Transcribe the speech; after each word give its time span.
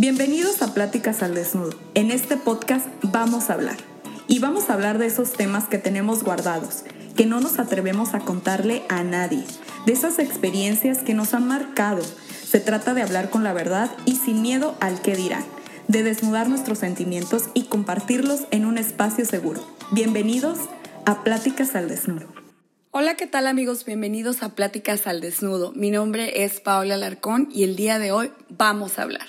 Bienvenidos 0.00 0.62
a 0.62 0.72
Pláticas 0.72 1.22
al 1.22 1.34
Desnudo. 1.34 1.78
En 1.92 2.10
este 2.10 2.38
podcast 2.38 2.86
vamos 3.02 3.50
a 3.50 3.52
hablar. 3.52 3.76
Y 4.28 4.38
vamos 4.38 4.70
a 4.70 4.72
hablar 4.72 4.96
de 4.96 5.04
esos 5.04 5.34
temas 5.34 5.64
que 5.68 5.76
tenemos 5.76 6.24
guardados, 6.24 6.84
que 7.18 7.26
no 7.26 7.38
nos 7.38 7.58
atrevemos 7.58 8.14
a 8.14 8.20
contarle 8.20 8.82
a 8.88 9.04
nadie, 9.04 9.44
de 9.84 9.92
esas 9.92 10.18
experiencias 10.18 11.00
que 11.00 11.12
nos 11.12 11.34
han 11.34 11.46
marcado. 11.46 12.00
Se 12.42 12.60
trata 12.60 12.94
de 12.94 13.02
hablar 13.02 13.28
con 13.28 13.44
la 13.44 13.52
verdad 13.52 13.90
y 14.06 14.16
sin 14.16 14.40
miedo 14.40 14.74
al 14.80 15.02
que 15.02 15.16
dirán, 15.16 15.44
de 15.86 16.02
desnudar 16.02 16.48
nuestros 16.48 16.78
sentimientos 16.78 17.50
y 17.52 17.64
compartirlos 17.64 18.44
en 18.52 18.64
un 18.64 18.78
espacio 18.78 19.26
seguro. 19.26 19.60
Bienvenidos 19.90 20.60
a 21.04 21.22
Pláticas 21.24 21.74
al 21.74 21.88
Desnudo. 21.88 22.26
Hola, 22.90 23.16
¿qué 23.16 23.26
tal 23.26 23.46
amigos? 23.46 23.84
Bienvenidos 23.84 24.42
a 24.42 24.54
Pláticas 24.54 25.06
al 25.06 25.20
Desnudo. 25.20 25.72
Mi 25.74 25.90
nombre 25.90 26.42
es 26.42 26.58
Paola 26.60 26.94
Alarcón 26.94 27.50
y 27.52 27.64
el 27.64 27.76
día 27.76 27.98
de 27.98 28.12
hoy 28.12 28.32
vamos 28.48 28.98
a 28.98 29.02
hablar. 29.02 29.26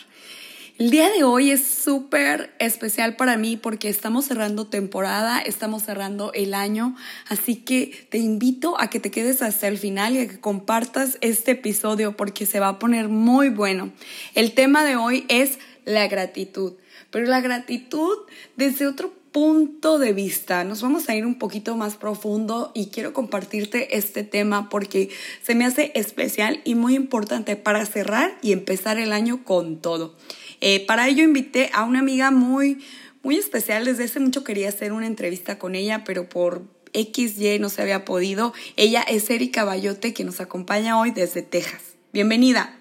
El 0.81 0.89
día 0.89 1.11
de 1.11 1.23
hoy 1.23 1.51
es 1.51 1.63
súper 1.63 2.55
especial 2.57 3.15
para 3.15 3.37
mí 3.37 3.55
porque 3.55 3.87
estamos 3.87 4.25
cerrando 4.25 4.65
temporada, 4.65 5.39
estamos 5.39 5.83
cerrando 5.83 6.33
el 6.33 6.55
año, 6.55 6.95
así 7.29 7.57
que 7.57 8.07
te 8.09 8.17
invito 8.17 8.81
a 8.81 8.89
que 8.89 8.99
te 8.99 9.11
quedes 9.11 9.43
hasta 9.43 9.67
el 9.67 9.77
final 9.77 10.15
y 10.15 10.21
a 10.21 10.27
que 10.27 10.39
compartas 10.39 11.19
este 11.21 11.51
episodio 11.51 12.17
porque 12.17 12.47
se 12.47 12.59
va 12.59 12.69
a 12.69 12.79
poner 12.79 13.09
muy 13.09 13.49
bueno. 13.49 13.91
El 14.33 14.55
tema 14.55 14.83
de 14.83 14.95
hoy 14.95 15.23
es 15.29 15.59
la 15.85 16.07
gratitud, 16.07 16.73
pero 17.11 17.27
la 17.27 17.41
gratitud 17.41 18.17
desde 18.55 18.87
otro 18.87 19.13
punto 19.31 19.99
de 19.99 20.13
vista. 20.13 20.63
Nos 20.63 20.81
vamos 20.81 21.07
a 21.09 21.15
ir 21.15 21.27
un 21.27 21.37
poquito 21.37 21.75
más 21.75 21.95
profundo 21.95 22.71
y 22.73 22.87
quiero 22.87 23.13
compartirte 23.13 23.97
este 23.97 24.23
tema 24.23 24.67
porque 24.67 25.09
se 25.43 25.53
me 25.53 25.65
hace 25.65 25.91
especial 25.93 26.59
y 26.63 26.73
muy 26.73 26.95
importante 26.95 27.55
para 27.55 27.85
cerrar 27.85 28.35
y 28.41 28.51
empezar 28.51 28.97
el 28.97 29.13
año 29.13 29.43
con 29.43 29.79
todo. 29.79 30.15
Eh, 30.61 30.85
para 30.85 31.07
ello 31.07 31.23
invité 31.23 31.71
a 31.73 31.83
una 31.83 31.99
amiga 31.99 32.29
muy, 32.29 32.85
muy 33.23 33.37
especial. 33.37 33.83
Desde 33.83 34.05
hace 34.05 34.19
mucho 34.19 34.43
quería 34.43 34.69
hacer 34.69 34.93
una 34.93 35.07
entrevista 35.07 35.57
con 35.57 35.73
ella, 35.73 36.03
pero 36.03 36.29
por 36.29 36.63
XY 36.93 37.57
no 37.59 37.69
se 37.69 37.81
había 37.81 38.05
podido. 38.05 38.53
Ella 38.77 39.01
es 39.01 39.29
Erika 39.31 39.63
Bayote, 39.63 40.13
que 40.13 40.23
nos 40.23 40.39
acompaña 40.39 40.99
hoy 40.99 41.09
desde 41.09 41.41
Texas. 41.41 41.81
Bienvenida. 42.13 42.77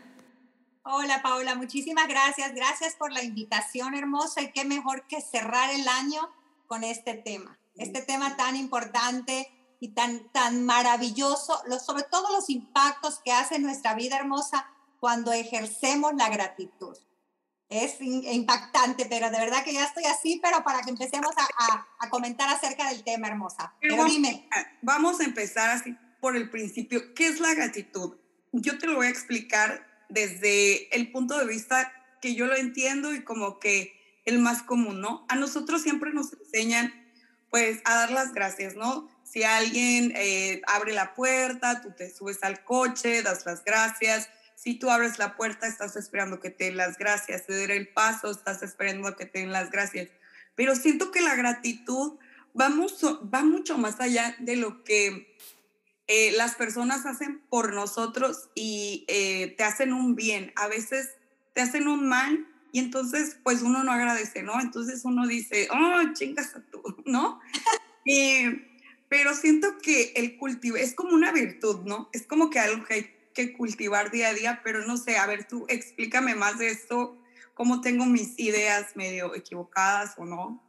Hola 0.82 1.22
Paola, 1.22 1.54
muchísimas 1.54 2.06
gracias. 2.06 2.54
Gracias 2.54 2.96
por 2.96 3.12
la 3.12 3.22
invitación 3.22 3.94
hermosa 3.94 4.42
y 4.42 4.52
qué 4.52 4.64
mejor 4.64 5.06
que 5.06 5.22
cerrar 5.22 5.70
el 5.70 5.88
año 5.88 6.28
con 6.66 6.84
este 6.84 7.14
tema. 7.14 7.58
Este 7.76 8.02
tema 8.02 8.36
tan 8.36 8.56
importante 8.56 9.48
y 9.78 9.94
tan, 9.94 10.30
tan 10.32 10.66
maravilloso, 10.66 11.62
sobre 11.82 12.02
todo 12.02 12.30
los 12.32 12.50
impactos 12.50 13.20
que 13.24 13.32
hace 13.32 13.54
en 13.54 13.62
nuestra 13.62 13.94
vida 13.94 14.18
hermosa 14.18 14.66
cuando 14.98 15.32
ejercemos 15.32 16.12
la 16.14 16.28
gratitud 16.28 16.94
es 17.70 18.00
impactante, 18.00 19.06
pero 19.08 19.30
de 19.30 19.38
verdad 19.38 19.62
que 19.64 19.72
ya 19.72 19.84
estoy 19.84 20.04
así, 20.04 20.40
pero 20.42 20.64
para 20.64 20.82
que 20.82 20.90
empecemos 20.90 21.30
a, 21.36 21.86
a, 22.00 22.10
comentar 22.10 22.48
acerca 22.48 22.88
del 22.90 23.04
tema, 23.04 23.28
hermosa. 23.28 23.72
Pero, 23.80 24.04
dime. 24.04 24.48
Vamos 24.82 25.20
a 25.20 25.24
empezar 25.24 25.70
así 25.70 25.96
por 26.20 26.36
el 26.36 26.50
principio. 26.50 27.14
¿Qué 27.14 27.28
es 27.28 27.38
la 27.38 27.54
gratitud? 27.54 28.16
Yo 28.52 28.76
te 28.76 28.88
lo 28.88 28.96
voy 28.96 29.06
a 29.06 29.10
explicar 29.10 29.86
desde 30.08 30.94
el 30.96 31.12
punto 31.12 31.38
de 31.38 31.46
vista 31.46 31.92
que 32.20 32.34
yo 32.34 32.46
lo 32.46 32.56
entiendo 32.56 33.14
y 33.14 33.22
como 33.22 33.60
que 33.60 33.94
el 34.24 34.40
más 34.40 34.62
común, 34.62 35.00
¿no? 35.00 35.24
A 35.28 35.36
nosotros 35.36 35.82
siempre 35.82 36.12
nos 36.12 36.32
enseñan, 36.32 36.92
pues, 37.50 37.80
a 37.84 37.94
dar 37.94 38.10
las 38.10 38.34
gracias, 38.34 38.74
¿no? 38.74 39.08
Si 39.22 39.44
alguien 39.44 40.12
eh, 40.16 40.60
abre 40.66 40.92
la 40.92 41.14
puerta, 41.14 41.80
tú 41.82 41.92
te 41.96 42.10
subes 42.12 42.42
al 42.42 42.64
coche, 42.64 43.22
das 43.22 43.46
las 43.46 43.64
gracias 43.64 44.28
si 44.60 44.74
tú 44.74 44.90
abres 44.90 45.18
la 45.18 45.36
puerta, 45.36 45.66
estás 45.66 45.96
esperando 45.96 46.38
que 46.38 46.50
te 46.50 46.64
den 46.64 46.76
las 46.76 46.98
gracias, 46.98 47.46
ceder 47.46 47.70
el 47.70 47.88
paso, 47.88 48.30
estás 48.30 48.62
esperando 48.62 49.16
que 49.16 49.24
te 49.24 49.38
den 49.38 49.52
las 49.52 49.70
gracias. 49.70 50.10
Pero 50.54 50.76
siento 50.76 51.10
que 51.10 51.22
la 51.22 51.34
gratitud 51.34 52.18
va 52.60 52.68
mucho, 52.68 53.26
va 53.30 53.42
mucho 53.42 53.78
más 53.78 54.00
allá 54.00 54.36
de 54.38 54.56
lo 54.56 54.84
que 54.84 55.34
eh, 56.08 56.32
las 56.32 56.56
personas 56.56 57.06
hacen 57.06 57.40
por 57.48 57.72
nosotros 57.72 58.50
y 58.54 59.06
eh, 59.08 59.54
te 59.56 59.64
hacen 59.64 59.94
un 59.94 60.14
bien. 60.14 60.52
A 60.56 60.68
veces 60.68 61.08
te 61.54 61.62
hacen 61.62 61.88
un 61.88 62.06
mal 62.06 62.46
y 62.70 62.80
entonces 62.80 63.38
pues 63.42 63.62
uno 63.62 63.82
no 63.82 63.92
agradece, 63.92 64.42
¿no? 64.42 64.60
Entonces 64.60 65.06
uno 65.06 65.26
dice, 65.26 65.68
oh, 65.70 66.12
chingas 66.12 66.54
a 66.54 66.60
tú, 66.60 66.82
¿no? 67.06 67.40
pero 69.08 69.34
siento 69.34 69.78
que 69.78 70.12
el 70.16 70.36
cultivo 70.36 70.76
es 70.76 70.94
como 70.94 71.14
una 71.14 71.32
virtud, 71.32 71.80
¿no? 71.84 72.10
Es 72.12 72.26
como 72.26 72.50
que 72.50 72.58
algo 72.58 72.84
que 72.84 73.19
que 73.34 73.52
cultivar 73.52 74.10
día 74.10 74.28
a 74.28 74.34
día, 74.34 74.60
pero 74.64 74.84
no 74.86 74.96
sé, 74.96 75.18
a 75.18 75.26
ver, 75.26 75.46
tú 75.46 75.64
explícame 75.68 76.34
más 76.34 76.58
de 76.58 76.70
esto, 76.70 77.16
cómo 77.54 77.80
tengo 77.80 78.06
mis 78.06 78.38
ideas 78.38 78.96
medio 78.96 79.34
equivocadas 79.34 80.14
o 80.18 80.24
no. 80.24 80.62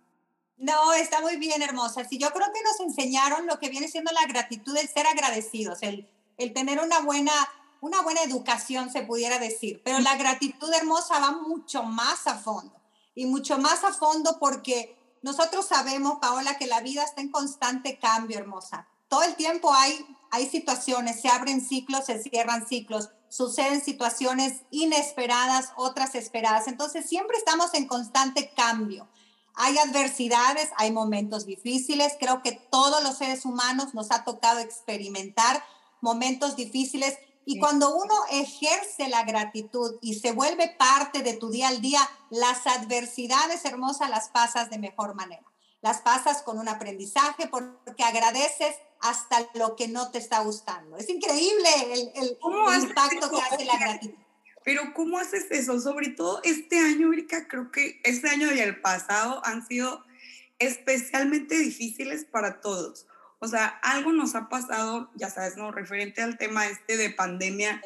No, 0.57 0.94
está 0.94 1.21
muy 1.21 1.38
bien, 1.38 1.61
hermosa. 1.61 2.05
Sí, 2.05 2.17
yo 2.19 2.29
creo 2.31 2.47
que 2.53 2.61
nos 2.63 2.79
enseñaron 2.79 3.47
lo 3.47 3.59
que 3.59 3.69
viene 3.69 3.88
siendo 3.88 4.11
la 4.11 4.27
gratitud, 4.27 4.77
el 4.77 4.88
ser 4.88 5.07
agradecidos, 5.07 5.81
el, 5.81 6.07
el 6.38 6.53
tener 6.53 6.79
una 6.79 7.00
buena, 7.00 7.33
una 7.79 8.01
buena 8.01 8.21
educación, 8.21 8.91
se 8.91 9.01
pudiera 9.01 9.39
decir. 9.39 9.81
Pero 9.83 10.00
la 10.00 10.16
gratitud 10.17 10.71
hermosa 10.73 11.19
va 11.19 11.31
mucho 11.31 11.83
más 11.83 12.27
a 12.27 12.38
fondo. 12.38 12.79
Y 13.16 13.25
mucho 13.25 13.57
más 13.57 13.83
a 13.83 13.91
fondo 13.91 14.38
porque 14.39 14.95
nosotros 15.23 15.67
sabemos, 15.67 16.19
Paola, 16.21 16.57
que 16.57 16.67
la 16.67 16.81
vida 16.81 17.03
está 17.03 17.21
en 17.21 17.31
constante 17.31 17.97
cambio, 17.97 18.38
hermosa 18.38 18.88
todo 19.11 19.23
el 19.23 19.35
tiempo 19.35 19.73
hay, 19.73 20.05
hay 20.31 20.50
situaciones, 20.50 21.22
se 21.22 21.28
abren 21.28 21.62
ciclos, 21.62 22.06
se 22.06 22.24
cierran 22.24 22.66
ciclos, 22.66 23.09
suceden 23.28 23.81
situaciones 23.81 24.62
inesperadas, 24.72 25.74
otras 25.75 26.16
esperadas. 26.16 26.68
Entonces 26.68 27.08
siempre 27.08 27.38
estamos 27.38 27.74
en 27.74 27.86
constante 27.86 28.52
cambio. 28.56 29.09
Hay 29.56 29.78
adversidades, 29.78 30.69
hay 30.78 30.92
momentos 30.92 31.46
difíciles. 31.46 32.16
Creo 32.18 32.42
que 32.42 32.53
todos 32.53 33.03
los 33.03 33.18
seres 33.18 33.46
humanos 33.46 33.94
nos 33.94 34.09
ha 34.12 34.24
tocado 34.24 34.59
experimentar 34.59 35.62
momentos 36.00 36.56
difíciles. 36.56 37.18
Y 37.44 37.59
cuando 37.59 37.94
uno 37.94 38.13
ejerce 38.31 39.09
la 39.09 39.24
gratitud 39.24 39.96
y 40.02 40.19
se 40.19 40.31
vuelve 40.31 40.69
parte 40.80 41.24
de 41.24 41.34
tu 41.34 41.50
día 41.50 41.68
al 41.68 41.81
día, 41.81 42.00
las 42.30 42.66
adversidades 42.68 43.66
hermosas 43.66 44.09
las 44.09 44.30
pasas 44.30 44.69
de 44.69 44.80
mejor 44.80 45.13
manera. 45.13 45.44
Las 45.81 46.02
pasas 46.02 46.42
con 46.44 46.58
un 46.58 46.69
aprendizaje 46.69 47.48
porque 47.48 48.03
agradeces 48.03 48.75
hasta 49.01 49.47
lo 49.56 49.75
que 49.75 49.88
no 49.88 50.12
te 50.12 50.17
está 50.17 50.39
gustando. 50.41 50.97
Es 50.97 51.09
increíble 51.09 51.69
el, 51.91 52.12
el, 52.16 52.38
impacto 52.84 53.29
que 53.31 53.41
hace 53.41 53.66
la 53.66 53.78
gratitud. 53.78 54.16
Pero 54.63 54.94
¿cómo 54.94 55.17
haces 55.17 55.47
eso? 55.50 55.79
Sobre 55.79 56.09
todo 56.09 56.39
este 56.44 56.79
año, 56.79 57.12
Erika, 57.12 57.47
creo 57.47 57.72
que 57.72 58.00
este 58.03 58.29
año 58.29 58.53
y 58.53 58.59
el 58.59 58.79
pasado 58.79 59.41
han 59.44 59.66
sido 59.66 60.03
especialmente 60.59 61.57
difíciles 61.57 62.25
para 62.25 62.62
todos. 62.62 63.07
O 63.39 63.47
sea, 63.47 63.66
algo 63.81 64.12
nos 64.12 64.35
ha 64.35 64.50
pasado, 64.50 65.09
ya 65.16 65.31
sabes, 65.31 65.57
¿no? 65.57 65.72
Referente 65.72 66.22
al 66.22 66.38
tema 66.38 66.68
este 66.68 66.95
de 66.95 67.09
pandemia. 67.09 67.81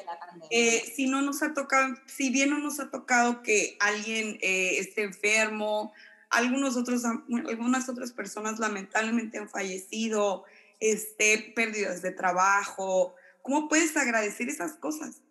Eh, 0.50 0.84
si 0.94 1.08
no 1.08 1.22
nos 1.22 1.42
ha 1.44 1.54
tocado, 1.54 1.96
si 2.08 2.30
bien 2.30 2.50
no 2.50 2.58
nos 2.58 2.82
ha 2.82 2.92
tocado 2.92 3.42
que 3.42 3.78
alguien 3.80 4.38
eh, 4.42 4.80
esté 4.80 5.04
enfermo, 5.04 5.94
algunos 6.30 6.76
otros, 6.76 7.04
algunas 7.06 7.88
otras 7.88 8.12
personas 8.12 8.60
lamentablemente 8.60 9.38
han 9.38 9.48
fallecido, 9.48 10.44
este, 10.92 11.52
pérdidas 11.56 12.04
de 12.04 12.12
trabajo. 12.12 13.16
¿Cómo 13.42 13.68
puedes 13.68 13.98
agradecer 13.98 14.50
esas 14.50 14.74
cosas? 14.74 15.22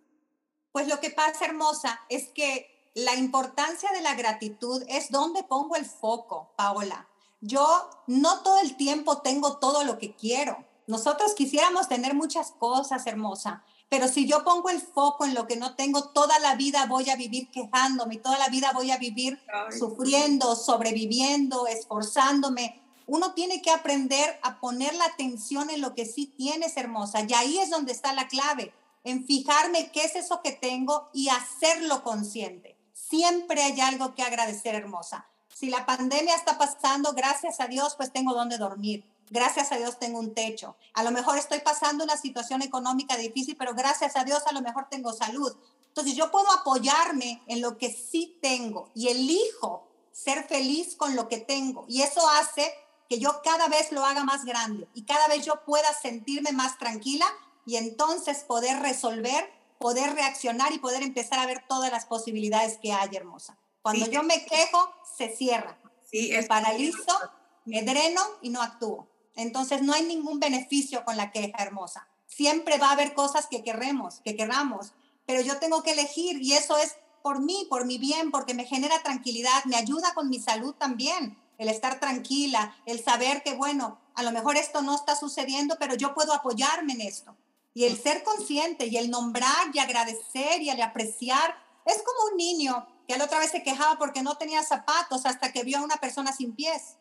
Pues 0.73 0.89
lo 0.89 0.99
que 0.99 1.11
pasa, 1.11 1.45
hermosa, 1.45 2.01
es 2.09 2.29
que 2.31 2.91
la 2.95 3.15
importancia 3.15 3.91
de 3.93 4.01
la 4.01 4.15
gratitud 4.15 4.83
es 4.89 5.11
donde 5.11 5.45
pongo 5.45 5.77
el 5.77 5.85
foco, 5.85 6.53
Paola. 6.57 7.09
Yo 7.41 7.89
no 8.09 8.43
todo 8.43 8.59
el 8.61 8.77
tiempo 8.77 9.23
tengo 9.23 9.59
todo 9.59 9.85
lo 9.85 9.99
que 9.99 10.17
quiero. 10.17 10.65
Nosotros 10.89 11.35
quisiéramos 11.35 11.89
tener 11.89 12.15
muchas 12.15 12.51
cosas, 12.53 13.07
hermosa, 13.07 13.65
pero 13.89 14.09
si 14.09 14.27
yo 14.27 14.43
pongo 14.43 14.71
el 14.71 14.81
foco 14.81 15.25
en 15.25 15.35
lo 15.35 15.47
que 15.47 15.57
no 15.57 15.77
tengo, 15.77 16.09
toda 16.09 16.39
la 16.41 16.57
vida 16.57 16.87
voy 16.87 17.11
a 17.11 17.17
vivir 17.17 17.51
quejándome, 17.53 18.17
toda 18.17 18.39
la 18.39 18.49
vida 18.49 18.73
voy 18.73 18.91
a 18.91 18.99
vivir 18.99 19.41
sufriendo, 19.79 20.57
sobreviviendo, 20.57 21.69
esforzándome, 21.69 22.84
uno 23.07 23.35
tiene 23.35 23.63
que 23.63 23.71
aprender 23.71 24.39
a 24.43 24.61
poner 24.61 24.95
la 24.95 25.07
atención 25.07 25.71
en 25.71 25.81
lo 25.81 25.95
que 25.95 26.07
sí 26.07 26.27
tienes, 26.27 26.77
hermosa. 26.77 27.21
Y 27.29 27.35
ahí 27.35 27.59
es 27.59 27.71
donde 27.71 27.93
está 27.93 28.13
la 28.13 28.29
clave, 28.29 28.73
en 29.05 29.27
fijarme 29.27 29.91
qué 29.93 30.05
es 30.05 30.17
eso 30.17 30.41
que 30.43 30.53
tengo 30.53 31.11
y 31.13 31.29
hacerlo 31.29 32.03
consciente. 32.03 32.77
Siempre 32.93 33.63
hay 33.63 33.81
algo 33.81 34.15
que 34.15 34.23
agradecer, 34.23 34.75
hermosa. 34.75 35.27
Si 35.55 35.71
la 35.71 35.87
pandemia 35.87 36.35
está 36.35 36.59
pasando, 36.59 37.13
gracias 37.13 37.61
a 37.61 37.67
Dios, 37.67 37.95
pues 37.97 38.13
tengo 38.13 38.35
donde 38.35 38.59
dormir. 38.59 39.05
Gracias 39.31 39.73
a 39.73 39.77
Dios 39.77 39.99
tengo 39.99 40.19
un 40.19 40.35
techo. 40.35 40.77
A 40.93 41.03
lo 41.03 41.11
mejor 41.11 41.39
estoy 41.39 41.61
pasando 41.61 42.05
una 42.05 42.17
situación 42.17 42.63
económica 42.63 43.17
difícil, 43.17 43.57
pero 43.57 43.75
gracias 43.75 44.17
a 44.17 44.25
Dios 44.25 44.43
a 44.47 44.53
lo 44.53 44.63
mejor 44.63 44.89
tengo 44.91 45.13
salud. 45.13 45.55
Entonces 45.89 46.15
yo 46.17 46.31
puedo 46.31 46.51
apoyarme 46.51 47.43
en 47.47 47.61
lo 47.61 47.79
que 47.79 47.93
sí 47.93 48.39
tengo 48.43 48.91
y 48.95 49.09
elijo 49.09 49.89
ser 50.13 50.45
feliz 50.45 50.97
con 50.97 51.17
lo 51.17 51.29
que 51.29 51.39
tengo. 51.39 51.85
Y 51.89 52.03
eso 52.03 52.29
hace 52.29 52.73
que 53.09 53.19
yo 53.19 53.41
cada 53.43 53.69
vez 53.69 53.93
lo 53.93 54.05
haga 54.05 54.25
más 54.25 54.45
grande 54.45 54.89
y 54.95 55.05
cada 55.05 55.29
vez 55.29 55.45
yo 55.45 55.65
pueda 55.65 55.93
sentirme 55.93 56.53
más 56.53 56.79
tranquila 56.79 57.27
y 57.67 57.77
entonces 57.77 58.45
poder 58.45 58.81
resolver, 58.81 59.51
poder 59.79 60.15
reaccionar 60.15 60.73
y 60.73 60.79
poder 60.79 61.03
empezar 61.03 61.39
a 61.39 61.47
ver 61.47 61.65
todas 61.69 61.91
las 61.91 62.07
posibilidades 62.07 62.79
que 62.79 62.93
hay, 62.93 63.15
hermosa. 63.15 63.59
Cuando 63.83 64.07
yo 64.07 64.23
me 64.23 64.45
quejo, 64.45 64.91
se 65.17 65.35
cierra. 65.35 65.79
Sí, 66.11 66.31
me 66.33 66.43
paralizo, 66.45 67.19
me 67.65 67.83
dreno 67.83 68.23
y 68.41 68.51
no 68.51 68.63
actúo. 68.63 69.09
Entonces 69.37 69.83
no 69.83 69.93
hay 69.93 70.05
ningún 70.05 70.41
beneficio 70.41 71.05
con 71.05 71.17
la 71.17 71.33
queja 71.33 71.63
hermosa. 71.63 72.09
Siempre 72.27 72.79
va 72.79 72.89
a 72.89 72.93
haber 72.93 73.15
cosas 73.15 73.47
que 73.47 73.63
queremos, 73.63 74.21
que 74.25 74.37
queramos, 74.37 74.93
pero 75.27 75.41
yo 75.41 75.59
tengo 75.59 75.83
que 75.83 75.93
elegir 75.93 76.41
y 76.41 76.55
eso 76.55 76.77
es 76.77 76.97
por 77.23 77.41
mí, 77.41 77.67
por 77.71 77.87
mi 77.87 77.99
bien, 77.99 78.31
porque 78.31 78.55
me 78.55 78.65
genera 78.65 79.03
tranquilidad, 79.03 79.65
me 79.65 79.77
ayuda 79.77 80.15
con 80.15 80.29
mi 80.29 80.39
salud 80.41 80.75
también, 80.75 81.39
el 81.59 81.69
estar 81.69 82.01
tranquila, 82.01 82.77
el 82.87 83.03
saber 83.03 83.43
que, 83.43 83.55
bueno, 83.55 84.01
a 84.15 84.23
lo 84.23 84.33
mejor 84.33 84.57
esto 84.57 84.83
no 84.83 84.95
está 84.95 85.17
sucediendo, 85.17 85.77
pero 85.79 85.95
yo 85.95 86.15
puedo 86.15 86.33
apoyarme 86.33 86.95
en 86.95 87.03
esto. 87.03 87.37
Y 87.73 87.85
el 87.85 87.99
ser 87.99 88.23
consciente 88.23 88.87
y 88.87 88.97
el 88.97 89.11
nombrar 89.11 89.71
y 89.73 89.79
agradecer 89.79 90.63
y 90.63 90.71
el 90.71 90.81
apreciar, 90.81 91.57
es 91.85 92.03
como 92.03 92.31
un 92.31 92.37
niño 92.37 92.87
que 93.07 93.17
la 93.17 93.25
otra 93.25 93.39
vez 93.39 93.51
se 93.51 93.63
quejaba 93.63 93.99
porque 93.99 94.23
no 94.23 94.37
tenía 94.37 94.63
zapatos 94.63 95.27
hasta 95.27 95.53
que 95.53 95.65
vio 95.65 95.79
a 95.79 95.83
una 95.83 95.97
persona 95.97 96.33
sin 96.33 96.55
pies. 96.55 96.97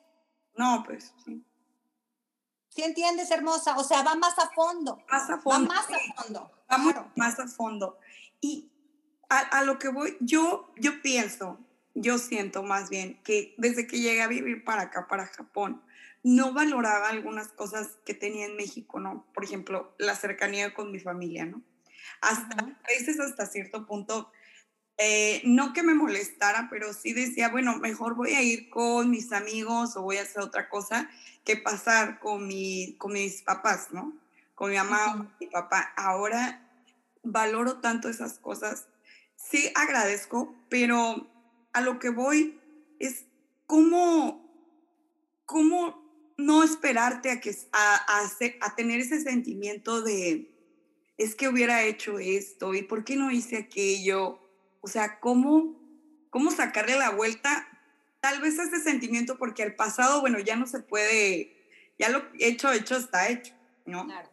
No, 0.55 0.83
pues 0.85 1.13
sí. 1.23 1.43
¿Sí 2.69 2.81
entiendes, 2.81 3.29
hermosa? 3.29 3.77
O 3.77 3.83
sea, 3.83 4.01
va 4.01 4.15
más 4.15 4.37
a 4.39 4.49
fondo. 4.49 4.99
Más 5.09 5.29
a 5.29 5.37
fondo. 5.37 5.69
Va 5.69 5.75
más 5.75 5.85
a 5.89 6.23
fondo. 6.23 6.51
Va 6.71 7.11
más 7.15 7.39
a 7.39 7.47
fondo. 7.47 7.99
Y 8.41 8.71
a, 9.29 9.39
a, 9.39 9.63
lo 9.63 9.77
que 9.77 9.89
voy, 9.89 10.17
yo, 10.19 10.71
yo 10.77 11.01
pienso, 11.03 11.59
yo 11.95 12.17
siento 12.17 12.63
más 12.63 12.89
bien 12.89 13.21
que 13.23 13.53
desde 13.57 13.87
que 13.87 13.99
llegué 13.99 14.21
a 14.21 14.27
vivir 14.27 14.63
para 14.63 14.83
acá, 14.83 15.07
para 15.07 15.27
Japón, 15.27 15.81
no 16.23 16.53
valoraba 16.53 17.09
algunas 17.09 17.49
cosas 17.49 17.97
que 18.05 18.13
tenía 18.13 18.45
en 18.45 18.55
México, 18.55 18.99
¿no? 18.99 19.25
Por 19.33 19.43
ejemplo, 19.43 19.93
la 19.99 20.15
cercanía 20.15 20.73
con 20.73 20.91
mi 20.91 20.99
familia, 20.99 21.45
¿no? 21.45 21.61
Hasta, 22.21 22.55
a 22.55 22.87
veces 22.87 23.19
hasta 23.19 23.45
cierto 23.45 23.85
punto, 23.85 24.31
eh, 24.97 25.41
no 25.43 25.73
que 25.73 25.83
me 25.83 25.93
molestara, 25.93 26.67
pero 26.69 26.93
sí 26.93 27.13
decía, 27.13 27.49
bueno, 27.49 27.77
mejor 27.77 28.15
voy 28.15 28.33
a 28.33 28.41
ir 28.41 28.69
con 28.69 29.09
mis 29.09 29.33
amigos 29.33 29.95
o 29.95 30.01
voy 30.01 30.17
a 30.17 30.21
hacer 30.21 30.41
otra 30.41 30.69
cosa 30.69 31.09
que 31.43 31.57
pasar 31.57 32.19
con, 32.19 32.47
mi, 32.47 32.95
con 32.97 33.13
mis 33.13 33.41
papás, 33.41 33.89
¿no? 33.91 34.13
Con 34.55 34.71
mi 34.71 34.77
mamá 34.77 35.13
o 35.13 35.27
mi 35.39 35.47
papá. 35.47 35.93
Ahora 35.97 36.69
valoro 37.23 37.79
tanto 37.79 38.07
esas 38.07 38.39
cosas. 38.39 38.87
Sí 39.35 39.71
agradezco, 39.75 40.55
pero 40.69 41.32
a 41.73 41.81
lo 41.81 41.99
que 41.99 42.09
voy 42.09 42.59
es 42.99 43.25
cómo, 43.65 44.49
cómo 45.45 46.33
no 46.37 46.63
esperarte 46.63 47.31
a, 47.31 47.39
que, 47.41 47.55
a, 47.71 47.95
a, 47.95 48.31
a 48.61 48.75
tener 48.75 48.99
ese 48.99 49.21
sentimiento 49.21 50.01
de, 50.01 50.53
es 51.17 51.35
que 51.35 51.47
hubiera 51.47 51.83
hecho 51.83 52.19
esto 52.19 52.73
y 52.73 52.83
por 52.83 53.03
qué 53.03 53.15
no 53.15 53.31
hice 53.31 53.57
aquello. 53.57 54.39
O 54.81 54.87
sea, 54.87 55.19
¿cómo, 55.19 55.79
cómo 56.29 56.51
sacarle 56.51 56.97
la 56.97 57.11
vuelta 57.11 57.67
tal 58.19 58.41
vez 58.41 58.57
ese 58.57 58.79
sentimiento 58.79 59.37
porque 59.37 59.63
al 59.63 59.75
pasado, 59.75 60.21
bueno, 60.21 60.39
ya 60.39 60.55
no 60.55 60.65
se 60.65 60.79
puede, 60.79 61.57
ya 61.99 62.09
lo 62.09 62.23
hecho, 62.39 62.71
hecho 62.71 62.95
está 62.95 63.29
hecho, 63.29 63.53
¿no? 63.85 64.05
Claro. 64.05 64.29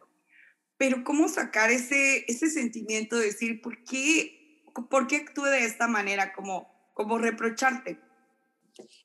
Pero 0.77 1.03
cómo 1.03 1.27
sacar 1.27 1.71
ese, 1.71 2.25
ese 2.27 2.49
sentimiento 2.49 3.17
de 3.17 3.25
decir, 3.25 3.61
¿por 3.61 3.83
qué, 3.83 4.63
por 4.89 5.07
qué 5.07 5.17
actúe 5.17 5.43
de 5.43 5.65
esta 5.65 5.87
manera? 5.87 6.33
Como, 6.33 6.71
como 6.93 7.17
reprocharte. 7.17 7.99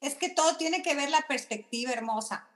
Es 0.01 0.15
que 0.15 0.29
todo 0.29 0.57
tiene 0.57 0.83
que 0.83 0.95
ver 0.95 1.11
la 1.11 1.23
perspectiva 1.23 1.93
hermosa. 1.93 2.47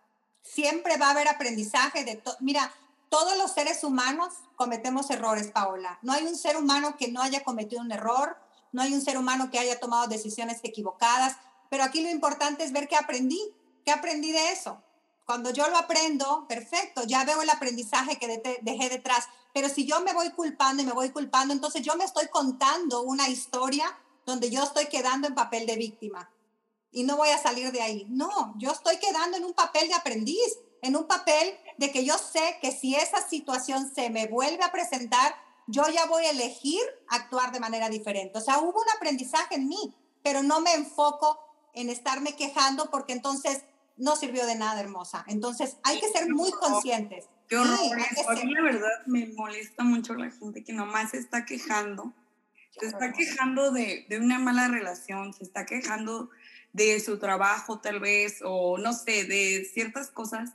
Siempre 0.43 0.97
va 0.97 1.09
a 1.09 1.11
haber 1.11 1.29
aprendizaje 1.29 2.05
de 2.05 2.17
todo. 2.17 2.37
Mira, 2.41 2.73
todos 3.09 3.37
los 3.37 3.53
seres 3.53 3.85
humanos 3.85 4.35
cometemos 4.57 5.11
errores, 5.11 5.49
Paola. 5.49 5.99
No 6.03 6.13
hay 6.13 6.25
un 6.25 6.37
ser 6.37 6.57
humano 6.57 6.97
que 6.97 7.09
no 7.09 7.21
haya 7.21 7.43
cometido 7.43 7.83
un 7.83 7.93
error, 7.93 8.39
no 8.73 8.83
hay 8.83 8.95
un 8.95 9.03
ser 9.03 9.19
humano 9.19 9.51
que 9.51 9.59
haya 9.59 9.81
tomado 9.81 10.07
decisiones 10.07 10.61
equivocadas, 10.63 11.37
pero 11.69 11.83
aquí 11.83 12.03
lo 12.03 12.09
importante 12.09 12.65
es 12.65 12.73
ver 12.73 12.89
qué 12.89 12.97
aprendí, 12.97 13.41
qué 13.85 13.91
aprendí 13.91 14.33
de 14.33 14.53
eso. 14.53 14.81
Cuando 15.27 15.51
yo 15.51 15.69
lo 15.69 15.77
aprendo, 15.77 16.47
perfecto, 16.49 17.05
ya 17.05 17.25
veo 17.25 17.43
el 17.43 17.51
aprendizaje 17.51 18.19
que 18.19 18.27
de 18.27 18.59
dejé 18.63 18.89
detrás, 18.89 19.29
pero 19.53 19.69
si 19.69 19.87
yo 19.87 20.01
me 20.01 20.13
voy 20.13 20.31
culpando 20.31 20.83
y 20.83 20.87
me 20.87 20.93
voy 20.93 21.11
culpando, 21.11 21.53
entonces 21.53 21.83
yo 21.83 21.97
me 21.97 22.05
estoy 22.05 22.29
contando 22.29 23.03
una 23.03 23.29
historia 23.29 23.97
donde 24.27 24.51
yo 24.51 24.63
estoy 24.63 24.87
quedando 24.87 25.29
en 25.29 25.35
papel 25.35 25.67
de 25.67 25.77
víctima 25.77 26.31
y 26.93 27.05
no 27.05 27.17
voy 27.17 27.29
a 27.31 27.39
salir 27.39 27.73
de 27.73 27.83
ahí. 27.83 28.07
No, 28.09 28.55
yo 28.59 28.71
estoy 28.71 28.99
quedando 28.99 29.37
en 29.37 29.45
un 29.45 29.55
papel 29.55 29.89
de 29.89 29.95
aprendiz, 29.95 30.59
en 30.83 30.97
un 30.97 31.07
papel 31.07 31.55
de 31.79 31.91
que 31.93 32.05
yo 32.05 32.17
sé 32.19 32.59
que 32.61 32.73
si 32.73 32.95
esa 32.95 33.27
situación 33.27 33.93
se 33.95 34.11
me 34.11 34.27
vuelve 34.27 34.63
a 34.65 34.73
presentar, 34.73 35.35
yo 35.67 35.85
ya 35.89 36.07
voy 36.07 36.25
a 36.25 36.31
elegir 36.31 36.81
actuar 37.09 37.53
de 37.53 37.61
manera 37.61 37.89
diferente. 37.89 38.39
O 38.39 38.41
sea, 38.41 38.59
hubo 38.59 38.81
un 38.81 38.91
aprendizaje 38.97 39.55
en 39.55 39.69
mí, 39.69 39.95
pero 40.23 40.43
no 40.43 40.61
me 40.61 40.75
enfoco 40.75 41.39
en 41.75 41.91
estarme 41.91 42.35
quejando 42.35 42.91
porque 42.91 43.13
entonces 43.13 43.63
no 43.97 44.17
sirvió 44.17 44.47
de 44.47 44.57
nada, 44.57 44.81
hermosa. 44.81 45.25
Entonces 45.29 45.77
hay 45.85 46.01
que 46.01 46.09
ser 46.09 46.29
muy 46.29 46.51
conscientes. 46.53 47.27
Qué 47.47 47.57
horror. 47.57 47.79
Sí, 47.79 47.91
a 48.27 48.45
mí 48.45 48.55
la 48.55 48.63
verdad 48.63 48.91
me 49.07 49.27
molesta 49.27 49.85
mucho 49.85 50.15
la 50.15 50.31
gente 50.31 50.65
que 50.65 50.73
nomás 50.73 51.15
está 51.15 51.45
quejando. 51.45 52.13
Se 52.81 52.87
está 52.87 53.13
quejando 53.13 53.71
de, 53.71 54.07
de 54.09 54.19
una 54.19 54.39
mala 54.39 54.69
relación, 54.69 55.33
se 55.35 55.45
está 55.45 55.67
quejando 55.67 56.31
de 56.73 57.01
su 57.01 57.19
trabajo 57.19 57.81
tal 57.81 58.01
vez, 58.01 58.41
o 58.45 58.79
no 58.79 58.93
sé, 58.93 59.25
de 59.25 59.69
ciertas 59.73 60.11
cosas, 60.11 60.51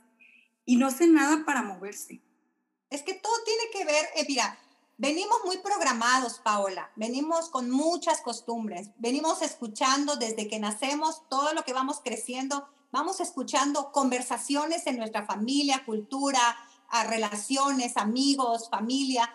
y 0.64 0.76
no 0.76 0.86
hace 0.86 1.06
nada 1.06 1.44
para 1.44 1.62
moverse. 1.62 2.20
Es 2.90 3.02
que 3.02 3.14
todo 3.14 3.32
tiene 3.44 3.62
que 3.72 3.84
ver, 3.84 4.06
eh, 4.16 4.24
mira, 4.28 4.58
venimos 4.96 5.38
muy 5.44 5.58
programados, 5.58 6.38
Paola, 6.38 6.90
venimos 6.96 7.50
con 7.50 7.70
muchas 7.70 8.20
costumbres, 8.20 8.90
venimos 8.98 9.42
escuchando 9.42 10.16
desde 10.16 10.48
que 10.48 10.58
nacemos 10.58 11.22
todo 11.28 11.52
lo 11.52 11.64
que 11.64 11.72
vamos 11.72 12.00
creciendo, 12.02 12.68
vamos 12.92 13.20
escuchando 13.20 13.92
conversaciones 13.92 14.86
en 14.86 14.96
nuestra 14.96 15.24
familia, 15.26 15.84
cultura, 15.84 16.40
a 16.88 17.04
relaciones, 17.04 17.96
amigos, 17.96 18.70
familia, 18.70 19.32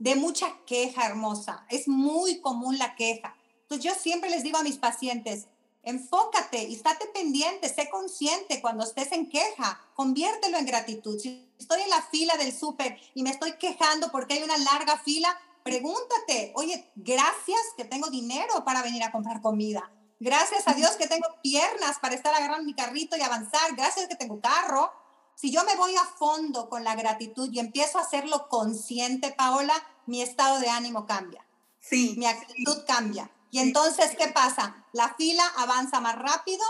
de 0.00 0.16
mucha 0.16 0.56
queja 0.66 1.06
hermosa. 1.06 1.64
Es 1.68 1.86
muy 1.86 2.40
común 2.40 2.78
la 2.78 2.96
queja. 2.96 3.36
Entonces 3.62 3.84
yo 3.84 3.94
siempre 3.94 4.30
les 4.30 4.42
digo 4.42 4.58
a 4.58 4.64
mis 4.64 4.78
pacientes, 4.78 5.46
Enfócate 5.82 6.64
y 6.64 6.74
estate 6.74 7.06
pendiente, 7.06 7.68
sé 7.68 7.88
consciente 7.88 8.60
cuando 8.60 8.84
estés 8.84 9.12
en 9.12 9.30
queja, 9.30 9.80
conviértelo 9.94 10.58
en 10.58 10.66
gratitud. 10.66 11.18
Si 11.18 11.50
estoy 11.58 11.80
en 11.80 11.88
la 11.88 12.02
fila 12.02 12.36
del 12.36 12.52
súper 12.52 12.98
y 13.14 13.22
me 13.22 13.30
estoy 13.30 13.52
quejando 13.52 14.10
porque 14.10 14.34
hay 14.34 14.42
una 14.42 14.58
larga 14.58 14.98
fila, 14.98 15.34
pregúntate, 15.62 16.52
oye, 16.54 16.90
gracias 16.96 17.60
que 17.78 17.84
tengo 17.84 18.10
dinero 18.10 18.62
para 18.64 18.82
venir 18.82 19.02
a 19.02 19.10
comprar 19.10 19.40
comida. 19.40 19.90
Gracias 20.18 20.68
a 20.68 20.74
Dios 20.74 20.90
que 20.92 21.08
tengo 21.08 21.26
piernas 21.42 21.98
para 21.98 22.14
estar 22.14 22.34
agarrando 22.34 22.64
mi 22.64 22.74
carrito 22.74 23.16
y 23.16 23.22
avanzar. 23.22 23.74
Gracias 23.74 24.06
que 24.06 24.16
tengo 24.16 24.38
carro. 24.38 24.92
Si 25.40 25.50
yo 25.50 25.64
me 25.64 25.74
voy 25.74 25.96
a 25.96 26.04
fondo 26.04 26.68
con 26.68 26.84
la 26.84 26.94
gratitud 26.94 27.48
y 27.50 27.60
empiezo 27.60 27.96
a 27.96 28.02
hacerlo 28.02 28.46
consciente, 28.50 29.32
Paola, 29.32 29.72
mi 30.04 30.20
estado 30.20 30.60
de 30.60 30.68
ánimo 30.68 31.06
cambia. 31.06 31.42
Sí. 31.80 32.14
Mi 32.18 32.26
actitud 32.26 32.84
cambia. 32.86 33.30
Y 33.50 33.60
entonces, 33.60 34.14
¿qué 34.18 34.28
pasa? 34.28 34.84
La 34.92 35.14
fila 35.14 35.42
avanza 35.56 35.98
más 35.98 36.16
rápido, 36.16 36.62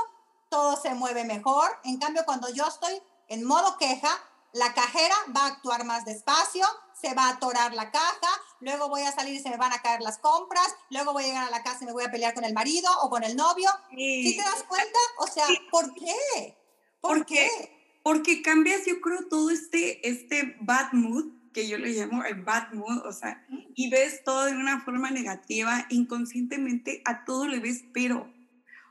todo 0.51 0.81
se 0.81 0.95
mueve 0.95 1.25
mejor. 1.25 1.69
En 1.83 1.99
cambio, 1.99 2.25
cuando 2.25 2.49
yo 2.49 2.65
estoy 2.65 3.03
en 3.27 3.43
modo 3.43 3.77
queja, 3.77 4.17
la 4.53 4.73
cajera 4.73 5.17
va 5.37 5.47
a 5.47 5.49
actuar 5.49 5.83
más 5.83 6.05
despacio, 6.05 6.65
se 6.95 7.13
va 7.15 7.25
a 7.25 7.31
atorar 7.31 7.75
la 7.75 7.91
caja, 7.91 8.31
luego 8.61 8.89
voy 8.89 9.03
a 9.03 9.11
salir 9.11 9.35
y 9.35 9.43
se 9.43 9.51
me 9.51 9.57
van 9.57 9.73
a 9.73 9.83
caer 9.83 10.01
las 10.01 10.19
compras, 10.19 10.77
luego 10.91 11.13
voy 11.13 11.25
a 11.25 11.27
llegar 11.27 11.49
a 11.49 11.51
la 11.51 11.65
casa 11.65 11.79
y 11.83 11.87
me 11.87 11.93
voy 11.93 12.05
a 12.05 12.11
pelear 12.13 12.35
con 12.35 12.45
el 12.45 12.55
marido 12.55 12.89
o 13.03 13.11
con 13.11 13.25
el 13.25 13.35
novio. 13.35 13.69
¿Sí, 13.91 14.37
te 14.37 14.45
das 14.45 14.63
cuenta? 14.63 14.99
O 15.19 15.27
sea, 15.27 15.49
¿por 15.73 15.93
qué? 15.93 16.57
¿Por, 17.01 17.17
¿Por 17.17 17.27
qué? 17.27 17.51
qué? 17.59 17.80
Porque 18.03 18.43
cambias, 18.43 18.87
yo 18.87 19.01
creo, 19.01 19.27
todo 19.29 19.51
este, 19.51 20.09
este 20.09 20.57
bad 20.61 20.93
mood 20.93 21.27
que 21.53 21.69
yo 21.69 21.79
le 21.79 21.91
llamo 21.91 22.25
el 22.25 22.43
bad 22.43 22.73
mood, 22.73 23.05
o 23.05 23.13
sea, 23.13 23.45
y 23.75 23.91
ves 23.91 24.23
todo 24.25 24.47
de 24.47 24.53
una 24.53 24.81
forma 24.83 25.11
negativa, 25.11 25.87
inconscientemente 25.91 27.03
a 27.05 27.25
todo 27.25 27.47
le 27.49 27.59
ves 27.59 27.85
pero. 27.93 28.33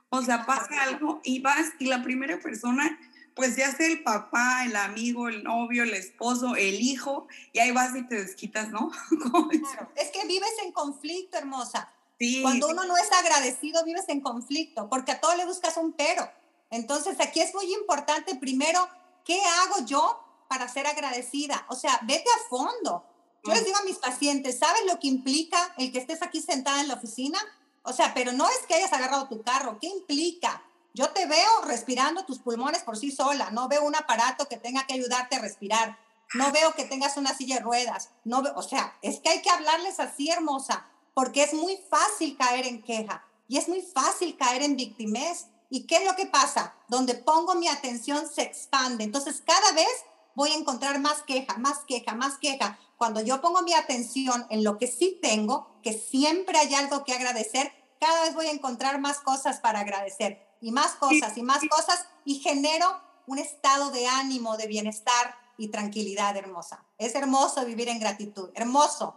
O 0.09 0.21
sea, 0.21 0.45
pasa 0.45 0.83
algo 0.83 1.21
y 1.23 1.39
vas 1.39 1.71
y 1.77 1.85
la 1.85 2.01
primera 2.01 2.39
persona, 2.39 2.99
pues 3.35 3.55
ya 3.55 3.71
sea 3.71 3.87
el 3.87 4.03
papá, 4.03 4.65
el 4.65 4.75
amigo, 4.75 5.29
el 5.29 5.43
novio, 5.43 5.83
el 5.83 5.93
esposo, 5.93 6.55
el 6.55 6.81
hijo, 6.81 7.27
y 7.53 7.59
ahí 7.59 7.71
vas 7.71 7.95
y 7.95 8.05
te 8.07 8.15
desquitas, 8.15 8.69
¿no? 8.69 8.91
claro. 9.09 9.91
Es 9.95 10.09
que 10.09 10.25
vives 10.27 10.53
en 10.65 10.71
conflicto, 10.71 11.37
hermosa. 11.37 11.93
Sí. 12.17 12.41
Cuando 12.41 12.67
uno 12.67 12.83
no 12.85 12.97
es 12.97 13.09
agradecido, 13.13 13.85
vives 13.85 14.09
en 14.09 14.19
conflicto, 14.19 14.89
porque 14.89 15.13
a 15.13 15.21
todo 15.21 15.35
le 15.37 15.45
buscas 15.45 15.77
un 15.77 15.93
pero. 15.93 16.29
Entonces, 16.71 17.19
aquí 17.19 17.39
es 17.39 17.53
muy 17.53 17.71
importante 17.73 18.35
primero, 18.35 18.87
¿qué 19.29 19.39
hago 19.43 19.85
yo 19.85 20.25
para 20.47 20.67
ser 20.67 20.87
agradecida. 20.87 21.63
O 21.69 21.75
sea, 21.75 21.99
vete 22.01 22.29
a 22.29 22.49
fondo. 22.49 23.05
Yo 23.45 23.53
les 23.53 23.61
mm. 23.61 23.65
digo 23.65 23.77
a 23.77 23.83
mis 23.83 23.97
pacientes, 23.97 24.57
¿sabes 24.57 24.81
lo 24.87 24.99
que 24.99 25.07
implica 25.07 25.75
el 25.77 25.91
que 25.91 25.99
estés 25.99 26.23
aquí 26.23 26.41
sentada 26.41 26.81
en 26.81 26.87
la 26.87 26.95
oficina? 26.95 27.39
O 27.83 27.93
sea, 27.93 28.13
pero 28.15 28.33
no 28.33 28.49
es 28.49 28.65
que 28.67 28.73
hayas 28.73 28.91
agarrado 28.91 29.27
tu 29.27 29.43
carro, 29.43 29.77
¿qué 29.79 29.87
implica? 29.87 30.63
Yo 30.95 31.11
te 31.11 31.27
veo 31.27 31.61
respirando 31.65 32.25
tus 32.25 32.39
pulmones 32.39 32.81
por 32.81 32.97
sí 32.97 33.11
sola, 33.11 33.51
no 33.51 33.67
veo 33.67 33.83
un 33.83 33.95
aparato 33.95 34.47
que 34.47 34.57
tenga 34.57 34.85
que 34.87 34.95
ayudarte 34.95 35.35
a 35.35 35.39
respirar, 35.39 35.99
no 36.33 36.51
veo 36.51 36.73
que 36.73 36.85
tengas 36.85 37.15
una 37.15 37.35
silla 37.35 37.57
de 37.57 37.61
ruedas, 37.61 38.09
no 38.25 38.39
o 38.55 38.63
sea, 38.63 38.97
es 39.03 39.19
que 39.19 39.29
hay 39.29 39.41
que 39.43 39.51
hablarles 39.51 39.99
así, 39.99 40.31
hermosa, 40.31 40.87
porque 41.13 41.43
es 41.43 41.53
muy 41.53 41.77
fácil 41.89 42.35
caer 42.35 42.65
en 42.65 42.81
queja. 42.81 43.23
y 43.47 43.57
es 43.57 43.67
muy 43.69 43.81
fácil 43.81 44.35
caer 44.35 44.63
en 44.63 44.75
victimez. 44.75 45.47
¿Y 45.69 45.85
qué 45.85 45.97
es 45.97 46.05
lo 46.05 46.15
que 46.15 46.25
pasa? 46.25 46.73
Donde 46.87 47.15
pongo 47.15 47.55
mi 47.55 47.67
atención 47.67 48.27
se 48.27 48.41
expande. 48.41 49.03
Entonces 49.03 49.43
cada 49.45 49.71
vez 49.73 49.87
voy 50.35 50.51
a 50.51 50.55
encontrar 50.55 50.99
más 50.99 51.21
queja, 51.23 51.57
más 51.57 51.79
queja, 51.87 52.15
más 52.15 52.37
queja. 52.37 52.79
Cuando 52.97 53.21
yo 53.21 53.41
pongo 53.41 53.61
mi 53.61 53.73
atención 53.73 54.45
en 54.49 54.63
lo 54.63 54.77
que 54.77 54.87
sí 54.87 55.19
tengo, 55.21 55.79
que 55.83 55.93
siempre 55.93 56.57
hay 56.57 56.73
algo 56.73 57.03
que 57.03 57.13
agradecer, 57.13 57.71
cada 57.99 58.23
vez 58.23 58.33
voy 58.33 58.47
a 58.47 58.51
encontrar 58.51 58.99
más 58.99 59.19
cosas 59.19 59.59
para 59.59 59.81
agradecer 59.81 60.47
y 60.61 60.71
más 60.71 60.95
cosas 60.95 61.37
y 61.37 61.43
más 61.43 61.61
cosas 61.69 62.05
y 62.25 62.39
genero 62.39 63.01
un 63.27 63.37
estado 63.37 63.91
de 63.91 64.07
ánimo, 64.07 64.57
de 64.57 64.67
bienestar 64.67 65.35
y 65.57 65.69
tranquilidad 65.69 66.35
hermosa. 66.35 66.83
Es 66.97 67.15
hermoso 67.15 67.65
vivir 67.65 67.89
en 67.89 67.99
gratitud, 67.99 68.49
hermoso. 68.55 69.15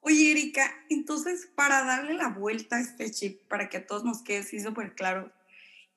Oye, 0.00 0.30
Erika, 0.30 0.72
entonces 0.88 1.48
para 1.54 1.84
darle 1.84 2.14
la 2.14 2.28
vuelta 2.28 2.76
a 2.76 2.80
este 2.80 3.10
chip, 3.10 3.46
para 3.48 3.68
que 3.68 3.78
a 3.78 3.86
todos 3.86 4.04
nos 4.04 4.22
quede 4.22 4.38
así 4.38 4.60
súper 4.60 4.94
claro, 4.94 5.30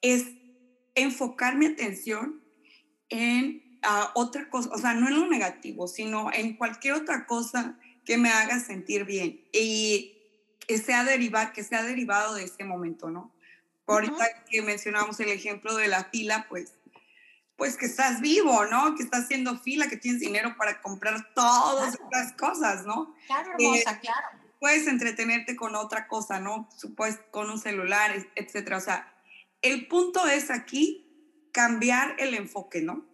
es 0.01 0.25
enfocar 0.95 1.55
mi 1.55 1.67
atención 1.67 2.41
en 3.09 3.61
a 3.83 4.11
otra 4.13 4.49
cosa, 4.49 4.69
o 4.71 4.77
sea, 4.77 4.93
no 4.93 5.07
en 5.07 5.19
lo 5.19 5.27
negativo, 5.27 5.87
sino 5.87 6.31
en 6.31 6.55
cualquier 6.55 6.93
otra 6.93 7.25
cosa 7.25 7.77
que 8.05 8.17
me 8.17 8.29
haga 8.29 8.59
sentir 8.59 9.05
bien 9.05 9.43
y 9.51 10.17
que 10.67 10.77
sea, 10.77 11.03
deriva, 11.03 11.51
que 11.51 11.63
sea 11.63 11.83
derivado 11.83 12.35
de 12.35 12.43
ese 12.43 12.63
momento, 12.63 13.09
¿no? 13.09 13.33
Ahorita 13.87 14.43
que 14.49 14.61
mencionamos 14.61 15.19
el 15.19 15.29
ejemplo 15.29 15.75
de 15.75 15.87
la 15.87 16.05
fila, 16.05 16.45
pues, 16.47 16.75
pues 17.57 17.75
que 17.75 17.87
estás 17.87 18.21
vivo, 18.21 18.65
¿no? 18.65 18.95
Que 18.95 19.03
estás 19.03 19.25
haciendo 19.25 19.57
fila, 19.57 19.89
que 19.89 19.97
tienes 19.97 20.21
dinero 20.21 20.55
para 20.57 20.81
comprar 20.81 21.33
todas 21.33 21.97
las 22.11 22.33
cosas, 22.33 22.85
¿no? 22.85 23.13
Claro, 23.27 23.51
hermosa, 23.51 23.99
claro. 23.99 24.27
Puedes 24.59 24.87
entretenerte 24.87 25.55
con 25.55 25.75
otra 25.75 26.07
cosa, 26.07 26.39
¿no? 26.39 26.69
Puedes 26.95 27.17
con 27.31 27.49
un 27.49 27.59
celular, 27.59 28.13
etcétera. 28.35 28.77
O 28.77 28.81
sea, 28.81 29.11
el 29.61 29.87
punto 29.87 30.25
es 30.27 30.49
aquí 30.49 31.07
cambiar 31.51 32.15
el 32.19 32.33
enfoque, 32.33 32.81
¿no? 32.81 33.05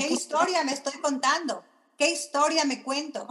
¿Qué 0.00 0.12
historia 0.12 0.64
me 0.64 0.72
estoy 0.72 0.98
contando? 1.00 1.64
¿Qué 1.98 2.10
historia 2.10 2.64
me 2.64 2.82
cuento? 2.82 3.26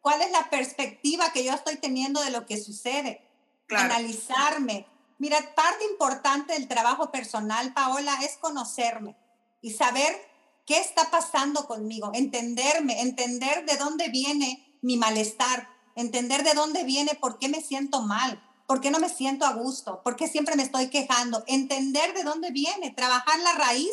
¿Cuál 0.00 0.22
es 0.22 0.30
la 0.30 0.50
perspectiva 0.50 1.32
que 1.32 1.44
yo 1.44 1.52
estoy 1.52 1.76
teniendo 1.76 2.20
de 2.22 2.30
lo 2.30 2.46
que 2.46 2.58
sucede? 2.58 3.22
Analizarme. 3.70 4.86
Mira, 5.18 5.38
parte 5.54 5.84
importante 5.90 6.52
del 6.52 6.68
trabajo 6.68 7.10
personal, 7.10 7.72
Paola, 7.72 8.18
es 8.22 8.36
conocerme 8.36 9.16
y 9.62 9.72
saber 9.72 10.14
qué 10.66 10.78
está 10.78 11.10
pasando 11.10 11.66
conmigo, 11.66 12.10
entenderme, 12.14 13.00
entender 13.00 13.64
de 13.64 13.76
dónde 13.76 14.08
viene 14.08 14.78
mi 14.82 14.96
malestar, 14.96 15.68
entender 15.94 16.42
de 16.42 16.54
dónde 16.54 16.84
viene, 16.84 17.14
por 17.14 17.38
qué 17.38 17.48
me 17.48 17.62
siento 17.62 18.02
mal, 18.02 18.42
por 18.66 18.80
qué 18.80 18.90
no 18.90 18.98
me 18.98 19.08
siento 19.08 19.44
a 19.44 19.52
gusto, 19.52 20.02
por 20.02 20.16
qué 20.16 20.28
siempre 20.28 20.56
me 20.56 20.62
estoy 20.62 20.88
quejando, 20.88 21.44
entender 21.46 22.14
de 22.14 22.22
dónde 22.22 22.50
viene, 22.50 22.90
trabajar 22.90 23.38
la 23.40 23.52
raíz 23.54 23.92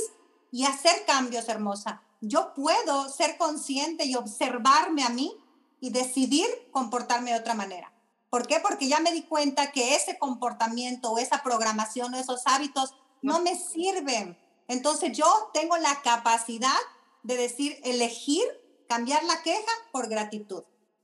y 0.52 0.66
hacer 0.66 1.06
cambios, 1.06 1.50
hermosa. 1.50 2.02
Yo 2.22 2.54
puedo 2.54 3.10
ser 3.10 3.38
consciente 3.38 4.06
y 4.06 4.16
observarme 4.16 5.04
a 5.04 5.10
mí 5.10 5.36
y 5.80 5.90
decidir 5.90 6.48
comportarme 6.72 7.32
de 7.32 7.40
otra 7.40 7.56
manera. 7.56 7.92
¿Por 8.30 8.48
qué? 8.48 8.60
Porque 8.62 8.88
ya 8.88 9.00
me 9.00 9.12
di 9.12 9.24
cuenta 9.24 9.72
que 9.72 9.96
ese 9.96 10.18
comportamiento 10.18 11.12
o 11.12 11.18
esa 11.18 11.44
programación 11.44 12.14
o 12.14 12.18
esos 12.18 12.44
hábitos 12.46 12.94
no, 13.22 13.42
me 13.42 13.58
sirven. 13.58 14.38
Entonces 14.68 15.16
yo 15.16 15.26
tengo 15.54 15.76
la 15.78 16.02
capacidad 16.02 16.80
de 17.24 17.36
decir, 17.36 17.80
elegir 17.84 18.44
cambiar 18.88 19.24
la 19.26 19.42
queja 19.42 19.72
por 19.92 20.08
gratitud. 20.08 20.64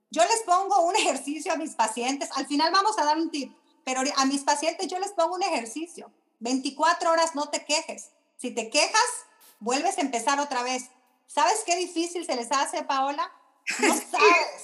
Yo 0.09 0.23
les 0.23 0.41
pongo 0.45 0.85
un 0.85 0.95
ejercicio 0.95 1.51
a 1.51 1.57
mis 1.57 1.75
pacientes, 1.75 2.29
al 2.35 2.47
final 2.47 2.71
vamos 2.71 2.97
a 2.97 3.05
dar 3.05 3.17
un 3.17 3.29
tip, 3.29 3.53
pero 3.83 4.01
a 4.15 4.25
mis 4.25 4.41
pacientes 4.41 4.87
yo 4.87 4.99
les 4.99 5.11
pongo 5.11 5.35
un 5.35 5.43
ejercicio. 5.43 6.11
24 6.39 7.11
horas 7.11 7.35
no 7.35 7.49
te 7.49 7.65
quejes. 7.65 8.11
Si 8.37 8.51
te 8.51 8.69
quejas, 8.69 9.25
vuelves 9.59 9.97
a 9.97 10.01
empezar 10.01 10.39
otra 10.39 10.63
vez. 10.63 10.89
¿Sabes 11.25 11.63
qué 11.65 11.75
difícil 11.75 12.25
se 12.25 12.35
les 12.35 12.51
hace, 12.51 12.83
Paola? 12.83 13.31
No 13.79 13.87
sabes. 14.11 14.63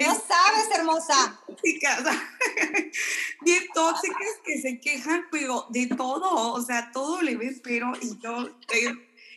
No 0.00 0.14
sabes, 0.14 0.70
hermosa. 0.74 1.40
Bien 3.40 3.62
tóxicas 3.74 4.40
que 4.44 4.60
se 4.60 4.80
quejan, 4.80 5.26
pero 5.30 5.66
de 5.70 5.86
todo, 5.86 6.52
o 6.52 6.62
sea, 6.62 6.90
todo 6.92 7.22
le 7.22 7.36
ves, 7.36 7.60
pero 7.62 7.92
y 8.00 8.18
yo 8.18 8.48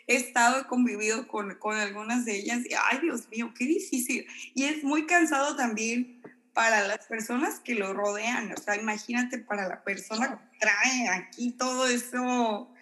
he, 0.07 0.15
estado, 0.15 0.61
he 0.61 0.67
convivido 0.67 1.27
con, 1.27 1.55
con 1.55 1.75
algunas 1.77 2.25
de 2.25 2.37
ellas 2.37 2.59
y, 2.65 2.73
ay, 2.73 2.99
Dios 3.01 3.27
mío, 3.29 3.53
qué 3.57 3.65
difícil. 3.65 4.25
Y 4.55 4.63
es 4.63 4.83
muy 4.83 5.05
cansado 5.05 5.55
también 5.55 6.21
para 6.53 6.87
las 6.87 7.05
personas 7.05 7.59
que 7.59 7.75
lo 7.75 7.93
rodean. 7.93 8.51
O 8.51 8.57
sea, 8.57 8.75
imagínate 8.75 9.37
para 9.37 9.67
la 9.67 9.83
persona 9.83 10.39
que 10.39 10.59
trae 10.59 11.07
aquí 11.09 11.51
todo 11.51 11.87
eso 11.87 12.73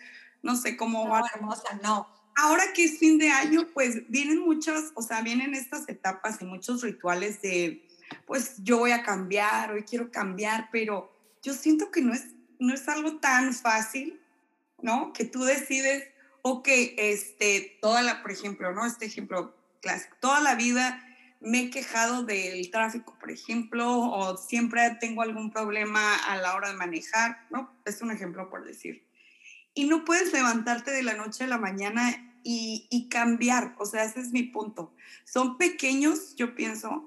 no 0.46 0.55
sé 0.55 0.77
cómo 0.77 1.10
va. 1.10 1.24
hermosa, 1.34 1.79
no. 1.84 2.08
Ahora 2.38 2.63
que 2.74 2.84
es 2.84 3.00
fin 3.00 3.17
de 3.17 3.29
año, 3.29 3.67
pues 3.74 4.08
vienen 4.10 4.39
muchas, 4.39 4.91
o 4.94 5.01
sea, 5.01 5.22
vienen 5.22 5.55
estas 5.55 5.89
etapas 5.89 6.39
y 6.39 6.46
muchos 6.46 6.84
rituales 6.84 7.41
de, 7.41 7.88
pues 8.27 8.58
yo 8.60 8.77
voy 8.77 8.91
a 8.91 9.01
cambiar, 9.01 9.72
hoy 9.72 9.84
quiero 9.84 10.12
cambiar, 10.12 10.70
pero 10.72 11.12
yo 11.41 11.53
siento 11.53 11.89
que 11.89 12.01
no 12.01 12.13
es, 12.13 12.27
no 12.60 12.75
es 12.75 12.88
algo 12.88 13.17
tan 13.17 13.55
fácil, 13.55 14.22
¿no? 14.84 15.13
Que 15.13 15.25
tú 15.25 15.44
decides, 15.44 16.03
ok, 16.48 16.68
este, 16.98 17.78
toda 17.82 18.04
la, 18.04 18.22
por 18.22 18.32
ejemplo, 18.32 18.72
¿no? 18.72 18.86
Este 18.86 19.06
ejemplo 19.06 19.56
clásico, 19.82 20.16
toda 20.20 20.40
la 20.42 20.56
vida 20.56 21.02
me 21.42 21.64
he 21.64 21.70
quejado 21.70 22.24
del 22.24 22.70
tráfico, 22.72 23.18
por 23.20 23.32
ejemplo, 23.32 24.00
o 24.00 24.38
siempre 24.38 24.98
tengo 25.00 25.22
algún 25.22 25.52
problema 25.52 26.16
a 26.16 26.38
la 26.38 26.56
hora 26.56 26.70
de 26.70 26.75
manejar, 26.75 27.46
¿no? 27.50 27.72
Es 27.86 28.02
un 28.02 28.12
ejemplo 28.12 28.50
por 28.50 28.64
decir 28.64 29.06
y 29.75 29.86
no 29.86 30.06
puedes 30.06 30.34
levantarte 30.34 30.90
de 30.90 31.04
la 31.04 31.14
noche 31.14 31.44
a 31.44 31.48
la 31.48 31.60
mañana 31.60 32.32
y, 32.48 33.08
cambiar, 33.10 33.75
o 33.80 33.86
sea, 33.86 34.04
ese 34.04 34.20
es 34.20 34.32
mi 34.32 34.44
punto. 34.44 34.94
Son 35.25 35.58
pequeños, 35.58 36.36
yo 36.36 36.56
pienso, 36.56 37.06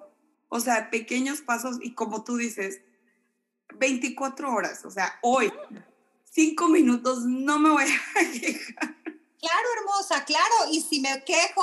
o 0.49 0.61
sea, 0.61 0.91
pequeños 0.91 1.41
pasos 1.41 1.79
y 1.81 1.95
como 1.95 2.25
tú 2.25 2.37
dices, 2.37 2.83
24 3.77 4.53
horas, 4.53 4.85
o 4.85 4.91
sea, 4.91 5.15
hoy, 5.23 5.53
cinco 6.25 6.69
minutos, 6.69 7.25
no 7.25 7.59
me 7.59 7.71
voy 7.71 7.85
a 7.85 8.31
quejar. 8.41 8.97
Claro, 9.41 9.69
hermosa, 9.79 10.25
claro, 10.25 10.71
y 10.71 10.81
si 10.81 11.01
me 11.01 11.23
quejo, 11.25 11.63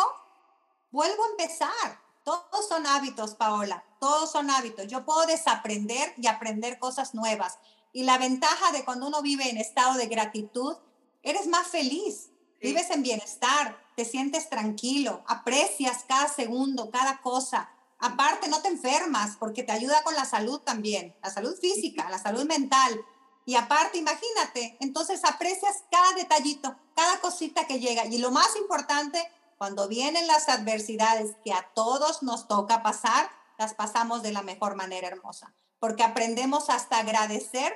vuelvo 0.91 1.23
a 1.23 1.29
empezar. 1.31 2.01
Todos 2.23 2.67
son 2.67 2.87
hábitos, 2.87 3.35
Paola, 3.35 3.83
todos 3.99 4.31
son 4.31 4.49
hábitos. 4.49 4.87
Yo 4.87 5.05
puedo 5.05 5.25
desaprender 5.27 6.13
y 6.17 6.27
aprender 6.27 6.79
cosas 6.79 7.13
nuevas. 7.13 7.59
Y 7.93 8.03
la 8.03 8.17
ventaja 8.17 8.71
de 8.71 8.83
cuando 8.83 9.07
uno 9.07 9.21
vive 9.21 9.49
en 9.49 9.57
estado 9.57 9.93
de 9.95 10.07
gratitud 10.07 10.75
eres 11.21 11.47
más 11.47 11.67
feliz, 11.67 12.29
vives 12.61 12.89
en 12.89 13.03
bienestar, 13.03 13.77
te 13.95 14.05
sientes 14.05 14.49
tranquilo, 14.49 15.23
aprecias 15.27 16.03
cada 16.07 16.27
segundo, 16.27 16.89
cada 16.89 17.21
cosa. 17.21 17.69
Aparte, 17.99 18.47
no 18.47 18.61
te 18.61 18.69
enfermas 18.69 19.37
porque 19.37 19.63
te 19.63 19.71
ayuda 19.71 20.03
con 20.03 20.15
la 20.15 20.25
salud 20.25 20.59
también, 20.59 21.15
la 21.21 21.29
salud 21.29 21.55
física, 21.59 22.09
la 22.09 22.19
salud 22.19 22.45
mental. 22.45 22.99
Y 23.45 23.55
aparte, 23.55 23.99
imagínate, 23.99 24.75
entonces 24.79 25.23
aprecias 25.23 25.83
cada 25.91 26.13
detallito, 26.13 26.75
cada 26.95 27.19
cosita 27.19 27.67
que 27.67 27.79
llega. 27.79 28.05
Y 28.05 28.17
lo 28.17 28.31
más 28.31 28.55
importante, 28.55 29.23
cuando 29.57 29.87
vienen 29.87 30.25
las 30.25 30.49
adversidades 30.49 31.35
que 31.43 31.53
a 31.53 31.71
todos 31.75 32.23
nos 32.23 32.47
toca 32.47 32.81
pasar, 32.81 33.29
las 33.57 33.75
pasamos 33.75 34.23
de 34.23 34.31
la 34.31 34.41
mejor 34.41 34.75
manera 34.75 35.07
hermosa. 35.07 35.53
Porque 35.79 36.03
aprendemos 36.03 36.69
hasta 36.69 36.97
agradecer 36.97 37.73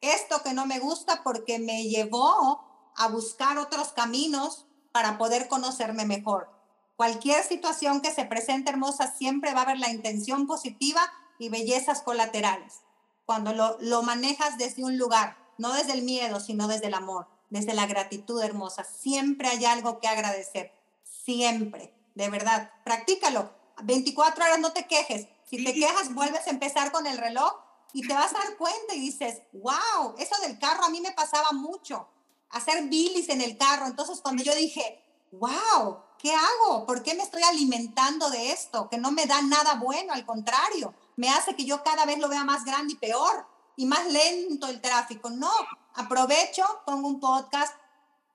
esto 0.00 0.42
que 0.42 0.52
no 0.52 0.66
me 0.66 0.80
gusta 0.80 1.22
porque 1.22 1.60
me 1.60 1.84
llevó 1.84 2.60
a 2.96 3.08
buscar 3.08 3.58
otros 3.58 3.92
caminos 3.92 4.66
para 4.90 5.16
poder 5.18 5.46
conocerme 5.48 6.04
mejor. 6.04 6.50
Cualquier 6.96 7.44
situación 7.44 8.00
que 8.00 8.12
se 8.12 8.24
presente 8.24 8.70
hermosa 8.70 9.12
siempre 9.12 9.54
va 9.54 9.60
a 9.60 9.62
haber 9.64 9.78
la 9.78 9.90
intención 9.90 10.46
positiva 10.46 11.00
y 11.38 11.48
bellezas 11.48 12.02
colaterales. 12.02 12.80
Cuando 13.26 13.52
lo, 13.52 13.76
lo 13.80 14.02
manejas 14.02 14.58
desde 14.58 14.84
un 14.84 14.98
lugar, 14.98 15.36
no 15.58 15.72
desde 15.72 15.92
el 15.92 16.02
miedo, 16.02 16.40
sino 16.40 16.68
desde 16.68 16.86
el 16.86 16.94
amor, 16.94 17.28
desde 17.50 17.74
la 17.74 17.86
gratitud 17.86 18.42
hermosa, 18.42 18.84
siempre 18.84 19.48
hay 19.48 19.64
algo 19.64 20.00
que 20.00 20.08
agradecer. 20.08 20.72
Siempre, 21.04 21.94
de 22.14 22.28
verdad. 22.30 22.70
Practícalo. 22.84 23.50
24 23.82 24.44
horas 24.44 24.58
no 24.58 24.72
te 24.72 24.86
quejes. 24.86 25.28
Si 25.48 25.64
te 25.64 25.74
quejas, 25.74 26.14
vuelves 26.14 26.46
a 26.46 26.50
empezar 26.50 26.92
con 26.92 27.06
el 27.06 27.18
reloj 27.18 27.52
y 27.92 28.06
te 28.06 28.14
vas 28.14 28.34
a 28.34 28.38
dar 28.38 28.56
cuenta 28.56 28.94
y 28.94 29.00
dices, 29.00 29.42
wow, 29.52 30.14
eso 30.18 30.34
del 30.42 30.58
carro 30.58 30.84
a 30.84 30.88
mí 30.88 31.00
me 31.00 31.12
pasaba 31.12 31.52
mucho 31.52 32.08
hacer 32.50 32.84
bilis 32.84 33.28
en 33.28 33.40
el 33.40 33.56
carro. 33.58 33.86
Entonces 33.86 34.20
cuando 34.20 34.42
yo 34.42 34.54
dije, 34.54 35.02
wow, 35.32 35.98
¿qué 36.18 36.34
hago? 36.34 36.86
¿Por 36.86 37.02
qué 37.02 37.14
me 37.14 37.22
estoy 37.22 37.42
alimentando 37.42 38.30
de 38.30 38.52
esto? 38.52 38.88
Que 38.88 38.98
no 38.98 39.10
me 39.10 39.26
da 39.26 39.42
nada 39.42 39.74
bueno, 39.74 40.12
al 40.12 40.24
contrario, 40.24 40.94
me 41.16 41.30
hace 41.30 41.54
que 41.56 41.64
yo 41.64 41.82
cada 41.82 42.04
vez 42.06 42.18
lo 42.18 42.28
vea 42.28 42.44
más 42.44 42.64
grande 42.64 42.94
y 42.94 42.96
peor 42.96 43.46
y 43.76 43.86
más 43.86 44.10
lento 44.10 44.66
el 44.68 44.80
tráfico. 44.80 45.30
No, 45.30 45.50
aprovecho, 45.94 46.64
pongo 46.86 47.08
un 47.08 47.20
podcast, 47.20 47.74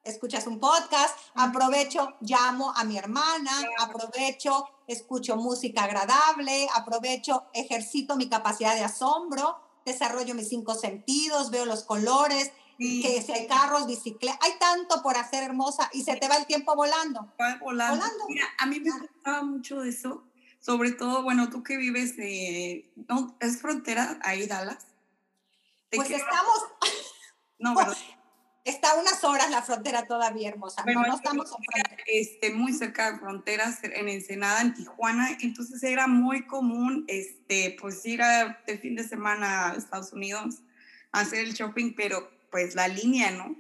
escuchas 0.04 0.48
un 0.48 0.60
podcast, 0.60 1.18
aprovecho, 1.36 2.16
llamo 2.22 2.74
a 2.76 2.84
mi 2.84 2.98
hermana, 2.98 3.52
aprovecho, 3.80 4.68
escucho 4.88 5.36
música 5.36 5.84
agradable, 5.84 6.68
aprovecho, 6.74 7.46
ejercito 7.54 8.16
mi 8.16 8.30
capacidad 8.30 8.76
de 8.76 8.84
asombro 8.84 9.68
desarrollo 9.88 10.36
mis 10.36 10.50
cinco 10.50 10.76
sentidos, 10.76 11.50
veo 11.50 11.66
los 11.66 11.84
colores, 11.84 12.52
que 12.78 13.24
si 13.26 13.32
hay 13.32 13.48
carros, 13.48 13.88
bicicletas, 13.88 14.38
hay 14.44 14.52
tanto 14.60 15.02
por 15.02 15.18
hacer 15.18 15.44
hermosa 15.44 15.90
y 15.94 16.04
se 16.04 16.16
te 16.18 16.28
va 16.28 16.36
el 16.36 16.46
tiempo 16.46 16.76
volando. 16.76 17.34
Va 17.42 17.58
volando. 17.60 18.06
Mira, 18.28 18.46
a 18.60 18.66
mí 18.68 18.80
me 18.80 18.92
gustaba 18.92 19.42
mucho 19.42 19.82
eso, 19.82 20.26
sobre 20.60 20.92
todo, 20.92 21.24
bueno, 21.24 21.50
tú 21.50 21.64
que 21.64 21.78
vives, 21.78 22.16
eh, 22.20 22.92
¿no? 23.08 23.38
¿es 23.40 23.62
frontera 23.62 24.20
ahí 24.24 24.48
Dallas? 24.48 24.88
Pues 25.92 26.10
estamos... 26.10 26.60
No, 27.60 27.74
¿verdad? 27.76 27.98
Está 28.64 28.96
unas 28.96 29.24
horas 29.24 29.50
la 29.50 29.62
frontera 29.62 30.06
todavía 30.06 30.50
hermosa. 30.50 30.84
no, 30.86 31.02
no 31.02 31.16
estamos 31.16 31.50
este, 32.06 32.52
muy 32.52 32.74
cerca 32.74 33.14
de 33.14 33.20
fronteras, 33.20 33.82
en 33.82 34.10
Ensenada, 34.10 34.60
en 34.60 34.74
Tijuana. 34.74 35.38
Entonces 35.42 35.82
era 35.84 36.06
muy 36.06 36.46
común 36.46 37.06
este, 37.08 37.78
pues 37.80 38.06
ir 38.06 38.22
a, 38.22 38.62
de 38.68 38.78
fin 38.78 38.96
de 38.96 39.08
semana 39.08 39.72
a 39.72 39.76
Estados 39.76 40.12
Unidos 40.12 40.56
a 41.14 41.22
hacer 41.22 41.46
el 41.46 41.54
shopping, 41.54 41.94
pero 41.96 42.30
pues 42.52 42.76
la 42.76 42.90
línea, 42.90 43.32
¿no? 43.32 43.56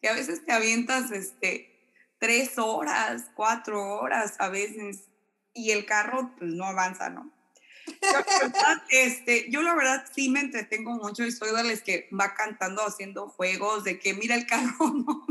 Y 0.00 0.06
a 0.06 0.14
veces 0.14 0.42
te 0.44 0.52
avientas 0.52 1.10
este, 1.10 1.94
tres 2.18 2.58
horas, 2.58 3.26
cuatro 3.34 4.00
horas 4.00 4.36
a 4.38 4.48
veces 4.48 5.02
y 5.56 5.70
el 5.72 5.86
carro 5.86 6.32
pues 6.38 6.52
no 6.52 6.64
avanza, 6.64 7.10
¿no? 7.10 7.32
Yo 7.86 8.12
la, 8.12 8.24
verdad, 8.42 8.82
este, 8.90 9.50
yo 9.50 9.62
la 9.62 9.74
verdad 9.74 10.04
sí 10.12 10.28
me 10.28 10.40
entretengo 10.40 10.92
mucho 10.92 11.24
y 11.24 11.32
soy 11.32 11.54
de 11.54 11.64
las 11.64 11.82
que 11.82 12.08
va 12.12 12.34
cantando 12.34 12.82
haciendo 12.82 13.28
juegos 13.28 13.84
de 13.84 13.98
que 13.98 14.14
mira 14.14 14.34
el 14.34 14.46
carro, 14.46 14.90
¿no? 15.06 15.26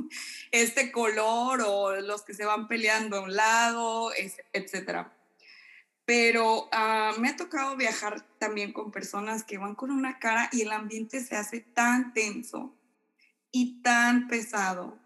este 0.51 0.91
color 0.91 1.61
o 1.65 2.01
los 2.01 2.23
que 2.23 2.33
se 2.33 2.45
van 2.45 2.67
peleando 2.67 3.17
a 3.17 3.21
un 3.21 3.35
lado, 3.35 4.11
etcétera. 4.53 5.11
Pero 6.05 6.65
uh, 6.65 7.19
me 7.19 7.29
ha 7.29 7.35
tocado 7.35 7.75
viajar 7.75 8.21
también 8.37 8.71
con 8.71 8.91
personas 8.91 9.43
que 9.43 9.57
van 9.57 9.75
con 9.75 9.89
una 9.89 10.19
cara 10.19 10.49
y 10.51 10.61
el 10.61 10.71
ambiente 10.71 11.19
se 11.23 11.35
hace 11.35 11.61
tan 11.61 12.13
tenso 12.13 12.75
y 13.51 13.81
tan 13.81 14.27
pesado. 14.27 14.99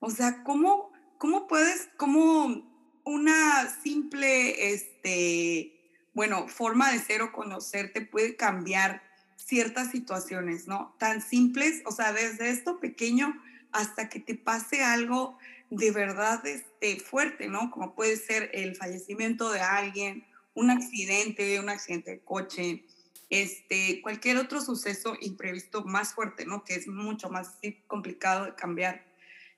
O 0.00 0.10
sea, 0.10 0.42
¿cómo, 0.42 0.90
cómo 1.18 1.46
puedes, 1.46 1.90
cómo 1.96 2.71
una 3.04 3.68
simple, 3.82 4.72
este, 4.72 5.72
bueno, 6.14 6.48
forma 6.48 6.92
de 6.92 6.98
ser 6.98 7.22
o 7.22 7.32
conocerte 7.32 8.00
puede 8.02 8.36
cambiar 8.36 9.02
ciertas 9.36 9.90
situaciones, 9.90 10.66
¿no? 10.68 10.94
Tan 10.98 11.20
simples, 11.20 11.82
o 11.84 11.92
sea, 11.92 12.12
desde 12.12 12.50
esto 12.50 12.80
pequeño 12.80 13.40
hasta 13.72 14.08
que 14.08 14.20
te 14.20 14.34
pase 14.34 14.84
algo 14.84 15.38
de 15.70 15.90
verdad 15.90 16.46
este, 16.46 17.00
fuerte, 17.00 17.48
¿no? 17.48 17.70
Como 17.70 17.94
puede 17.94 18.16
ser 18.16 18.50
el 18.52 18.76
fallecimiento 18.76 19.50
de 19.50 19.60
alguien, 19.60 20.24
un 20.54 20.70
accidente, 20.70 21.58
un 21.58 21.70
accidente 21.70 22.10
de 22.12 22.20
coche, 22.20 22.84
este, 23.30 24.02
cualquier 24.02 24.36
otro 24.36 24.60
suceso 24.60 25.16
imprevisto 25.22 25.84
más 25.84 26.12
fuerte, 26.12 26.44
¿no? 26.44 26.64
Que 26.64 26.74
es 26.74 26.86
mucho 26.86 27.30
más 27.30 27.58
complicado 27.86 28.44
de 28.44 28.54
cambiar. 28.54 29.06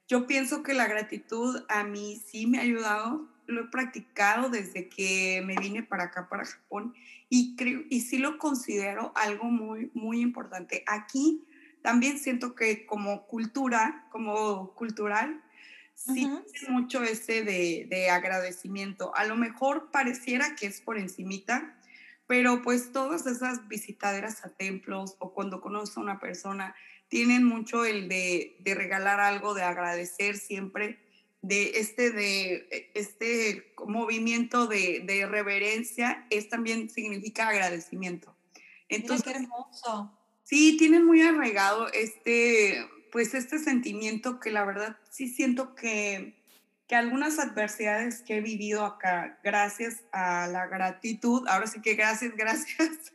Yo 0.07 0.27
pienso 0.27 0.63
que 0.63 0.75
la 0.75 0.87
gratitud 0.87 1.65
a 1.69 1.83
mí 1.83 2.23
sí 2.25 2.47
me 2.47 2.59
ha 2.59 2.63
ayudado, 2.63 3.29
lo 3.47 3.63
he 3.63 3.69
practicado 3.69 4.49
desde 4.51 4.89
que 4.89 5.43
me 5.45 5.57
vine 5.57 5.83
para 5.83 6.05
acá, 6.05 6.29
para 6.29 6.45
Japón, 6.45 6.95
y, 7.29 7.57
creo, 7.57 7.83
y 7.91 8.01
sí 8.03 8.19
lo 8.19 8.39
considero 8.39 9.13
algo 9.17 9.45
muy, 9.45 9.91
muy 9.95 10.21
importante. 10.21 10.85
Aquí 10.87 11.45
también 11.83 12.19
siento 12.19 12.55
que 12.55 12.87
como 12.87 13.27
cultura, 13.27 14.07
como 14.11 14.75
cultural, 14.75 15.43
sí 15.95 16.29
mucho 16.69 17.03
ese 17.03 17.43
de, 17.43 17.87
de 17.89 18.11
agradecimiento. 18.11 19.15
A 19.17 19.25
lo 19.25 19.37
mejor 19.37 19.91
pareciera 19.91 20.57
que 20.57 20.67
es 20.67 20.81
por 20.81 20.99
encimita, 20.99 21.77
pero 22.27 22.63
pues 22.63 22.93
todas 22.93 23.27
esas 23.27 23.69
visitaderas 23.69 24.45
a 24.45 24.49
templos 24.51 25.17
o 25.19 25.33
cuando 25.35 25.61
conoces 25.61 25.97
a 25.97 26.01
una 26.01 26.19
persona 26.19 26.75
tienen 27.09 27.45
mucho 27.45 27.85
el 27.85 28.09
de, 28.09 28.57
de 28.61 28.75
regalar 28.75 29.21
algo, 29.21 29.55
de 29.55 29.63
agradecer 29.63 30.37
siempre, 30.37 31.04
de 31.45 31.79
este, 31.79 32.11
de 32.11 32.67
e, 32.71 32.91
este 32.95 33.75
movimiento 33.87 34.67
de, 34.67 35.03
de 35.07 35.27
reverencia, 35.27 36.27
es 36.31 36.49
también 36.49 36.89
significa 36.89 37.49
agradecimiento. 37.49 38.35
Entonces, 38.89 39.33
qué 39.33 39.43
hermoso. 39.43 40.19
Sí, 40.45 40.77
tienen 40.77 41.05
muy 41.05 41.23
arraigado 41.23 41.91
este, 41.93 42.87
pues 43.13 43.35
este 43.35 43.59
sentimiento 43.59 44.41
que 44.41 44.51
la 44.51 44.65
verdad 44.65 44.97
sí 45.11 45.29
siento 45.29 45.75
que 45.75 46.35
que 46.87 46.97
algunas 46.97 47.39
adversidades 47.39 48.21
que 48.21 48.37
he 48.37 48.41
vivido 48.41 48.85
acá, 48.85 49.39
gracias 49.43 50.03
a 50.13 50.47
la 50.49 50.67
gratitud, 50.67 51.47
ahora 51.49 51.67
sí 51.67 51.81
que 51.81 51.95
gracias, 51.95 52.33
gracias, 52.37 53.11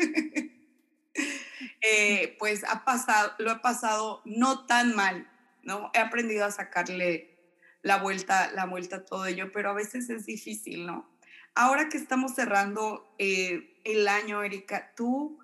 eh, 1.82 2.36
pues 2.40 2.64
ha 2.64 2.84
pasado, 2.84 3.34
lo 3.38 3.52
he 3.52 3.60
pasado 3.60 4.22
no 4.26 4.66
tan 4.66 4.96
mal, 4.96 5.30
¿no? 5.62 5.92
He 5.94 6.00
aprendido 6.00 6.46
a 6.46 6.52
sacarle 6.52 7.39
la 7.82 7.98
vuelta, 7.98 8.52
la 8.52 8.66
vuelta 8.66 8.98
a 8.98 9.06
todo 9.06 9.26
ello, 9.26 9.52
pero 9.52 9.72
a 9.72 9.74
veces 9.74 10.10
es 10.10 10.26
difícil, 10.26 10.86
¿no? 10.86 11.10
Ahora 11.56 11.90
que 11.90 11.98
estamos 11.98 12.36
cerrando 12.36 13.14
eh, 13.18 13.80
el 13.84 14.08
año, 14.08 14.44
Erika, 14.44 14.94
¿tú 14.96 15.40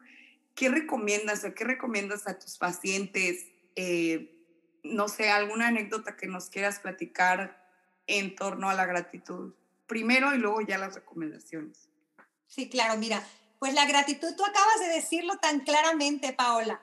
qué 0.53 0.69
recomiendas 0.69 1.43
o 1.43 1.53
qué 1.53 1.63
recomiendas 1.63 2.27
a 2.27 2.39
tus 2.39 2.57
pacientes? 2.57 3.45
Eh, 3.75 4.31
no 4.83 5.07
sé, 5.07 5.29
alguna 5.29 5.67
anécdota 5.67 6.15
que 6.15 6.27
nos 6.27 6.49
quieras 6.49 6.79
platicar 6.79 7.65
en 8.07 8.35
torno 8.35 8.69
a 8.69 8.73
la 8.73 8.85
gratitud 8.85 9.53
primero 9.87 10.33
y 10.33 10.37
luego 10.37 10.61
ya 10.61 10.77
las 10.77 10.95
recomendaciones. 10.95 11.89
Sí, 12.47 12.69
claro, 12.69 12.97
mira, 12.97 13.23
pues 13.59 13.73
la 13.73 13.85
gratitud, 13.85 14.35
tú 14.35 14.45
acabas 14.45 14.79
de 14.79 14.87
decirlo 14.87 15.37
tan 15.37 15.61
claramente, 15.61 16.33
Paola. 16.33 16.81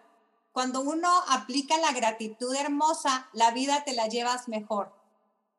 Cuando 0.50 0.80
uno 0.80 1.08
aplica 1.28 1.78
la 1.78 1.92
gratitud 1.92 2.54
hermosa, 2.54 3.28
la 3.32 3.52
vida 3.52 3.84
te 3.84 3.94
la 3.94 4.08
llevas 4.08 4.48
mejor. 4.48 4.92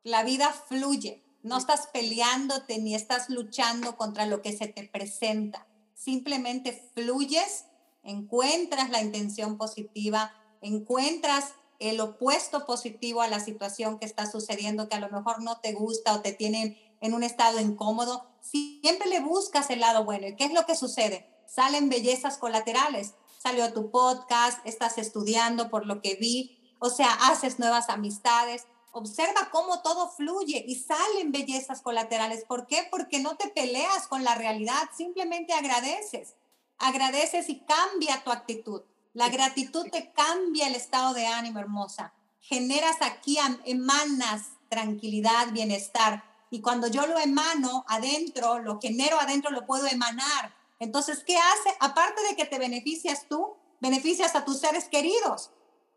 La 0.04 0.22
vida 0.22 0.52
fluye. 0.52 1.24
No 1.42 1.56
estás 1.56 1.86
peleándote 1.86 2.78
ni 2.78 2.94
estás 2.94 3.30
luchando 3.30 3.96
contra 3.96 4.26
lo 4.26 4.42
que 4.42 4.54
se 4.54 4.66
te 4.66 4.86
presenta. 4.86 5.66
Simplemente 5.94 6.90
fluyes, 6.94 7.64
encuentras 8.02 8.90
la 8.90 9.00
intención 9.00 9.56
positiva, 9.56 10.30
encuentras 10.60 11.54
el 11.78 12.00
opuesto 12.02 12.66
positivo 12.66 13.22
a 13.22 13.28
la 13.28 13.40
situación 13.40 13.98
que 13.98 14.04
está 14.04 14.30
sucediendo, 14.30 14.90
que 14.90 14.96
a 14.96 15.00
lo 15.00 15.08
mejor 15.08 15.42
no 15.42 15.58
te 15.60 15.72
gusta 15.72 16.12
o 16.12 16.20
te 16.20 16.32
tienen 16.32 16.76
en 17.00 17.14
un 17.14 17.22
estado 17.22 17.58
incómodo, 17.58 18.26
siempre 18.42 19.08
le 19.08 19.20
buscas 19.20 19.70
el 19.70 19.80
lado 19.80 20.04
bueno. 20.04 20.26
¿Y 20.26 20.36
qué 20.36 20.44
es 20.44 20.52
lo 20.52 20.66
que 20.66 20.76
sucede? 20.76 21.26
Salen 21.46 21.88
bellezas 21.88 22.36
colaterales. 22.36 23.14
Salió 23.38 23.72
tu 23.72 23.90
podcast, 23.90 24.58
estás 24.66 24.98
estudiando 24.98 25.70
por 25.70 25.86
lo 25.86 26.02
que 26.02 26.16
vi, 26.16 26.58
o 26.78 26.90
sea, 26.90 27.10
haces 27.30 27.58
nuevas 27.58 27.88
amistades. 27.88 28.66
Observa 28.94 29.50
cómo 29.50 29.82
todo 29.82 30.08
fluye 30.08 30.64
y 30.66 30.76
salen 30.76 31.32
bellezas 31.32 31.82
colaterales. 31.82 32.44
¿Por 32.44 32.66
qué? 32.66 32.86
Porque 32.90 33.18
no 33.18 33.36
te 33.36 33.48
peleas 33.48 34.06
con 34.08 34.22
la 34.22 34.36
realidad, 34.36 34.88
simplemente 34.96 35.52
agradeces. 35.52 36.36
Agradeces 36.78 37.48
y 37.48 37.60
cambia 37.60 38.22
tu 38.22 38.30
actitud. 38.30 38.82
La 39.12 39.28
gratitud 39.28 39.88
te 39.90 40.12
cambia 40.12 40.68
el 40.68 40.76
estado 40.76 41.12
de 41.12 41.26
ánimo, 41.26 41.58
hermosa. 41.58 42.14
Generas 42.40 42.96
aquí, 43.00 43.36
emanas 43.64 44.52
tranquilidad, 44.68 45.52
bienestar. 45.52 46.24
Y 46.50 46.60
cuando 46.60 46.88
yo 46.88 47.06
lo 47.06 47.18
emano 47.18 47.84
adentro, 47.88 48.58
lo 48.60 48.80
genero 48.80 49.18
adentro, 49.18 49.50
lo 49.50 49.66
puedo 49.66 49.86
emanar. 49.86 50.54
Entonces, 50.78 51.24
¿qué 51.24 51.36
hace? 51.36 51.76
Aparte 51.80 52.22
de 52.28 52.36
que 52.36 52.44
te 52.44 52.58
beneficias 52.58 53.26
tú, 53.28 53.56
beneficias 53.80 54.34
a 54.34 54.44
tus 54.44 54.60
seres 54.60 54.88
queridos. 54.88 55.50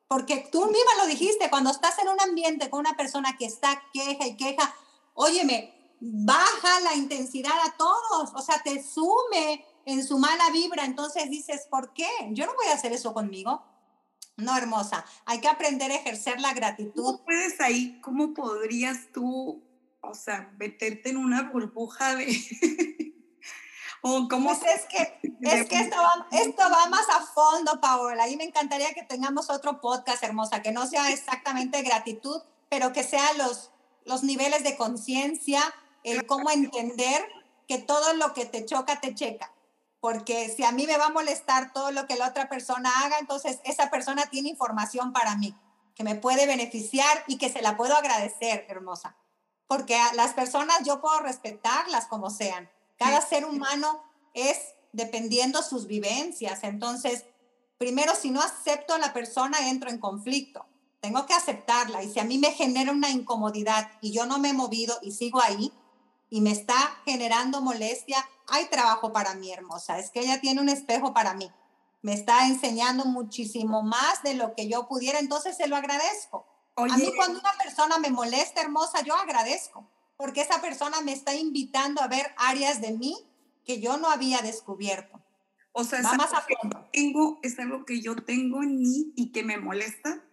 Porque 0.08 0.48
tú 0.52 0.66
misma 0.66 0.92
lo 1.00 1.08
dijiste, 1.08 1.50
cuando 1.50 1.72
estás 1.72 2.00
en 2.00 2.10
un 2.10 2.20
ambiente 2.22 2.70
con 2.70 2.80
una 2.80 2.96
persona 2.96 3.36
que 3.38 3.46
está 3.46 3.84
queja 3.92 4.26
y 4.26 4.38
queja, 4.38 4.74
óyeme, 5.14 5.74
baja 6.00 6.80
la 6.82 6.96
intensidad 6.96 7.60
a 7.66 7.76
todos, 7.78 8.32
o 8.34 8.42
sea, 8.42 8.62
te 8.64 8.82
sume 8.82 9.66
en 9.86 10.06
su 10.06 10.18
mala 10.18 10.50
vibra, 10.52 10.86
entonces 10.86 11.30
dices, 11.30 11.68
¿por 11.70 11.94
qué? 11.94 12.08
Yo 12.32 12.46
no 12.46 12.54
voy 12.56 12.68
a 12.68 12.74
hacer 12.74 12.94
eso 12.94 13.14
conmigo. 13.14 13.64
No, 14.38 14.56
hermosa, 14.56 15.04
hay 15.26 15.42
que 15.42 15.48
aprender 15.48 15.92
a 15.92 15.96
ejercer 15.96 16.40
la 16.40 16.54
gratitud. 16.54 17.04
¿Cómo 17.04 17.24
puedes 17.26 17.60
ahí, 17.60 18.00
cómo 18.02 18.34
podrías 18.34 19.12
tú, 19.12 19.64
o 20.02 20.14
sea, 20.14 20.54
meterte 20.60 21.10
en 21.10 21.18
una 21.18 21.50
burbuja 21.50 22.16
de... 22.16 22.28
o 24.16 24.28
cómo... 24.28 24.50
Pues 24.50 24.62
es 24.64 24.86
que, 24.86 25.20
es 25.42 25.68
que 25.68 25.80
esto, 25.80 25.98
va, 25.98 26.28
esto 26.32 26.64
va 26.64 26.88
más 26.88 27.08
a 27.10 27.22
fondo, 27.22 27.80
Paola, 27.82 28.28
y 28.28 28.38
me 28.38 28.44
encantaría 28.44 28.94
que 28.94 29.04
tengamos 29.04 29.50
otro 29.50 29.82
podcast, 29.82 30.24
hermosa, 30.24 30.62
que 30.62 30.72
no 30.72 30.88
sea 30.88 31.12
exactamente 31.12 31.82
gratitud, 31.82 32.42
pero 32.70 32.94
que 32.94 33.04
sea 33.04 33.34
los, 33.34 33.72
los 34.06 34.24
niveles 34.24 34.64
de 34.64 34.78
conciencia, 34.78 35.62
el 36.04 36.26
cómo 36.26 36.50
entender 36.52 37.28
que 37.68 37.80
todo 37.80 38.14
lo 38.14 38.34
que 38.34 38.46
te 38.46 38.66
choca, 38.66 39.00
te 39.00 39.14
checa 39.14 39.52
porque 40.00 40.48
si 40.50 40.64
a 40.64 40.72
mí 40.72 40.86
me 40.86 40.98
va 40.98 41.08
a 41.08 41.12
molestar 41.12 41.74
todo 41.74 41.92
lo 41.92 42.08
que 42.08 42.16
la 42.16 42.30
otra 42.30 42.48
persona 42.48 42.92
haga, 43.04 43.18
entonces 43.20 43.60
esa 43.64 43.90
persona 43.90 44.28
tiene 44.28 44.50
información 44.50 45.12
para 45.12 45.36
mí 45.36 45.56
que 45.96 46.04
me 46.04 46.16
puede 46.16 46.46
beneficiar 46.46 47.24
y 47.28 47.40
que 47.40 47.50
se 47.50 47.64
la 47.64 47.76
puedo 47.76 47.96
agradecer, 47.96 48.66
hermosa. 48.70 49.18
Porque 49.66 49.98
a 49.98 50.14
las 50.14 50.34
personas 50.34 50.78
yo 50.86 51.02
puedo 51.02 51.20
respetarlas 51.20 52.06
como 52.06 52.30
sean. 52.30 52.70
Cada 52.98 53.22
ser 53.22 53.46
humano 53.46 54.04
es 54.34 54.58
dependiendo 54.92 55.62
sus 55.64 55.88
vivencias. 55.88 56.64
Entonces, 56.64 57.26
primero, 57.78 58.16
si 58.16 58.32
no 58.32 58.42
acepto 58.42 58.94
a 58.94 59.00
la 59.00 59.14
persona, 59.14 59.70
entro 59.70 59.90
en 59.90 60.00
conflicto. 60.00 60.66
Tengo 61.00 61.26
que 61.26 61.34
aceptarla. 61.34 62.04
Y 62.04 62.12
si 62.12 62.20
a 62.20 62.24
mí 62.24 62.38
me 62.38 62.52
genera 62.52 62.92
una 62.92 63.10
incomodidad 63.10 63.92
y 64.02 64.12
yo 64.12 64.26
no 64.26 64.40
me 64.40 64.50
he 64.50 64.54
movido 64.54 64.98
y 65.02 65.12
sigo 65.12 65.42
ahí 65.42 65.72
y 66.30 66.42
me 66.42 66.52
está 66.52 66.98
generando 67.06 67.62
molestia, 67.62 68.28
hay 68.48 68.66
trabajo 68.66 69.14
para 69.14 69.34
mí, 69.36 69.52
hermosa. 69.52 70.00
Es 70.00 70.10
que 70.10 70.22
ella 70.22 70.42
tiene 70.42 70.62
un 70.62 70.70
espejo 70.70 71.14
para 71.14 71.34
mí. 71.34 71.52
Me 72.02 72.14
está 72.14 72.48
enseñando 72.48 73.06
muchísimo 73.06 73.84
más 73.84 74.24
de 74.24 74.34
lo 74.34 74.56
que 74.56 74.68
yo 74.68 74.88
pudiera, 74.88 75.20
entonces 75.20 75.58
se 75.58 75.68
lo 75.68 75.76
agradezco. 75.76 76.46
A 76.76 76.98
mí 76.98 77.12
cuando 77.16 77.40
una 77.40 77.54
persona 77.62 77.98
me 77.98 78.12
molesta, 78.12 78.62
hermosa, 78.62 79.02
yo 79.02 79.16
agradezco, 79.16 79.90
porque 80.18 80.42
esa 80.42 80.60
persona 80.62 81.02
me 81.02 81.14
está 81.14 81.36
invitando 81.36 82.02
a 82.02 82.08
ver 82.08 82.34
áreas 82.38 82.82
de 82.82 82.92
mí 82.92 83.16
que 83.64 83.80
yo 83.80 83.98
no 83.98 84.10
había 84.10 84.42
descubierto. 84.42 85.22
O 85.72 85.84
sea, 85.84 86.00
es, 86.00 86.06
más 86.18 86.34
a 86.34 86.42
fondo. 86.42 86.90
Tengo, 86.92 87.40
es 87.44 87.60
algo 87.60 87.86
que 87.86 88.02
yo 88.02 88.16
tengo 88.16 88.64
en 88.64 88.80
mí 88.80 89.14
y 89.16 89.32
que 89.32 89.44
me 89.44 89.58
molesta. 89.58 90.24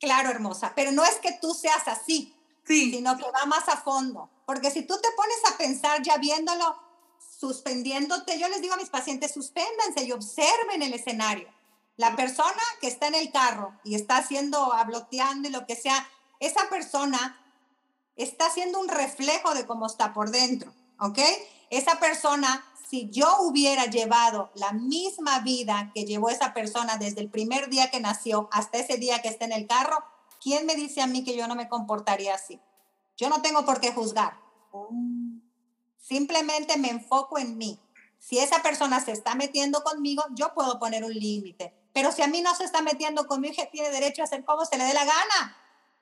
Claro, 0.00 0.30
hermosa, 0.30 0.72
pero 0.74 0.90
no 0.90 1.04
es 1.04 1.16
que 1.16 1.32
tú 1.40 1.52
seas 1.52 1.86
así, 1.86 2.34
sí. 2.66 2.90
sino 2.90 3.16
que 3.18 3.24
va 3.24 3.44
más 3.46 3.68
a 3.68 3.76
fondo. 3.76 4.30
Porque 4.46 4.70
si 4.70 4.82
tú 4.82 4.94
te 5.00 5.08
pones 5.16 5.36
a 5.52 5.58
pensar 5.58 6.02
ya 6.02 6.16
viéndolo, 6.16 6.76
suspendiéndote, 7.38 8.38
yo 8.38 8.48
les 8.48 8.62
digo 8.62 8.74
a 8.74 8.78
mis 8.78 8.88
pacientes, 8.88 9.32
suspéndanse 9.32 10.04
y 10.04 10.12
observen 10.12 10.82
el 10.82 10.94
escenario. 10.94 11.48
La 11.96 12.16
persona 12.16 12.62
que 12.80 12.88
está 12.88 13.06
en 13.06 13.14
el 13.14 13.30
carro 13.30 13.78
y 13.84 13.94
está 13.94 14.16
haciendo, 14.16 14.72
habloteando 14.72 15.48
y 15.48 15.52
lo 15.52 15.66
que 15.66 15.76
sea, 15.76 16.08
esa 16.40 16.68
persona 16.68 17.43
está 18.16 18.46
haciendo 18.46 18.80
un 18.80 18.88
reflejo 18.88 19.54
de 19.54 19.66
cómo 19.66 19.86
está 19.86 20.12
por 20.12 20.30
dentro, 20.30 20.72
¿ok? 20.98 21.18
Esa 21.70 21.98
persona 21.98 22.64
si 22.94 23.10
yo 23.10 23.38
hubiera 23.40 23.86
llevado 23.86 24.52
la 24.54 24.72
misma 24.72 25.40
vida 25.40 25.90
que 25.94 26.04
llevó 26.04 26.30
esa 26.30 26.54
persona 26.54 26.96
desde 26.96 27.22
el 27.22 27.28
primer 27.28 27.68
día 27.68 27.90
que 27.90 27.98
nació 27.98 28.48
hasta 28.52 28.78
ese 28.78 28.98
día 28.98 29.20
que 29.20 29.26
está 29.26 29.46
en 29.46 29.52
el 29.52 29.66
carro, 29.66 30.04
¿quién 30.40 30.64
me 30.64 30.76
dice 30.76 31.00
a 31.00 31.08
mí 31.08 31.24
que 31.24 31.36
yo 31.36 31.48
no 31.48 31.56
me 31.56 31.68
comportaría 31.68 32.36
así? 32.36 32.60
Yo 33.16 33.28
no 33.30 33.42
tengo 33.42 33.64
por 33.64 33.80
qué 33.80 33.92
juzgar. 33.92 34.38
Simplemente 35.98 36.76
me 36.76 36.90
enfoco 36.90 37.38
en 37.38 37.58
mí. 37.58 37.80
Si 38.20 38.38
esa 38.38 38.62
persona 38.62 39.00
se 39.00 39.10
está 39.10 39.34
metiendo 39.34 39.82
conmigo, 39.82 40.22
yo 40.36 40.54
puedo 40.54 40.78
poner 40.78 41.02
un 41.02 41.14
límite. 41.14 41.74
Pero 41.92 42.12
si 42.12 42.22
a 42.22 42.28
mí 42.28 42.42
no 42.42 42.54
se 42.54 42.62
está 42.62 42.80
metiendo 42.80 43.26
conmigo, 43.26 43.54
tiene 43.72 43.90
derecho 43.90 44.22
a 44.22 44.26
hacer 44.26 44.44
como 44.44 44.64
se 44.66 44.78
le 44.78 44.84
dé 44.84 44.94
la 44.94 45.04
gana. 45.04 45.56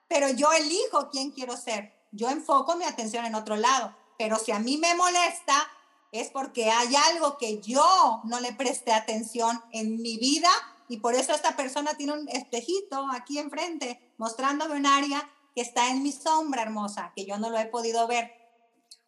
Pero 0.09 0.29
yo 0.29 0.53
elijo 0.53 1.09
quién 1.11 1.31
quiero 1.31 1.57
ser. 1.57 2.02
Yo 2.13 2.31
enfoco 2.31 2.77
mi 2.77 2.85
atención 2.85 3.25
en 3.25 3.35
otro 3.35 3.57
lado. 3.57 3.95
Pero 4.19 4.39
si 4.39 4.53
a 4.53 4.59
mí 4.59 4.77
me 4.79 4.95
molesta, 4.95 5.69
es 6.13 6.29
porque 6.31 6.71
hay 6.71 6.95
algo 6.95 7.39
que 7.39 7.61
yo 7.61 8.21
no 8.25 8.39
le 8.41 8.53
presté 8.53 8.93
atención 8.93 9.61
en 9.73 10.01
mi 10.01 10.19
vida 10.19 10.51
y 10.89 10.99
por 10.99 11.15
eso 11.15 11.35
esta 11.35 11.57
persona 11.57 11.95
tiene 11.95 12.13
un 12.13 12.29
espejito 12.29 13.09
aquí 13.13 13.39
enfrente 13.39 14.13
mostrándome 14.19 14.77
un 14.77 14.87
área 14.87 15.29
que 15.55 15.63
está 15.63 15.91
en 15.91 16.03
mi 16.03 16.13
sombra 16.13 16.63
hermosa, 16.63 17.13
que 17.17 17.25
yo 17.25 17.39
no 17.39 17.51
lo 17.51 17.59
he 17.59 17.67
podido 17.67 18.07
ver. 18.07 18.31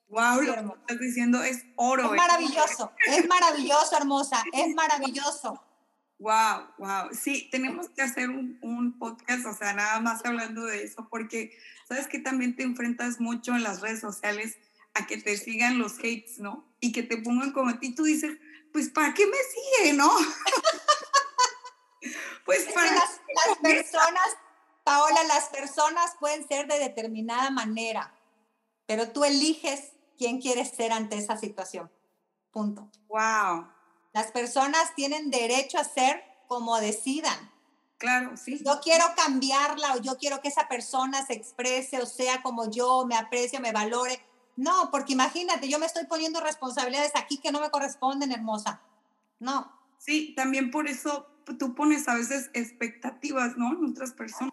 Wow, 0.08 0.42
lo 0.42 0.54
que 0.54 0.80
estás 0.80 0.98
diciendo 0.98 1.42
es 1.42 1.64
oro. 1.76 2.06
Es 2.06 2.12
¿eh? 2.12 2.16
maravilloso, 2.16 2.92
es 3.06 3.28
maravilloso, 3.28 3.96
hermosa, 3.96 4.42
es 4.52 4.74
maravilloso. 4.74 5.60
Wow, 6.24 6.68
wow. 6.78 7.10
Sí, 7.12 7.50
tenemos 7.52 7.90
que 7.90 8.00
hacer 8.00 8.30
un, 8.30 8.58
un, 8.62 8.98
podcast, 8.98 9.44
o 9.44 9.52
sea, 9.52 9.74
nada 9.74 10.00
más 10.00 10.24
hablando 10.24 10.64
de 10.64 10.82
eso, 10.82 11.06
porque 11.10 11.54
sabes 11.86 12.06
que 12.06 12.18
también 12.18 12.56
te 12.56 12.62
enfrentas 12.62 13.20
mucho 13.20 13.54
en 13.54 13.62
las 13.62 13.82
redes 13.82 14.00
sociales 14.00 14.56
a 14.94 15.06
que 15.06 15.18
te 15.18 15.36
sigan 15.36 15.78
los 15.78 15.98
hates, 15.98 16.38
¿no? 16.38 16.66
Y 16.80 16.92
que 16.92 17.02
te 17.02 17.18
pongan 17.18 17.52
como 17.52 17.68
a 17.68 17.78
ti, 17.78 17.94
tú 17.94 18.04
dices, 18.04 18.38
pues 18.72 18.88
¿para 18.88 19.12
qué 19.12 19.26
me 19.26 19.36
sigue, 19.36 19.92
no? 19.92 20.10
pues 22.46 22.72
para... 22.72 22.94
Las, 22.94 23.20
las 23.46 23.58
personas, 23.58 24.36
Paola, 24.82 25.24
las 25.24 25.50
personas 25.50 26.16
pueden 26.18 26.48
ser 26.48 26.66
de 26.66 26.78
determinada 26.78 27.50
manera, 27.50 28.14
pero 28.86 29.10
tú 29.10 29.24
eliges 29.24 29.92
quién 30.16 30.40
quieres 30.40 30.70
ser 30.70 30.90
ante 30.90 31.18
esa 31.18 31.36
situación. 31.36 31.92
Punto. 32.50 32.90
Wow. 33.08 33.73
Las 34.14 34.32
personas 34.32 34.94
tienen 34.94 35.30
derecho 35.30 35.78
a 35.78 35.84
ser 35.84 36.24
como 36.48 36.80
decidan. 36.80 37.52
Claro, 37.98 38.36
sí. 38.36 38.62
Yo 38.64 38.80
quiero 38.82 39.04
cambiarla 39.16 39.94
o 39.94 40.00
yo 40.00 40.16
quiero 40.16 40.40
que 40.40 40.48
esa 40.48 40.68
persona 40.68 41.24
se 41.26 41.34
exprese 41.34 42.00
o 42.00 42.06
sea 42.06 42.42
como 42.42 42.70
yo, 42.70 43.04
me 43.06 43.16
aprecie, 43.16 43.60
me 43.60 43.72
valore 43.72 44.20
no, 44.56 44.90
porque 44.90 45.14
imagínate, 45.14 45.68
yo 45.68 45.78
me 45.78 45.86
estoy 45.86 46.06
poniendo 46.06 46.40
responsabilidades 46.40 47.12
aquí 47.16 47.38
que 47.38 47.50
no 47.50 47.60
me 47.60 47.70
corresponden, 47.70 48.30
hermosa. 48.30 48.80
No. 49.40 49.72
Sí, 49.98 50.34
también 50.36 50.70
por 50.70 50.88
eso 50.88 51.26
tú 51.58 51.74
pones 51.74 52.08
a 52.08 52.14
veces 52.14 52.50
expectativas, 52.54 53.56
¿no? 53.56 53.72
En 53.72 53.84
otras 53.90 54.12
personas. 54.12 54.52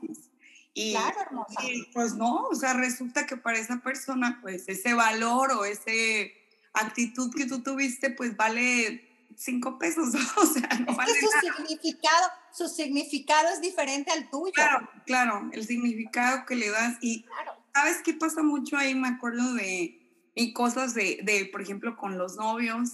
Y, 0.73 0.93
claro, 0.93 1.21
hermosa. 1.21 1.61
pues 1.93 2.15
no, 2.15 2.47
o 2.47 2.55
sea, 2.55 2.73
resulta 2.73 3.25
que 3.25 3.37
para 3.37 3.59
esa 3.59 3.77
persona, 3.81 4.39
pues 4.41 4.67
ese 4.67 4.93
valor 4.93 5.51
o 5.51 5.65
ese 5.65 6.33
actitud 6.73 7.31
que 7.35 7.45
tú 7.45 7.61
tuviste, 7.61 8.09
pues 8.09 8.35
vale 8.37 9.10
cinco 9.37 9.77
pesos, 9.77 10.13
o 10.37 10.45
sea, 10.45 10.69
no 10.85 10.95
vale 10.95 11.13
su 11.19 11.27
significado, 11.39 12.29
su 12.51 12.67
significado 12.67 13.49
es 13.49 13.61
diferente 13.61 14.11
al 14.11 14.29
tuyo. 14.29 14.53
Claro, 14.53 14.89
claro, 15.05 15.49
el 15.53 15.65
significado 15.65 16.45
que 16.45 16.55
le 16.55 16.69
das 16.69 16.97
y 17.01 17.23
claro. 17.23 17.61
¿Sabes 17.73 18.01
qué 18.03 18.13
pasa 18.13 18.43
mucho 18.43 18.77
ahí? 18.77 18.95
Me 18.95 19.07
acuerdo 19.07 19.53
de 19.53 19.97
y 20.35 20.53
cosas 20.53 20.93
de, 20.93 21.19
de, 21.23 21.45
por 21.45 21.61
ejemplo, 21.61 21.97
con 21.97 22.17
los 22.17 22.35
novios, 22.35 22.89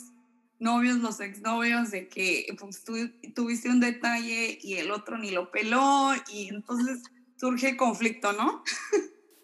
novios, 0.59 0.97
los 0.97 1.19
exnovios, 1.19 1.91
de 1.91 2.07
que 2.07 2.47
pues, 2.59 2.83
tú 2.83 2.93
tuviste 3.35 3.69
un 3.69 3.79
detalle 3.79 4.57
y 4.61 4.75
el 4.75 4.91
otro 4.91 5.17
ni 5.17 5.31
lo 5.31 5.51
peló 5.51 6.13
y 6.31 6.49
entonces 6.49 7.03
surge 7.39 7.69
el 7.69 7.77
conflicto, 7.77 8.33
¿no? 8.33 8.63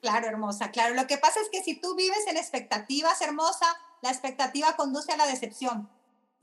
Claro, 0.01 0.27
hermosa, 0.27 0.71
claro. 0.71 0.95
Lo 0.95 1.08
que 1.08 1.17
pasa 1.17 1.39
es 1.39 1.49
que 1.49 1.63
si 1.63 1.79
tú 1.79 1.95
vives 1.95 2.25
en 2.27 2.38
expectativas, 2.38 3.21
hermosa, 3.21 3.67
la 4.01 4.10
expectativa 4.10 4.75
conduce 4.75 5.12
a 5.12 5.17
la 5.17 5.27
decepción, 5.27 5.89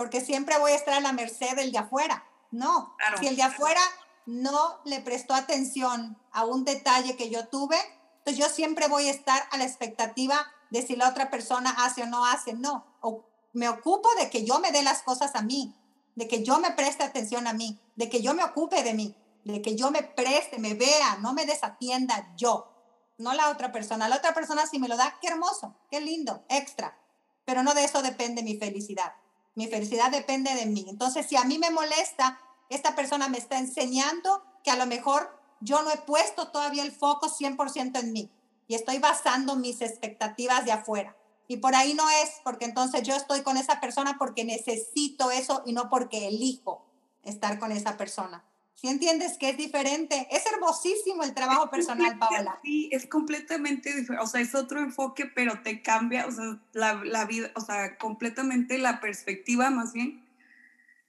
porque 0.01 0.23
siempre 0.23 0.59
voy 0.59 0.73
a 0.73 0.77
estar 0.77 0.95
a 0.95 1.01
la 1.01 1.13
merced 1.13 1.55
del 1.57 1.73
de 1.73 1.77
afuera. 1.77 2.25
No, 2.51 2.97
si 3.21 3.27
el 3.27 3.37
de 3.37 3.43
afuera 3.43 3.83
no 4.25 4.81
le 4.87 5.03
prestó 5.03 5.35
atención 5.35 6.19
a 6.33 6.47
un 6.47 6.65
detalle 6.65 7.19
que 7.19 7.29
yo 7.29 7.49
tuve, 7.49 7.77
entonces 8.17 8.43
yo 8.43 8.49
siempre 8.49 8.89
voy 8.89 9.09
a 9.09 9.11
estar 9.11 9.47
a 9.51 9.59
la 9.59 9.65
expectativa 9.65 10.51
de 10.71 10.81
si 10.81 10.97
la 10.97 11.07
otra 11.07 11.29
persona 11.29 11.75
hace 11.85 12.03
o 12.03 12.07
no 12.07 12.25
hace, 12.25 12.55
no. 12.55 12.87
O 13.03 13.27
me 13.53 13.69
ocupo 13.69 14.09
de 14.15 14.31
que 14.31 14.43
yo 14.43 14.59
me 14.59 14.73
dé 14.73 14.83
las 14.83 15.03
cosas 15.03 15.35
a 15.35 15.43
mí, 15.43 15.77
de 16.15 16.27
que 16.27 16.43
yo 16.43 16.59
me 16.61 16.71
preste 16.71 17.05
atención 17.05 17.47
a 17.47 17.53
mí, 17.53 17.79
de 17.95 18.09
que 18.09 18.23
yo 18.23 18.33
me 18.33 18.43
ocupe 18.43 18.83
de 18.83 18.95
mí, 18.95 19.15
de 19.45 19.61
que 19.61 19.77
yo 19.77 19.91
me 19.91 20.03
preste, 20.03 20.59
me 20.59 20.73
vea, 20.73 21.19
no 21.21 21.35
me 21.35 21.45
desatienda 21.45 22.33
yo, 22.39 22.73
no 23.19 23.35
la 23.35 23.51
otra 23.51 23.71
persona. 23.71 24.09
La 24.09 24.17
otra 24.17 24.33
persona 24.33 24.67
si 24.67 24.79
me 24.79 24.89
lo 24.89 24.97
da, 24.97 25.19
qué 25.21 25.29
hermoso, 25.29 25.77
qué 25.91 26.01
lindo, 26.01 26.47
extra. 26.49 26.99
Pero 27.45 27.63
no 27.63 27.75
de 27.75 27.85
eso 27.85 28.01
depende 28.01 28.43
mi 28.43 28.57
felicidad. 28.57 29.13
Mi 29.61 29.67
felicidad 29.67 30.11
depende 30.11 30.55
de 30.55 30.65
mí. 30.65 30.87
Entonces, 30.89 31.27
si 31.27 31.37
a 31.37 31.45
mí 31.45 31.59
me 31.59 31.71
molesta, 31.71 32.41
esta 32.71 32.97
persona 32.97 33.29
me 33.29 33.37
está 33.37 33.59
enseñando 33.59 34.43
que 34.65 34.71
a 34.71 34.77
lo 34.77 34.87
mejor 34.87 35.39
yo 35.61 35.83
no 35.83 35.91
he 35.91 35.99
puesto 35.99 36.49
todavía 36.49 36.83
el 36.83 36.93
foco 36.93 37.29
100% 37.29 38.01
en 38.01 38.11
mí 38.11 38.31
y 38.69 38.75
estoy 38.75 39.01
basando 39.01 39.57
mis 39.57 39.83
expectativas 39.83 40.65
de 40.65 40.73
afuera. 40.73 41.15
Y 41.47 41.59
por 41.59 41.75
ahí 41.75 41.93
no 41.93 42.09
es, 42.09 42.41
porque 42.43 42.65
entonces 42.65 43.03
yo 43.03 43.15
estoy 43.15 43.43
con 43.43 43.59
esa 43.59 43.83
persona 43.83 44.17
porque 44.19 44.47
necesito 44.47 45.31
eso 45.31 45.63
y 45.67 45.75
no 45.75 45.91
porque 45.91 46.29
elijo 46.29 46.87
estar 47.23 47.59
con 47.59 47.71
esa 47.71 47.99
persona. 47.99 48.43
Si 48.81 48.89
entiendes 48.89 49.37
que 49.37 49.51
es 49.51 49.59
diferente, 49.59 50.27
es 50.31 50.47
hermosísimo 50.47 51.23
el 51.23 51.35
trabajo 51.35 51.69
personal, 51.69 52.17
Paola. 52.19 52.59
Sí, 52.63 52.89
es 52.93 53.07
completamente 53.07 53.91
diferente, 53.91 54.25
o 54.25 54.27
sea, 54.27 54.41
es 54.41 54.55
otro 54.55 54.81
enfoque, 54.81 55.27
pero 55.27 55.61
te 55.61 55.83
cambia, 55.83 56.27
o 56.27 56.33
sea, 56.33 56.59
la, 56.73 56.95
la 57.05 57.27
vida, 57.27 57.51
o 57.57 57.61
sea, 57.61 57.99
completamente 57.99 58.79
la 58.79 59.01
perspectiva 59.01 59.69
más 59.69 59.93
bien 59.93 60.25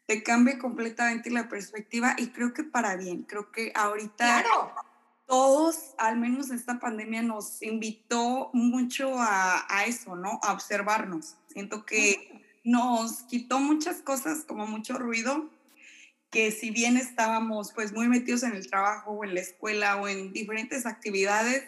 te 0.05 0.23
cambia 0.23 0.59
completamente 0.59 1.29
la 1.29 1.47
perspectiva 1.47 2.15
y 2.17 2.27
creo 2.31 2.53
que 2.53 2.65
para 2.65 2.97
bien, 2.97 3.23
creo 3.23 3.49
que 3.49 3.71
ahorita 3.73 4.43
todos, 5.25 5.93
al 5.97 6.17
menos 6.17 6.49
esta 6.51 6.79
pandemia 6.79 7.21
nos 7.21 7.61
invitó 7.61 8.49
mucho 8.51 9.17
a, 9.17 9.65
a, 9.69 9.85
eso, 9.85 10.17
¿no? 10.17 10.41
A 10.43 10.51
observarnos. 10.51 11.37
Siento 11.47 11.85
que 11.85 12.59
nos 12.65 13.23
quitó 13.23 13.61
muchas 13.61 14.01
cosas, 14.01 14.43
como 14.43 14.67
mucho 14.67 14.97
ruido, 14.97 15.49
que 16.31 16.51
si 16.51 16.71
bien 16.71 16.97
estábamos 16.97 17.73
pues 17.73 17.91
muy 17.91 18.07
metidos 18.07 18.43
en 18.43 18.53
el 18.53 18.69
trabajo 18.69 19.11
o 19.11 19.23
en 19.23 19.35
la 19.35 19.41
escuela 19.41 19.97
o 19.97 20.07
en 20.07 20.31
diferentes 20.31 20.85
actividades, 20.85 21.67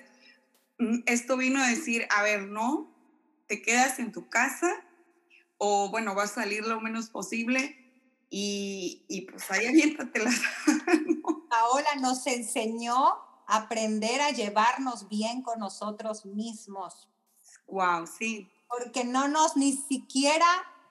mm, 0.79 0.99
esto 1.05 1.37
vino 1.37 1.61
a 1.61 1.67
decir, 1.67 2.07
a 2.09 2.23
ver, 2.23 2.43
no, 2.43 2.89
te 3.47 3.61
quedas 3.61 3.99
en 3.99 4.11
tu 4.11 4.29
casa 4.29 4.73
o 5.57 5.89
bueno, 5.91 6.15
vas 6.15 6.31
a 6.31 6.41
salir 6.43 6.65
lo 6.65 6.79
menos 6.79 7.09
posible 7.09 7.77
y, 8.29 9.05
y 9.09 9.21
pues 9.21 9.51
ahí 9.51 9.67
aviéntatela. 9.67 10.31
Paola 11.49 11.95
nos 11.99 12.25
enseñó 12.25 12.97
a 13.47 13.57
aprender 13.57 14.21
a 14.21 14.31
llevarnos 14.31 15.07
bien 15.09 15.43
con 15.43 15.59
nosotros 15.59 16.25
mismos. 16.25 17.09
Wow, 17.67 18.07
sí. 18.07 18.49
Porque 18.67 19.03
no 19.03 19.27
nos 19.27 19.55
ni 19.57 19.73
siquiera 19.73 20.47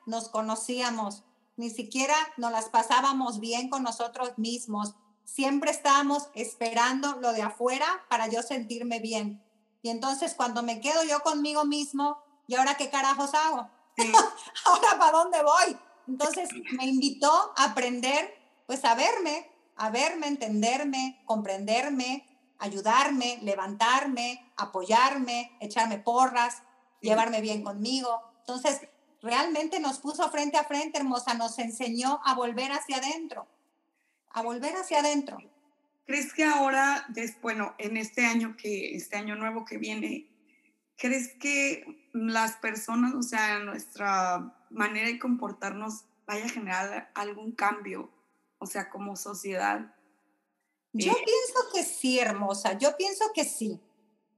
nos 0.07 0.29
conocíamos. 0.29 1.25
Ni 1.57 1.71
siquiera 1.71 2.15
nos 2.37 2.53
las 2.53 2.69
pasábamos 2.69 3.41
bien 3.41 3.69
con 3.69 3.83
nosotros 3.83 4.39
mismos. 4.39 4.95
Siempre 5.25 5.71
estábamos 5.71 6.29
esperando 6.35 7.17
lo 7.21 7.33
de 7.33 7.43
afuera 7.43 7.87
para 8.09 8.29
yo 8.29 8.43
sentirme 8.43 9.01
bien. 9.01 9.43
Y 9.83 9.91
entonces 9.91 10.35
cuando 10.35 10.63
me 10.63 10.81
quedo 10.81 11.03
yo 11.05 11.21
conmigo 11.21 11.65
mismo, 11.65 12.19
¿y 12.47 12.55
ahora 12.55 12.77
qué 12.77 12.91
carajos 12.91 13.35
hago? 13.35 13.69
¿Ahora 14.65 14.99
para 14.99 15.13
dónde 15.13 15.43
voy? 15.43 15.77
Entonces 16.09 16.49
me 16.73 16.87
invitó 16.87 17.53
a 17.57 17.65
aprender, 17.65 18.35
pues 18.67 18.85
a 18.85 18.95
verme, 18.95 19.51
a 19.77 19.91
verme, 19.91 20.27
entenderme, 20.29 21.23
comprenderme, 21.27 22.27
ayudarme, 22.59 23.39
levantarme, 23.43 24.53
apoyarme, 24.57 25.57
echarme 25.61 25.99
porras, 25.99 26.63
llevarme 27.01 27.41
bien 27.41 27.65
conmigo. 27.65 28.23
Entonces, 28.41 28.81
realmente 29.23 29.81
nos 29.81 29.99
puso 29.99 30.29
frente 30.31 30.59
a 30.59 30.65
frente, 30.65 30.99
hermosa, 30.99 31.35
nos 31.35 31.59
enseñó 31.59 32.21
a 32.25 32.35
volver 32.35 32.73
hacia 32.73 32.97
adentro, 32.97 33.47
a 34.31 34.43
volver 34.43 34.75
hacia 34.77 34.99
adentro. 34.99 35.39
¿Crees 36.05 36.35
que 36.35 36.45
ahora, 36.45 37.07
bueno, 37.41 37.75
en 37.79 37.97
este 37.97 38.27
año 38.27 38.57
que, 38.57 38.97
este 38.97 39.17
año 39.17 39.37
nuevo 39.37 39.65
que 39.65 39.79
viene, 39.79 40.29
crees 40.97 41.35
que 41.39 42.09
las 42.13 42.57
personas, 42.57 43.15
o 43.15 43.23
sea, 43.23 43.61
nuestra 43.61 44.55
manera 44.71 45.07
de 45.07 45.19
comportarnos 45.19 46.05
vaya 46.27 46.47
a 46.47 46.49
generar 46.49 47.11
algún 47.15 47.53
cambio, 47.53 48.11
o 48.59 48.67
sea, 48.67 48.91
como 48.91 49.17
sociedad? 49.17 49.95
Yo 50.93 51.13
eh, 51.13 51.25
pienso 51.25 51.73
que 51.73 51.85
sí, 51.85 52.19
hermosa, 52.19 52.77
yo 52.77 52.97
pienso 52.97 53.25
que 53.33 53.45
sí. 53.45 53.81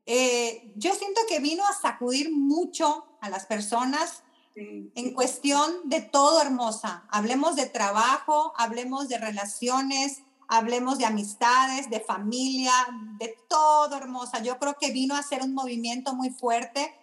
Eh, 0.06 0.72
yo 0.76 0.94
siento 0.94 1.22
que 1.26 1.40
vino 1.40 1.66
a 1.66 1.72
sacudir 1.72 2.30
mucho 2.30 3.16
a 3.22 3.30
las 3.30 3.46
personas 3.46 4.22
en 4.56 5.14
cuestión 5.14 5.72
de 5.84 6.00
todo, 6.00 6.40
hermosa. 6.40 7.04
Hablemos 7.10 7.56
de 7.56 7.66
trabajo, 7.66 8.52
hablemos 8.56 9.08
de 9.08 9.18
relaciones, 9.18 10.22
hablemos 10.48 10.98
de 10.98 11.06
amistades, 11.06 11.90
de 11.90 12.00
familia, 12.00 12.72
de 13.18 13.36
todo, 13.48 13.96
hermosa. 13.96 14.40
Yo 14.42 14.58
creo 14.58 14.76
que 14.78 14.92
vino 14.92 15.16
a 15.16 15.22
ser 15.22 15.42
un 15.42 15.54
movimiento 15.54 16.14
muy 16.14 16.30
fuerte 16.30 16.94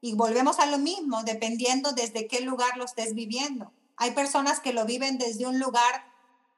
y 0.00 0.14
volvemos 0.14 0.58
a 0.58 0.66
lo 0.66 0.78
mismo, 0.78 1.22
dependiendo 1.22 1.92
desde 1.92 2.26
qué 2.26 2.40
lugar 2.40 2.76
lo 2.76 2.84
estés 2.84 3.14
viviendo. 3.14 3.72
Hay 3.96 4.12
personas 4.12 4.60
que 4.60 4.72
lo 4.72 4.84
viven 4.84 5.18
desde 5.18 5.46
un 5.46 5.58
lugar 5.58 6.04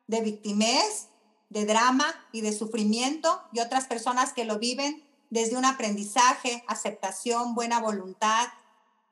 de 0.07 0.21
victimez, 0.21 1.09
de 1.51 1.67
drama 1.67 2.07
y 2.33 2.41
de 2.41 2.53
sufrimiento 2.53 3.43
y 3.53 3.61
otras 3.61 3.87
personas 3.87 4.33
que 4.33 4.45
lo 4.45 4.59
viven 4.59 5.05
desde 5.31 5.57
un 5.57 5.65
aprendizaje, 5.65 6.65
aceptación, 6.67 7.55
buena 7.55 7.81
voluntad, 7.81 8.49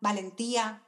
valentía, 0.01 0.83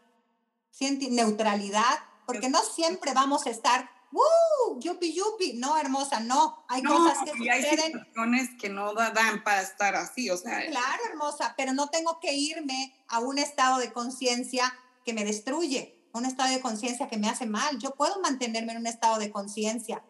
neutralidad, 0.80 1.98
porque 2.26 2.48
no 2.48 2.60
siempre 2.60 3.12
vamos 3.14 3.46
a 3.46 3.50
estar, 3.50 3.90
¡uh! 4.12 4.78
Yupi, 4.80 5.14
yupi. 5.14 5.54
No, 5.54 5.76
hermosa, 5.76 6.20
no. 6.20 6.64
Hay 6.68 6.82
cosas 6.82 7.18
que 7.24 7.44
y 7.44 7.48
hay 7.48 7.62
situaciones 7.62 8.50
que 8.60 8.68
no 8.68 8.94
dan 8.94 9.42
para 9.44 9.62
estar 9.62 9.94
así, 9.94 10.30
o 10.30 10.36
sea. 10.36 10.66
Claro, 10.66 11.02
hermosa, 11.10 11.54
pero 11.56 11.72
no 11.72 11.88
tengo 11.88 12.20
que 12.20 12.34
irme 12.34 12.94
a 13.08 13.20
un 13.20 13.38
estado 13.38 13.78
de 13.78 13.92
conciencia 13.92 14.74
que 15.04 15.12
me 15.12 15.24
destruye, 15.24 16.08
un 16.12 16.24
estado 16.24 16.50
de 16.50 16.60
conciencia 16.60 17.08
que 17.08 17.18
me 17.18 17.28
hace 17.28 17.46
mal. 17.46 17.78
Yo 17.78 17.94
puedo 17.94 18.20
mantenerme 18.20 18.72
en 18.72 18.78
un 18.78 18.86
estado 18.86 19.18
de 19.18 19.30
conciencia 19.30 20.02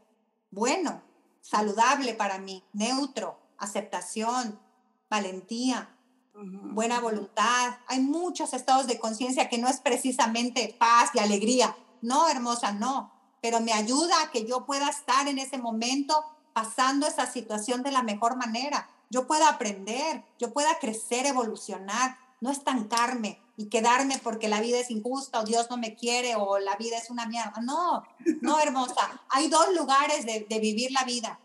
bueno, 0.52 1.02
saludable 1.40 2.12
para 2.12 2.38
mí, 2.38 2.62
neutro, 2.74 3.40
aceptación, 3.56 4.60
valentía, 5.08 5.96
buena 6.34 7.00
voluntad. 7.00 7.76
Hay 7.86 8.00
muchos 8.00 8.52
estados 8.52 8.86
de 8.86 8.98
conciencia 8.98 9.48
que 9.48 9.58
no 9.58 9.68
es 9.68 9.80
precisamente 9.80 10.74
paz 10.78 11.10
y 11.14 11.18
alegría. 11.18 11.76
No, 12.00 12.28
hermosa, 12.28 12.72
no. 12.72 13.12
Pero 13.40 13.60
me 13.60 13.72
ayuda 13.72 14.22
a 14.22 14.30
que 14.30 14.46
yo 14.46 14.64
pueda 14.64 14.88
estar 14.88 15.28
en 15.28 15.38
ese 15.38 15.58
momento 15.58 16.24
pasando 16.52 17.06
esa 17.06 17.26
situación 17.26 17.82
de 17.82 17.92
la 17.92 18.02
mejor 18.02 18.36
manera. 18.36 18.88
Yo 19.10 19.26
pueda 19.26 19.48
aprender, 19.48 20.24
yo 20.38 20.52
pueda 20.52 20.78
crecer, 20.78 21.26
evolucionar, 21.26 22.16
no 22.40 22.50
estancarme 22.50 23.40
y 23.56 23.66
quedarme 23.66 24.18
porque 24.18 24.48
la 24.48 24.60
vida 24.60 24.78
es 24.78 24.90
injusta 24.90 25.40
o 25.40 25.44
Dios 25.44 25.68
no 25.70 25.76
me 25.76 25.94
quiere 25.94 26.34
o 26.36 26.58
la 26.58 26.76
vida 26.76 26.96
es 26.96 27.10
una 27.10 27.26
mierda. 27.26 27.60
No, 27.62 28.04
no, 28.40 28.58
hermosa. 28.58 29.22
Hay 29.30 29.48
dos 29.48 29.74
lugares 29.74 30.24
de, 30.24 30.46
de 30.48 30.58
vivir 30.58 30.90
la 30.92 31.04
vida. 31.04 31.38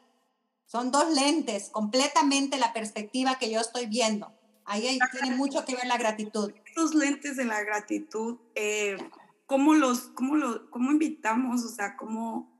Son 0.65 0.91
dos 0.91 1.13
lentes, 1.13 1.69
completamente 1.69 2.57
la 2.57 2.73
perspectiva 2.73 3.37
que 3.37 3.49
yo 3.49 3.59
estoy 3.59 3.85
viendo. 3.85 4.36
Ahí 4.67 4.99
tiene 5.13 5.35
mucho 5.37 5.63
que 5.63 5.75
ver 5.75 5.87
la 5.87 5.97
gratitud. 5.97 6.51
Estos 6.65 6.93
lentes 6.93 7.37
de 7.37 7.45
la 7.45 7.63
gratitud, 7.63 8.37
eh, 8.53 8.97
¿cómo, 9.45 9.73
los, 9.73 10.09
cómo, 10.09 10.35
lo, 10.35 10.69
¿cómo 10.69 10.91
invitamos? 10.91 11.63
O 11.63 11.69
sea, 11.69 11.95
¿cómo, 11.95 12.53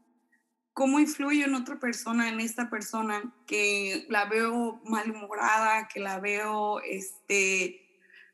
¿cómo 0.72 1.02
influye 1.02 1.43
en 1.43 1.54
otra 1.54 1.82
persona, 1.82 2.30
en 2.30 2.39
esta 2.39 2.70
persona 2.70 3.36
que 3.46 4.06
la 4.08 4.24
veo 4.24 4.80
malhumorada, 4.86 5.89
que 5.89 6.00
la 6.00 6.17
veo, 6.20 6.80
este, 6.80 7.86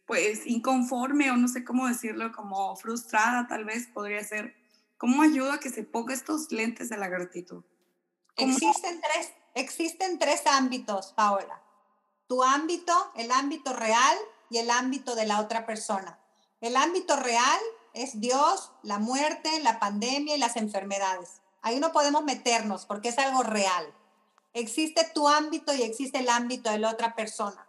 pues, 0.06 0.46
inconforme 0.46 1.32
o 1.32 1.36
no 1.36 1.48
sé 1.48 1.64
cómo 1.64 1.88
decirlo, 1.88 2.32
como 2.32 2.76
frustrada 2.76 3.48
tal 3.48 3.66
vez 3.66 3.88
podría 3.88 4.24
ser? 4.24 4.56
¿Cómo 4.98 5.24
ayuda 5.24 5.56
a 5.56 5.60
que 5.60 5.72
se 5.72 5.84
ponga 5.84 6.14
estos 6.14 6.52
lentes 6.52 6.90
de 6.90 6.98
la 6.98 7.08
gratitud? 7.08 7.64
Existen 8.38 9.02
tres, 9.02 9.34
existen 9.56 10.20
tres 10.20 10.46
ámbitos, 10.46 11.12
Paola 11.14 11.63
tu 12.28 12.44
ámbito, 12.44 13.12
el 13.16 13.32
ámbito 13.32 13.74
real 13.74 14.18
y 14.50 14.58
el 14.58 14.70
ámbito 14.70 15.16
de 15.16 15.26
la 15.26 15.40
otra 15.40 15.66
persona. 15.66 16.20
El 16.62 16.76
ámbito 16.76 17.16
real 17.16 17.60
es 17.94 18.20
Dios, 18.20 18.72
la 18.82 19.00
muerte, 19.00 19.60
la 19.62 19.80
pandemia 19.80 20.36
y 20.36 20.40
las 20.40 20.56
enfermedades. 20.56 21.42
Ahí 21.62 21.80
no 21.80 21.92
podemos 21.92 22.24
meternos 22.24 22.86
porque 22.86 23.10
es 23.10 23.18
algo 23.18 23.44
real. 23.44 23.94
Existe 24.54 25.10
tu 25.14 25.28
ámbito 25.28 25.74
y 25.74 25.82
existe 25.82 26.20
el 26.20 26.30
ámbito 26.30 26.70
de 26.70 26.80
la 26.80 26.92
otra 26.92 27.16
persona. 27.16 27.68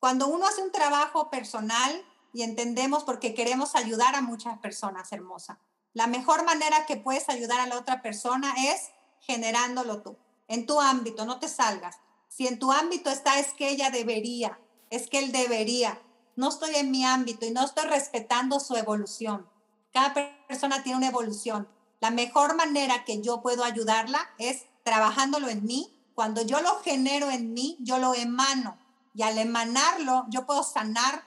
Cuando 0.00 0.28
uno 0.28 0.46
hace 0.46 0.62
un 0.62 0.72
trabajo 0.72 1.30
personal 1.30 2.04
y 2.32 2.42
entendemos 2.42 3.04
porque 3.04 3.34
queremos 3.34 3.74
ayudar 3.74 4.14
a 4.14 4.20
muchas 4.20 4.58
personas, 4.58 5.12
hermosa, 5.12 5.58
la 5.92 6.06
mejor 6.06 6.44
manera 6.44 6.86
que 6.86 6.96
puedes 6.96 7.28
ayudar 7.28 7.60
a 7.60 7.66
la 7.66 7.78
otra 7.78 8.02
persona 8.02 8.54
es 8.72 8.90
generándolo 9.20 10.02
tú, 10.02 10.16
en 10.46 10.66
tu 10.66 10.80
ámbito, 10.80 11.24
no 11.24 11.38
te 11.38 11.48
salgas. 11.48 11.96
Si 12.28 12.46
en 12.46 12.58
tu 12.58 12.72
ámbito 12.72 13.10
está 13.10 13.38
es 13.38 13.52
que 13.54 13.70
ella 13.70 13.90
debería, 13.90 14.58
es 14.90 15.08
que 15.08 15.18
él 15.18 15.32
debería. 15.32 16.00
No 16.36 16.50
estoy 16.50 16.76
en 16.76 16.90
mi 16.90 17.04
ámbito 17.04 17.46
y 17.46 17.50
no 17.50 17.64
estoy 17.64 17.88
respetando 17.88 18.60
su 18.60 18.76
evolución. 18.76 19.48
Cada 19.92 20.14
persona 20.46 20.82
tiene 20.82 20.98
una 20.98 21.08
evolución. 21.08 21.68
La 22.00 22.10
mejor 22.10 22.54
manera 22.54 23.04
que 23.04 23.20
yo 23.20 23.42
puedo 23.42 23.64
ayudarla 23.64 24.20
es 24.38 24.66
trabajándolo 24.84 25.48
en 25.48 25.64
mí. 25.64 25.92
Cuando 26.14 26.42
yo 26.42 26.60
lo 26.60 26.78
genero 26.80 27.30
en 27.30 27.52
mí, 27.54 27.76
yo 27.80 27.98
lo 27.98 28.14
emano. 28.14 28.78
Y 29.14 29.22
al 29.22 29.36
emanarlo, 29.38 30.26
yo 30.28 30.46
puedo 30.46 30.62
sanar 30.62 31.24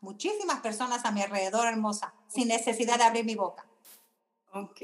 muchísimas 0.00 0.60
personas 0.60 1.04
a 1.04 1.10
mi 1.10 1.22
alrededor, 1.22 1.66
hermosa, 1.66 2.14
sin 2.28 2.48
necesidad 2.48 2.98
de 2.98 3.04
abrir 3.04 3.24
mi 3.24 3.34
boca. 3.34 3.66
Ok, 4.52 4.80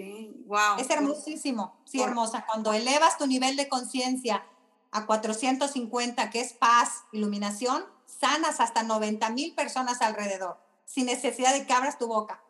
wow. 0.46 0.78
Es 0.78 0.90
hermosísimo, 0.90 1.80
sí, 1.84 2.02
hermosa. 2.02 2.44
Cuando 2.44 2.72
elevas 2.72 3.16
tu 3.18 3.26
nivel 3.26 3.56
de 3.56 3.68
conciencia 3.68 4.44
a 4.92 5.06
450, 5.06 6.30
que 6.30 6.40
es 6.40 6.52
paz, 6.52 7.04
iluminación, 7.12 7.84
sanas 8.06 8.60
hasta 8.60 8.82
90 8.82 9.30
mil 9.30 9.54
personas 9.54 10.02
alrededor, 10.02 10.58
sin 10.84 11.06
necesidad 11.06 11.52
de 11.52 11.66
que 11.66 11.72
abras 11.72 11.98
tu 11.98 12.06
boca. 12.06 12.42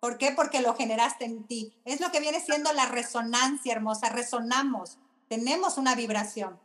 ¿Por 0.00 0.16
qué? 0.16 0.30
Porque 0.30 0.60
lo 0.60 0.76
generaste 0.76 1.24
en 1.24 1.44
ti. 1.46 1.76
Es 1.84 2.00
lo 2.00 2.12
que 2.12 2.20
viene 2.20 2.40
siendo 2.40 2.72
la 2.72 2.86
resonancia 2.86 3.72
hermosa. 3.72 4.10
Resonamos, 4.10 4.98
tenemos 5.28 5.76
una 5.76 5.94
vibración. 5.94 6.60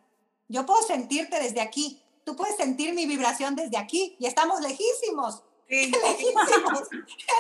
Yo 0.48 0.66
puedo 0.66 0.84
sentirte 0.84 1.40
desde 1.40 1.62
aquí, 1.62 2.04
tú 2.26 2.36
puedes 2.36 2.58
sentir 2.58 2.94
mi 2.94 3.08
vibración 3.08 3.56
desde 3.56 3.78
aquí 3.78 4.16
y 4.20 4.28
estamos 4.28 4.62
lejísimos. 4.62 5.44
Lejísimos. 5.68 6.84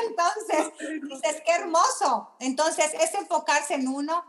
Entonces, 0.08 0.71
dices, 1.03 1.43
qué 1.45 1.51
hermoso. 1.51 2.32
Entonces, 2.39 2.91
es 2.99 3.13
enfocarse 3.13 3.75
en 3.75 3.88
uno 3.88 4.23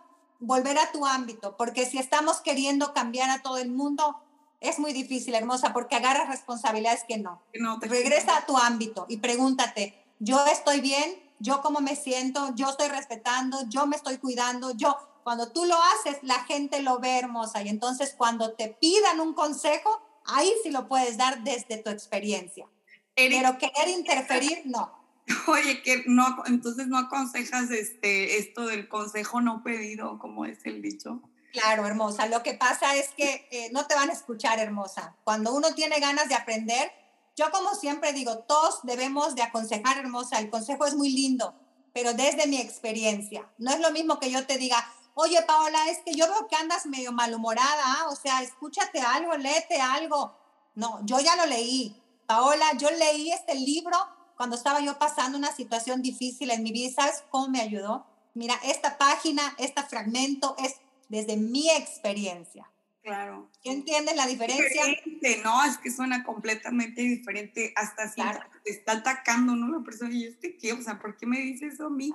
volver 0.46 0.78
a 0.78 0.92
tu 0.92 1.06
ámbito, 1.06 1.56
porque 1.56 1.86
si 1.86 1.98
estamos 1.98 2.40
queriendo 2.40 2.92
cambiar 2.94 3.30
a 3.30 3.42
todo 3.42 3.58
el 3.58 3.70
mundo, 3.70 4.20
es 4.60 4.78
muy 4.78 4.92
difícil, 4.92 5.34
hermosa, 5.34 5.72
porque 5.72 5.96
agarras 5.96 6.28
responsabilidades 6.28 7.04
que 7.06 7.18
no. 7.18 7.42
Regresa 7.80 8.36
a 8.36 8.46
tu 8.46 8.56
ámbito 8.56 9.06
y 9.08 9.18
pregúntate, 9.18 10.02
¿yo 10.18 10.44
estoy 10.46 10.80
bien? 10.80 11.22
¿Yo 11.38 11.60
cómo 11.60 11.80
me 11.80 11.96
siento? 11.96 12.54
¿Yo 12.54 12.70
estoy 12.70 12.88
respetando? 12.88 13.58
¿Yo 13.68 13.86
me 13.86 13.96
estoy 13.96 14.18
cuidando? 14.18 14.70
¿Yo? 14.70 14.96
Cuando 15.22 15.52
tú 15.52 15.64
lo 15.64 15.76
haces, 15.76 16.18
la 16.22 16.44
gente 16.44 16.82
lo 16.82 16.98
ve 16.98 17.18
hermosa 17.18 17.62
y 17.62 17.68
entonces 17.68 18.14
cuando 18.16 18.52
te 18.52 18.68
pidan 18.68 19.20
un 19.20 19.34
consejo, 19.34 20.00
ahí 20.26 20.52
sí 20.62 20.70
lo 20.70 20.88
puedes 20.88 21.16
dar 21.16 21.42
desde 21.42 21.78
tu 21.78 21.90
experiencia. 21.90 22.66
Pero 23.14 23.58
querer 23.58 23.88
interferir, 23.88 24.62
no. 24.64 25.03
Oye, 25.46 25.82
que 25.82 26.04
no, 26.06 26.42
entonces 26.46 26.86
no 26.86 26.98
aconsejas 26.98 27.70
este, 27.70 28.38
esto 28.38 28.66
del 28.66 28.88
consejo 28.88 29.40
no 29.40 29.62
pedido, 29.62 30.18
como 30.18 30.44
es 30.44 30.64
el 30.64 30.82
dicho. 30.82 31.22
Claro, 31.52 31.86
hermosa. 31.86 32.26
Lo 32.26 32.42
que 32.42 32.54
pasa 32.54 32.96
es 32.96 33.10
que 33.10 33.46
eh, 33.50 33.70
no 33.72 33.86
te 33.86 33.94
van 33.94 34.10
a 34.10 34.12
escuchar, 34.12 34.58
hermosa. 34.58 35.14
Cuando 35.22 35.54
uno 35.54 35.72
tiene 35.74 36.00
ganas 36.00 36.28
de 36.28 36.34
aprender, 36.34 36.90
yo 37.36 37.50
como 37.52 37.74
siempre 37.74 38.12
digo, 38.12 38.38
todos 38.38 38.80
debemos 38.82 39.34
de 39.34 39.42
aconsejar, 39.42 39.98
hermosa. 39.98 40.40
El 40.40 40.50
consejo 40.50 40.84
es 40.84 40.94
muy 40.94 41.10
lindo, 41.10 41.54
pero 41.92 42.12
desde 42.12 42.46
mi 42.46 42.60
experiencia. 42.60 43.48
No 43.58 43.72
es 43.72 43.80
lo 43.80 43.92
mismo 43.92 44.18
que 44.18 44.30
yo 44.30 44.46
te 44.46 44.58
diga, 44.58 44.84
oye 45.14 45.40
Paola, 45.42 45.88
es 45.90 45.98
que 46.04 46.14
yo 46.14 46.26
veo 46.26 46.48
que 46.48 46.56
andas 46.56 46.86
medio 46.86 47.12
malhumorada, 47.12 47.82
¿ah? 47.84 48.08
o 48.10 48.16
sea, 48.16 48.42
escúchate 48.42 49.00
algo, 49.00 49.36
léete 49.36 49.80
algo. 49.80 50.36
No, 50.74 51.06
yo 51.06 51.20
ya 51.20 51.36
lo 51.36 51.46
leí. 51.46 52.00
Paola, 52.26 52.72
yo 52.78 52.90
leí 52.90 53.30
este 53.30 53.54
libro 53.54 53.96
cuando 54.36 54.56
estaba 54.56 54.80
yo 54.80 54.98
pasando 54.98 55.38
una 55.38 55.52
situación 55.52 56.02
difícil 56.02 56.50
en 56.50 56.62
mi 56.62 56.72
vida. 56.72 56.90
¿Sabes 56.94 57.24
cómo 57.30 57.48
me 57.48 57.60
ayudó? 57.60 58.06
Mira, 58.34 58.54
esta 58.64 58.98
página, 58.98 59.54
este 59.58 59.82
fragmento 59.82 60.56
es 60.58 60.76
desde 61.08 61.36
mi 61.36 61.70
experiencia. 61.70 62.68
Claro. 63.02 63.50
¿Qué 63.62 63.70
entiendes 63.70 64.16
la 64.16 64.26
diferencia? 64.26 64.82
Diferente, 64.86 65.42
no, 65.44 65.62
es 65.64 65.76
que 65.76 65.90
suena 65.90 66.24
completamente 66.24 67.02
diferente, 67.02 67.74
hasta 67.76 68.08
si 68.08 68.22
te 68.64 68.70
está 68.70 68.92
atacando, 68.92 69.54
¿no? 69.54 69.78
La 69.78 69.84
persona, 69.84 70.14
y 70.14 70.24
este 70.24 70.56
qué, 70.56 70.72
o 70.72 70.80
sea, 70.80 70.98
¿por 70.98 71.18
qué 71.18 71.26
me 71.26 71.38
dice 71.38 71.66
eso 71.66 71.88
a 71.88 71.90
mí? 71.90 72.10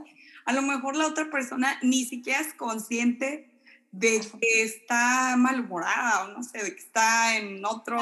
A 0.46 0.54
lo 0.54 0.64
mejor 0.64 0.96
la 0.96 1.06
otra 1.06 1.30
persona 1.30 1.78
ni 1.84 2.06
siquiera 2.06 2.40
es 2.40 2.56
consciente 2.56 3.52
de 3.92 4.20
que 4.20 4.64
está 4.64 5.36
malhumorada 5.38 6.26
o 6.26 6.28
no 6.30 6.42
sé, 6.42 6.64
de 6.64 6.76
que 6.76 6.82
está 6.82 7.38
en 7.38 7.64
otro, 7.64 8.00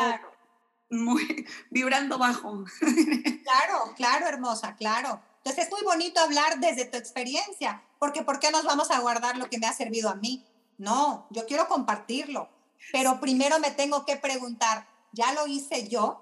muy, 0.89 1.45
vibrando 1.69 2.17
bajo. 2.17 2.65
Claro, 3.43 3.93
claro, 3.95 4.27
hermosa, 4.27 4.75
claro. 4.75 5.21
Entonces 5.37 5.65
es 5.65 5.71
muy 5.71 5.81
bonito 5.83 6.19
hablar 6.19 6.59
desde 6.59 6.83
tu 6.83 6.97
experiencia, 6.97 7.81
porque 7.97 8.21
¿por 8.21 8.39
qué 8.39 8.51
nos 8.51 8.65
vamos 8.65 8.91
a 8.91 8.99
guardar 8.99 9.37
lo 9.37 9.49
que 9.49 9.57
me 9.57 9.67
ha 9.67 9.73
servido 9.73 10.09
a 10.09 10.15
mí? 10.15 10.45
No, 10.77 11.25
yo 11.29 11.45
quiero 11.45 11.69
compartirlo, 11.69 12.49
pero 12.91 13.21
primero 13.21 13.57
me 13.59 13.71
tengo 13.71 14.05
que 14.05 14.17
preguntar, 14.17 14.85
¿ya 15.13 15.31
lo 15.31 15.47
hice 15.47 15.87
yo? 15.87 16.21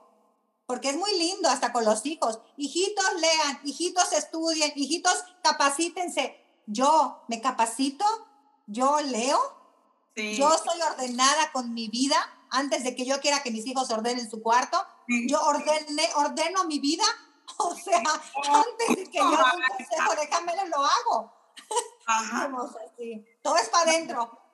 Porque 0.67 0.89
es 0.89 0.97
muy 0.97 1.17
lindo 1.17 1.49
hasta 1.49 1.73
con 1.73 1.84
los 1.84 2.06
hijos. 2.06 2.39
Hijitos 2.58 3.13
lean, 3.19 3.60
hijitos 3.63 4.13
estudien, 4.13 4.71
hijitos 4.75 5.23
capacítense. 5.41 6.39
Yo 6.67 7.23
me 7.28 7.41
capacito, 7.41 8.06
yo 8.67 8.99
leo, 9.01 9.39
yo 10.15 10.49
soy 10.58 10.80
ordenada 10.91 11.51
con 11.51 11.73
mi 11.73 11.88
vida 11.88 12.35
antes 12.56 12.84
de 12.84 12.96
que 12.96 13.06
yo 13.06 13.20
quiera 13.20 13.44
que 13.44 13.52
mis 13.52 13.65
hijos 13.65 13.91
ordenen 13.91 14.30
su 14.30 14.41
cuarto. 14.41 14.84
Yo 15.08 15.41
ordene, 15.41 16.10
ordeno 16.15 16.65
mi 16.65 16.80
vida. 16.80 17.04
O 17.58 17.74
sea, 17.76 18.00
antes 18.00 18.98
de 18.98 19.10
que 19.10 19.18
yo 19.18 19.30
dé 19.30 19.36
un 19.38 19.78
consejo, 19.78 20.15
déjamelo, 20.20 20.65
lo 20.65 20.84
hago. 20.84 21.34
Ajá. 22.06 22.52
Todo 23.41 23.58
es 23.58 23.70
para 23.70 23.91
adentro. 23.91 24.46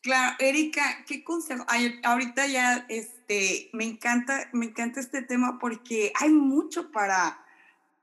Claro, 0.00 0.36
Erika, 0.38 1.04
¿qué 1.06 1.22
consejo? 1.22 1.66
ahorita 2.04 2.46
ya 2.46 2.86
este, 2.88 3.68
me, 3.72 3.84
encanta, 3.84 4.48
me 4.52 4.66
encanta 4.66 5.00
este 5.00 5.22
tema 5.22 5.58
porque 5.58 6.12
hay 6.18 6.30
mucho 6.30 6.92
para, 6.92 7.44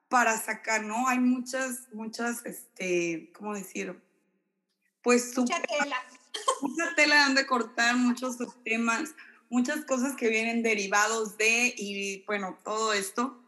para 0.09 0.37
sacar, 0.37 0.83
¿no? 0.83 1.07
Hay 1.07 1.19
muchas, 1.19 1.87
muchas, 1.93 2.45
este, 2.45 3.31
¿cómo 3.35 3.55
decir? 3.55 3.99
Pues 5.01 5.35
mucha 5.37 5.61
tela. 5.61 5.97
Mucha 6.61 6.95
tela 6.95 7.25
donde 7.25 7.45
cortar, 7.45 7.95
muchos 7.95 8.37
temas, 8.63 9.15
muchas 9.49 9.85
cosas 9.85 10.15
que 10.15 10.29
vienen 10.29 10.63
derivados 10.63 11.37
de 11.37 11.73
y 11.77 12.23
bueno, 12.25 12.57
todo 12.63 12.93
esto. 12.93 13.41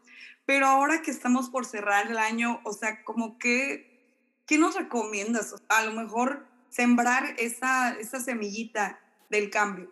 Pero 0.46 0.66
ahora 0.66 1.02
que 1.02 1.10
estamos 1.10 1.50
por 1.50 1.66
cerrar 1.66 2.10
el 2.10 2.18
año, 2.18 2.60
o 2.64 2.72
sea, 2.72 3.04
como 3.04 3.38
que, 3.38 4.40
¿qué 4.46 4.56
nos 4.58 4.74
recomiendas? 4.74 5.54
a 5.68 5.84
lo 5.84 5.92
mejor 5.92 6.46
sembrar 6.70 7.34
esa, 7.38 7.90
esa 7.98 8.20
semillita 8.20 8.98
del 9.30 9.50
cambio. 9.50 9.90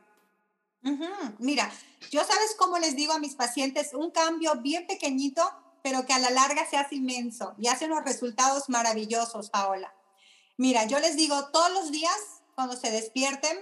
Mira, 1.38 1.70
yo 2.11 2.24
sabes 2.24 2.54
cómo 2.56 2.78
les 2.78 2.94
digo 2.94 3.12
a 3.12 3.18
mis 3.18 3.35
pacientes, 3.35 3.92
un 3.92 4.12
cambio 4.12 4.54
bien 4.61 4.87
pequeñito, 4.87 5.42
pero 5.82 6.06
que 6.06 6.12
a 6.12 6.18
la 6.18 6.30
larga 6.30 6.64
se 6.68 6.76
hace 6.76 6.94
inmenso 6.96 7.54
y 7.59 7.66
hace 7.68 7.87
unos 7.87 8.04
resultados 8.04 8.68
maravillosos, 8.68 9.50
Paola. 9.50 9.92
Mira, 10.56 10.87
yo 10.87 10.98
les 11.00 11.16
digo 11.16 11.48
todos 11.48 11.72
los 11.72 11.90
días, 11.90 12.16
cuando 12.57 12.75
se 12.75 12.90
despierten, 12.90 13.57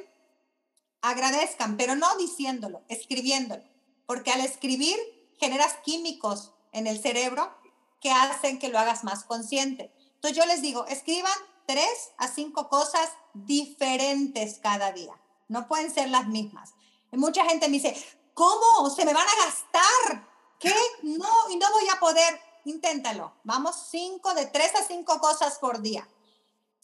agradezcan, 1.03 1.77
pero 1.77 1.97
no 1.97 2.17
diciéndolo, 2.17 2.83
escribiéndolo, 2.89 3.65
porque 4.07 4.31
al 4.31 4.41
escribir 4.41 4.97
generas 5.39 5.75
químicos 5.85 6.53
en 6.73 6.87
el 6.87 6.99
cerebro 6.99 7.53
que 8.01 8.11
hacen 8.11 8.59
que 8.59 8.69
lo 8.69 8.79
hagas 8.79 9.05
más 9.05 9.25
consciente. 9.25 9.93
Entonces 10.15 10.39
yo 10.39 10.47
les 10.47 10.63
digo, 10.63 10.87
escriban 10.87 11.33
tres 11.67 12.13
a 12.19 12.29
cinco 12.29 12.69
cosas 12.69 13.11
diferentes 13.35 14.61
cada 14.61 14.93
día. 14.93 15.21
No 15.49 15.67
pueden 15.67 15.93
ser 15.93 16.09
las 16.09 16.29
mismas. 16.29 16.75
Y 17.13 17.17
mucha 17.17 17.45
gente 17.45 17.67
me 17.67 17.79
dice, 17.79 17.97
¿cómo? 18.33 18.91
Se 18.91 19.05
me 19.05 19.13
van 19.13 19.27
a 19.27 19.45
gastar. 19.45 20.29
¿Qué? 20.61 20.75
No, 21.03 21.51
y 21.51 21.57
no 21.57 21.71
voy 21.73 21.89
a 21.93 21.99
poder. 21.99 22.41
Inténtalo. 22.65 23.35
Vamos 23.43 23.75
cinco, 23.91 24.35
de 24.35 24.47
tres 24.47 24.75
a 24.77 24.85
cinco 24.85 25.19
cosas 25.19 25.59
por 25.59 25.81
día. 25.83 26.09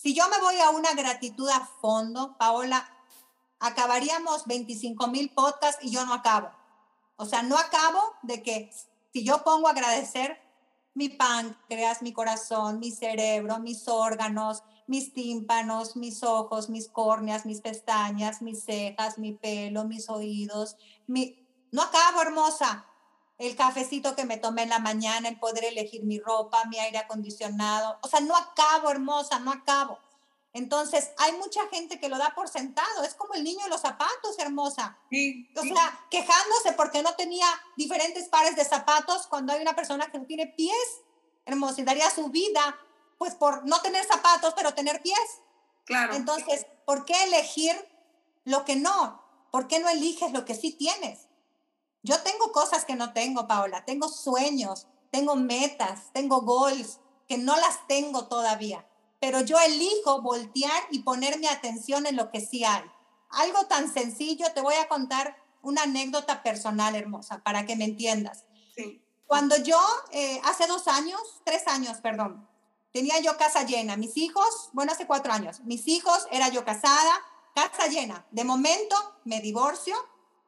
Si 0.02 0.14
yo 0.14 0.26
me 0.30 0.40
voy 0.40 0.56
a 0.56 0.70
una 0.70 0.94
gratitud 0.94 1.46
a 1.50 1.60
fondo, 1.60 2.34
Paola, 2.38 2.88
acabaríamos 3.58 4.46
25 4.46 5.08
mil 5.08 5.28
podcasts 5.28 5.84
y 5.84 5.90
yo 5.90 6.06
no 6.06 6.14
acabo. 6.14 6.50
O 7.16 7.26
sea, 7.26 7.42
no 7.42 7.58
acabo 7.58 8.00
de 8.22 8.42
que 8.42 8.70
si 9.12 9.24
yo 9.24 9.44
pongo 9.44 9.68
a 9.68 9.72
agradecer 9.72 10.40
mi 10.94 11.10
páncreas, 11.10 12.00
mi 12.00 12.14
corazón, 12.14 12.78
mi 12.78 12.92
cerebro, 12.92 13.58
mis 13.58 13.88
órganos, 13.88 14.62
mis 14.86 15.12
tímpanos, 15.12 15.96
mis 15.96 16.22
ojos, 16.22 16.70
mis 16.70 16.88
córneas, 16.88 17.44
mis 17.44 17.60
pestañas, 17.60 18.40
mis 18.40 18.64
cejas, 18.64 19.18
mi 19.18 19.32
pelo, 19.32 19.84
mis 19.84 20.08
oídos. 20.08 20.76
Mi... 21.06 21.46
No 21.72 21.82
acabo, 21.82 22.22
hermosa. 22.22 22.86
El 23.40 23.56
cafecito 23.56 24.14
que 24.14 24.26
me 24.26 24.36
tomé 24.36 24.64
en 24.64 24.68
la 24.68 24.80
mañana, 24.80 25.30
el 25.30 25.38
poder 25.38 25.64
elegir 25.64 26.04
mi 26.04 26.18
ropa, 26.18 26.62
mi 26.66 26.78
aire 26.78 26.98
acondicionado. 26.98 27.98
O 28.02 28.08
sea, 28.08 28.20
no 28.20 28.36
acabo, 28.36 28.90
hermosa, 28.90 29.38
no 29.38 29.50
acabo. 29.50 29.98
Entonces, 30.52 31.12
hay 31.16 31.32
mucha 31.32 31.66
gente 31.68 31.98
que 31.98 32.10
lo 32.10 32.18
da 32.18 32.34
por 32.34 32.48
sentado. 32.48 33.02
Es 33.02 33.14
como 33.14 33.32
el 33.32 33.42
niño 33.42 33.64
de 33.64 33.70
los 33.70 33.80
zapatos, 33.80 34.38
hermosa. 34.38 34.98
o 35.56 35.62
sea, 35.62 36.06
quejándose 36.10 36.72
porque 36.76 37.02
no 37.02 37.14
tenía 37.14 37.46
diferentes 37.78 38.28
pares 38.28 38.56
de 38.56 38.64
zapatos 38.66 39.26
cuando 39.26 39.54
hay 39.54 39.62
una 39.62 39.74
persona 39.74 40.10
que 40.10 40.18
no 40.18 40.26
tiene 40.26 40.46
pies, 40.46 41.00
hermosa, 41.46 41.80
y 41.80 41.84
daría 41.84 42.10
su 42.10 42.28
vida 42.28 42.78
pues 43.16 43.34
por 43.36 43.66
no 43.66 43.80
tener 43.80 44.04
zapatos, 44.04 44.52
pero 44.54 44.74
tener 44.74 45.00
pies. 45.00 45.40
Claro. 45.86 46.12
Entonces, 46.14 46.66
¿por 46.84 47.06
qué 47.06 47.24
elegir 47.24 47.74
lo 48.44 48.66
que 48.66 48.76
no? 48.76 49.22
¿Por 49.50 49.66
qué 49.66 49.78
no 49.78 49.88
eliges 49.88 50.32
lo 50.32 50.44
que 50.44 50.54
sí 50.54 50.72
tienes? 50.72 51.29
Yo 52.02 52.20
tengo 52.22 52.52
cosas 52.52 52.84
que 52.84 52.94
no 52.94 53.12
tengo, 53.12 53.46
Paola. 53.46 53.84
Tengo 53.84 54.08
sueños, 54.08 54.86
tengo 55.10 55.36
metas, 55.36 56.12
tengo 56.12 56.42
goals 56.42 56.98
que 57.28 57.38
no 57.38 57.56
las 57.56 57.86
tengo 57.86 58.26
todavía. 58.26 58.86
Pero 59.20 59.40
yo 59.40 59.58
elijo 59.60 60.22
voltear 60.22 60.82
y 60.90 61.00
poner 61.00 61.38
mi 61.38 61.46
atención 61.46 62.06
en 62.06 62.16
lo 62.16 62.30
que 62.30 62.40
sí 62.40 62.64
hay. 62.64 62.84
Algo 63.30 63.66
tan 63.66 63.92
sencillo, 63.92 64.46
te 64.54 64.60
voy 64.60 64.74
a 64.74 64.88
contar 64.88 65.36
una 65.62 65.82
anécdota 65.82 66.42
personal 66.42 66.96
hermosa 66.96 67.42
para 67.42 67.66
que 67.66 67.76
me 67.76 67.84
entiendas. 67.84 68.44
Sí. 68.74 69.02
Cuando 69.26 69.56
yo, 69.58 69.78
eh, 70.10 70.40
hace 70.44 70.66
dos 70.66 70.88
años, 70.88 71.20
tres 71.44 71.68
años, 71.68 71.98
perdón, 71.98 72.48
tenía 72.92 73.20
yo 73.20 73.36
casa 73.36 73.64
llena. 73.64 73.96
Mis 73.96 74.16
hijos, 74.16 74.70
bueno, 74.72 74.92
hace 74.92 75.06
cuatro 75.06 75.32
años, 75.32 75.60
mis 75.60 75.86
hijos, 75.86 76.26
era 76.30 76.48
yo 76.48 76.64
casada, 76.64 77.12
casa 77.54 77.86
llena. 77.86 78.26
De 78.30 78.42
momento 78.42 78.96
me 79.24 79.40
divorcio, 79.40 79.94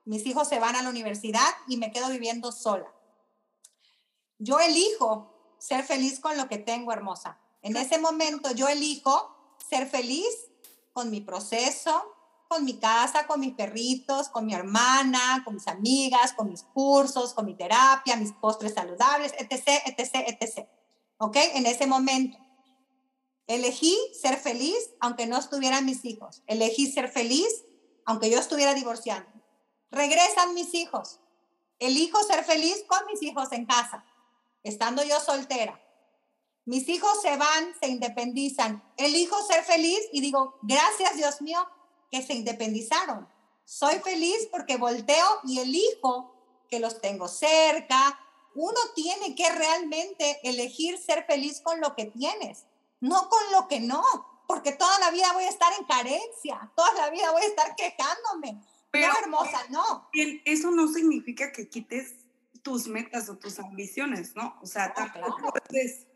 mis 0.04 0.26
hijos 0.26 0.48
se 0.48 0.58
van 0.58 0.76
a 0.76 0.82
la 0.82 0.90
universidad 0.90 1.48
y 1.68 1.76
me 1.76 1.90
quedo 1.90 2.08
viviendo 2.08 2.52
sola. 2.52 2.92
Yo 4.38 4.58
elijo 4.58 5.56
ser 5.58 5.84
feliz 5.84 6.18
con 6.18 6.36
lo 6.36 6.48
que 6.48 6.58
tengo, 6.58 6.92
hermosa. 6.92 7.38
En 7.62 7.76
ese 7.76 7.98
momento 7.98 8.50
yo 8.52 8.68
elijo 8.68 9.56
ser 9.70 9.88
feliz 9.88 10.26
con 10.92 11.10
mi 11.10 11.20
proceso, 11.20 12.14
con 12.48 12.64
mi 12.64 12.78
casa, 12.78 13.26
con 13.26 13.40
mis 13.40 13.54
perritos, 13.54 14.28
con 14.28 14.44
mi 14.44 14.54
hermana, 14.54 15.42
con 15.44 15.54
mis 15.54 15.68
amigas, 15.68 16.32
con 16.32 16.50
mis 16.50 16.62
cursos, 16.64 17.32
con 17.32 17.46
mi 17.46 17.54
terapia, 17.54 18.16
mis 18.16 18.32
postres 18.32 18.74
saludables, 18.74 19.32
etc., 19.38 19.80
etc., 19.86 20.26
etc. 20.26 20.68
¿ok? 21.18 21.36
En 21.54 21.66
ese 21.66 21.86
momento. 21.86 22.38
Elegí 23.46 23.96
ser 24.20 24.36
feliz 24.36 24.90
aunque 25.00 25.26
no 25.26 25.38
estuvieran 25.38 25.84
mis 25.84 26.04
hijos. 26.04 26.42
Elegí 26.46 26.90
ser 26.90 27.08
feliz 27.08 27.64
aunque 28.04 28.30
yo 28.30 28.38
estuviera 28.38 28.74
divorciando. 28.74 29.28
Regresan 29.92 30.54
mis 30.54 30.72
hijos. 30.74 31.20
Elijo 31.78 32.22
ser 32.24 32.44
feliz 32.44 32.82
con 32.88 33.04
mis 33.06 33.22
hijos 33.22 33.52
en 33.52 33.66
casa, 33.66 34.04
estando 34.62 35.04
yo 35.04 35.20
soltera. 35.20 35.78
Mis 36.64 36.88
hijos 36.88 37.20
se 37.20 37.36
van, 37.36 37.74
se 37.78 37.88
independizan. 37.88 38.82
Elijo 38.96 39.40
ser 39.42 39.62
feliz 39.64 40.00
y 40.12 40.22
digo, 40.22 40.58
gracias 40.62 41.16
Dios 41.16 41.42
mío 41.42 41.64
que 42.10 42.22
se 42.22 42.34
independizaron. 42.34 43.28
Soy 43.64 43.98
feliz 43.98 44.48
porque 44.50 44.76
volteo 44.76 45.40
y 45.44 45.60
elijo 45.60 46.34
que 46.70 46.80
los 46.80 47.00
tengo 47.02 47.28
cerca, 47.28 48.18
uno 48.54 48.78
tiene 48.94 49.34
que 49.34 49.50
realmente 49.50 50.40
elegir 50.42 50.98
ser 50.98 51.26
feliz 51.26 51.60
con 51.60 51.80
lo 51.80 51.94
que 51.94 52.06
tienes, 52.06 52.64
no 53.00 53.28
con 53.28 53.52
lo 53.52 53.68
que 53.68 53.80
no, 53.80 54.02
porque 54.46 54.72
toda 54.72 54.98
la 55.00 55.10
vida 55.10 55.32
voy 55.34 55.44
a 55.44 55.50
estar 55.50 55.72
en 55.78 55.84
carencia, 55.84 56.72
toda 56.74 56.92
la 56.94 57.10
vida 57.10 57.30
voy 57.30 57.42
a 57.42 57.46
estar 57.46 57.74
quejándome. 57.76 58.62
Pero, 58.92 59.08
no, 59.08 59.18
hermosa, 59.18 59.58
no. 59.70 60.08
Eso 60.44 60.70
no 60.70 60.86
significa 60.86 61.50
que 61.50 61.68
quites 61.68 62.14
tus 62.62 62.86
metas 62.86 63.28
o 63.28 63.36
tus 63.36 63.58
ambiciones, 63.58 64.36
¿no? 64.36 64.56
O 64.62 64.66
sea, 64.66 64.94
tampoco 64.94 65.52
puedes 65.68 66.06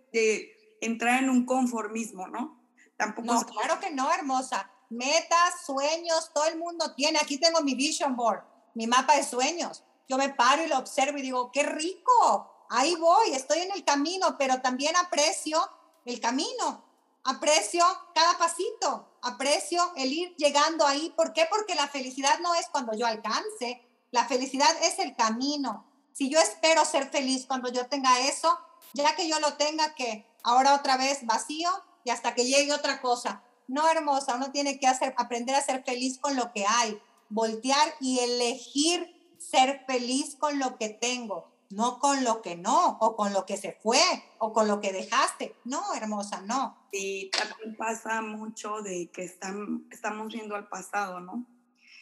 entrar 0.81 1.23
en 1.23 1.31
un 1.31 1.45
conformismo, 1.45 2.29
¿no? 2.29 2.63
Tampoco 2.97 3.27
no, 3.27 3.43
claro 3.43 3.81
que 3.81 3.91
no, 3.91 4.13
hermosa. 4.13 4.71
Metas, 4.91 5.65
sueños, 5.67 6.31
todo 6.33 6.47
el 6.47 6.59
mundo 6.59 6.95
tiene. 6.95 7.19
Aquí 7.19 7.39
tengo 7.39 7.61
mi 7.63 7.75
vision 7.75 8.15
board, 8.15 8.45
mi 8.75 8.87
mapa 8.87 9.17
de 9.17 9.25
sueños. 9.25 9.83
Yo 10.09 10.17
me 10.17 10.29
paro 10.29 10.65
y 10.65 10.69
lo 10.69 10.79
observo 10.79 11.19
y 11.19 11.23
digo, 11.23 11.51
qué 11.51 11.65
rico, 11.65 12.67
ahí 12.71 12.95
voy, 12.95 13.33
estoy 13.33 13.59
en 13.59 13.73
el 13.73 13.85
camino, 13.85 14.37
pero 14.39 14.61
también 14.61 14.95
aprecio 14.97 15.59
el 16.05 16.21
camino, 16.21 16.85
aprecio 17.27 17.85
cada 18.15 18.39
pasito, 18.39 19.19
aprecio 19.21 19.93
el 19.97 20.13
ir 20.13 20.35
llegando 20.37 20.87
ahí. 20.87 21.13
¿Por 21.17 21.33
qué? 21.33 21.47
Porque 21.51 21.75
la 21.75 21.89
felicidad 21.89 22.39
no 22.41 22.55
es 22.55 22.69
cuando 22.69 22.95
yo 22.95 23.07
alcance, 23.07 23.83
la 24.11 24.27
felicidad 24.27 24.71
es 24.83 24.99
el 24.99 25.15
camino. 25.17 25.85
Si 26.13 26.31
yo 26.31 26.41
espero 26.41 26.85
ser 26.85 27.11
feliz 27.11 27.47
cuando 27.47 27.71
yo 27.71 27.87
tenga 27.87 28.21
eso, 28.21 28.59
ya 28.95 29.15
que 29.17 29.29
yo 29.29 29.39
lo 29.41 29.55
tenga 29.55 29.95
que 29.95 30.25
ahora 30.43 30.75
otra 30.75 30.97
vez 30.97 31.27
vacío 31.27 31.69
y 32.05 32.11
hasta 32.11 32.35
que 32.35 32.47
llegue 32.47 32.73
otra 32.73 33.01
cosa. 33.01 33.43
No, 33.67 33.89
hermosa, 33.89 34.37
uno 34.37 34.53
tiene 34.53 34.79
que 34.79 34.87
hacer, 34.87 35.13
aprender 35.19 35.57
a 35.57 35.63
ser 35.63 35.83
feliz 35.85 36.19
con 36.19 36.37
lo 36.37 36.53
que 36.53 36.65
hay, 36.67 37.01
voltear 37.29 37.95
y 38.01 38.21
elegir 38.21 39.13
ser 39.39 39.85
feliz 39.87 40.37
con 40.37 40.59
lo 40.59 40.79
que 40.79 40.89
tengo, 40.89 41.51
no 41.71 41.99
con 41.99 42.25
lo 42.25 42.43
que 42.43 42.57
no, 42.57 42.99
o 43.01 43.17
con 43.17 43.33
lo 43.33 43.47
que 43.47 43.57
se 43.57 43.73
fue, 43.73 44.01
o 44.39 44.53
con 44.53 44.69
lo 44.69 44.81
que 44.81 44.93
dejaste. 44.93 45.55
No, 45.65 45.95
hermosa, 45.95 46.41
no. 46.43 46.77
Y 46.93 47.31
también 47.31 47.77
pasa 47.77 48.23
mucho 48.23 48.83
de 48.83 49.11
que 49.11 49.25
están, 49.25 49.87
estamos 49.91 50.33
viendo 50.33 50.55
al 50.55 50.69
pasado, 50.69 51.21
¿no? 51.21 51.45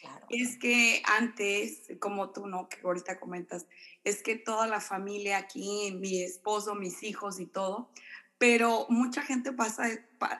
Claro. 0.01 0.25
Es 0.29 0.57
que 0.57 1.01
antes, 1.17 1.81
como 1.99 2.29
tú, 2.29 2.47
¿no? 2.47 2.69
Que 2.69 2.77
ahorita 2.83 3.19
comentas, 3.19 3.65
es 4.03 4.21
que 4.21 4.35
toda 4.35 4.67
la 4.67 4.79
familia 4.79 5.37
aquí, 5.37 5.91
mi 5.99 6.21
esposo, 6.21 6.75
mis 6.75 7.01
hijos 7.03 7.39
y 7.39 7.47
todo, 7.47 7.89
pero 8.37 8.85
mucha 8.89 9.21
gente 9.21 9.51
pasa, 9.51 9.89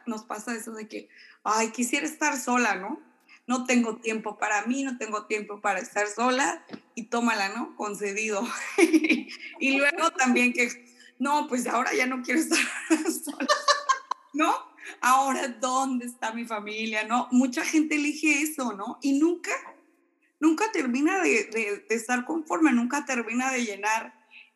nos 0.06 0.24
pasa 0.24 0.56
eso 0.56 0.74
de 0.74 0.88
que, 0.88 1.10
ay, 1.44 1.72
quisiera 1.72 2.06
estar 2.06 2.38
sola, 2.38 2.76
¿no? 2.76 3.00
No 3.48 3.66
tengo 3.66 3.98
tiempo 3.98 4.38
para 4.38 4.66
mí, 4.66 4.84
no 4.84 4.98
tengo 4.98 5.26
tiempo 5.26 5.62
para 5.62 5.80
estar 5.80 6.08
sola 6.08 6.66
y 6.96 7.04
tómala, 7.04 7.50
¿no? 7.50 7.76
Concedido. 7.76 8.48
y 9.60 9.78
luego 9.78 10.12
también 10.12 10.52
que, 10.54 10.70
no, 11.20 11.48
pues 11.48 11.68
ahora 11.68 11.94
ya 11.94 12.08
no 12.08 12.24
quiero 12.24 12.40
estar 12.40 12.60
sola, 13.24 13.48
¿no? 14.34 14.56
Ahora, 15.02 15.48
¿dónde 15.48 16.06
está 16.06 16.32
mi 16.32 16.46
familia? 16.46 17.04
¿No? 17.04 17.28
Mucha 17.32 17.64
gente 17.64 17.96
elige 17.96 18.42
eso, 18.42 18.74
¿no? 18.74 18.98
Y 19.02 19.20
nunca, 19.20 19.52
nunca 20.40 20.72
termina 20.72 21.22
de, 21.22 21.46
de, 21.46 21.86
de 21.88 21.96
estar 21.96 22.26
conforme, 22.26 22.72
nunca 22.72 23.06
termina 23.06 23.52
de 23.52 23.66
llenar. 23.66 24.14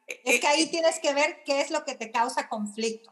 Es 0.08 0.40
que 0.40 0.48
ahí 0.48 0.70
tienes 0.70 1.00
que 1.00 1.14
ver 1.14 1.44
qué 1.46 1.62
es 1.62 1.70
lo 1.70 1.86
que 1.86 1.96
te 1.96 2.12
causa 2.12 2.50
conflicto. 2.50 3.12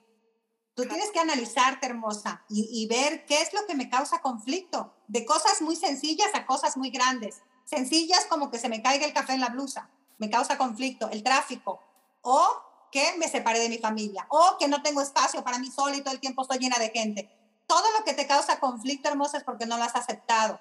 Tú 0.78 0.86
tienes 0.86 1.10
que 1.10 1.20
analizarte, 1.20 1.88
hermosa, 1.88 2.44
y, 2.50 2.86
ver 2.86 3.26
qué 3.26 3.42
es 3.42 3.52
lo 3.52 3.66
que 3.66 3.74
me 3.74 3.90
causa 3.90 4.22
conflicto, 4.22 4.94
de 5.08 5.26
cosas 5.26 5.64
muy 5.64 5.76
sencillas 5.76 6.30
a 6.36 6.46
cosas 6.46 6.78
muy 6.78 6.92
grandes. 6.92 7.42
Sencillas 7.66 8.26
como 8.26 8.52
que 8.52 8.60
se 8.60 8.70
me 8.70 8.84
caiga 8.84 9.08
el 9.08 9.12
café 9.12 9.34
en 9.34 9.40
la 9.40 9.50
blusa, 9.50 9.90
me 10.20 10.30
causa 10.30 10.60
conflicto, 10.60 11.10
el 11.10 11.24
tráfico, 11.24 11.82
o 12.22 12.62
que 12.92 13.16
me 13.18 13.28
separe 13.28 13.58
de 13.58 13.70
mi 13.70 13.80
familia, 13.80 14.28
o 14.30 14.58
que 14.60 14.68
no 14.68 14.84
tengo 14.84 15.02
espacio 15.02 15.44
para 15.44 15.58
mí 15.58 15.72
sola 15.72 15.96
y 15.96 16.02
todo 16.02 16.14
el 16.14 16.20
tiempo 16.20 16.44
estoy 16.44 16.60
llena 16.60 16.78
de 16.78 16.92
gente. 16.92 17.28
Todo 17.66 17.86
lo 17.98 18.06
que 18.06 18.14
te 18.14 18.28
causa 18.28 18.60
conflicto, 18.60 19.10
hermosa, 19.10 19.40
es 19.40 19.44
porque 19.44 19.66
no 19.66 19.80
lo 19.80 19.84
has 19.84 19.96
aceptado. 19.96 20.60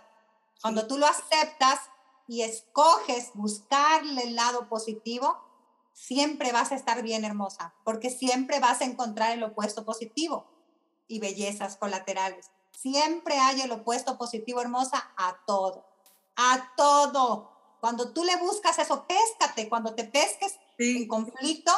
Cuando 0.62 0.86
tú 0.86 0.96
lo 0.96 1.06
aceptas 1.06 1.78
y 2.26 2.40
escoges 2.40 3.32
buscarle 3.34 4.22
el 4.22 4.34
lado 4.34 4.66
positivo, 4.70 5.45
siempre 5.96 6.52
vas 6.52 6.72
a 6.72 6.74
estar 6.74 7.02
bien 7.02 7.24
hermosa, 7.24 7.74
porque 7.82 8.10
siempre 8.10 8.60
vas 8.60 8.82
a 8.82 8.84
encontrar 8.84 9.32
el 9.32 9.42
opuesto 9.42 9.84
positivo 9.84 10.46
y 11.08 11.20
bellezas 11.20 11.76
colaterales. 11.76 12.50
Siempre 12.70 13.38
hay 13.38 13.62
el 13.62 13.72
opuesto 13.72 14.18
positivo 14.18 14.60
hermosa 14.60 15.10
a 15.16 15.38
todo, 15.46 15.86
a 16.36 16.72
todo. 16.76 17.50
Cuando 17.80 18.12
tú 18.12 18.24
le 18.24 18.36
buscas 18.36 18.78
eso, 18.78 19.06
péscate. 19.06 19.70
Cuando 19.70 19.94
te 19.94 20.04
pesques 20.04 20.58
en 20.78 21.08
conflicto, 21.08 21.72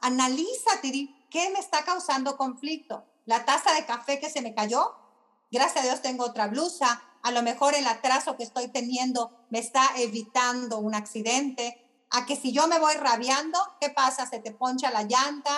analízate, 0.00 1.08
¿qué 1.28 1.50
me 1.50 1.58
está 1.58 1.84
causando 1.84 2.36
conflicto? 2.36 3.04
La 3.26 3.44
taza 3.44 3.74
de 3.74 3.86
café 3.86 4.20
que 4.20 4.30
se 4.30 4.40
me 4.40 4.54
cayó, 4.54 4.94
gracias 5.50 5.84
a 5.84 5.88
Dios 5.88 6.00
tengo 6.00 6.24
otra 6.24 6.46
blusa, 6.46 7.02
a 7.24 7.32
lo 7.32 7.42
mejor 7.42 7.74
el 7.74 7.86
atraso 7.88 8.36
que 8.36 8.44
estoy 8.44 8.68
teniendo 8.68 9.32
me 9.50 9.58
está 9.58 9.82
evitando 9.96 10.78
un 10.78 10.94
accidente, 10.94 11.83
a 12.10 12.26
que 12.26 12.36
si 12.36 12.52
yo 12.52 12.66
me 12.68 12.78
voy 12.78 12.94
rabiando, 12.94 13.58
¿qué 13.80 13.90
pasa? 13.90 14.26
Se 14.26 14.38
te 14.38 14.52
poncha 14.52 14.90
la 14.90 15.02
llanta, 15.02 15.52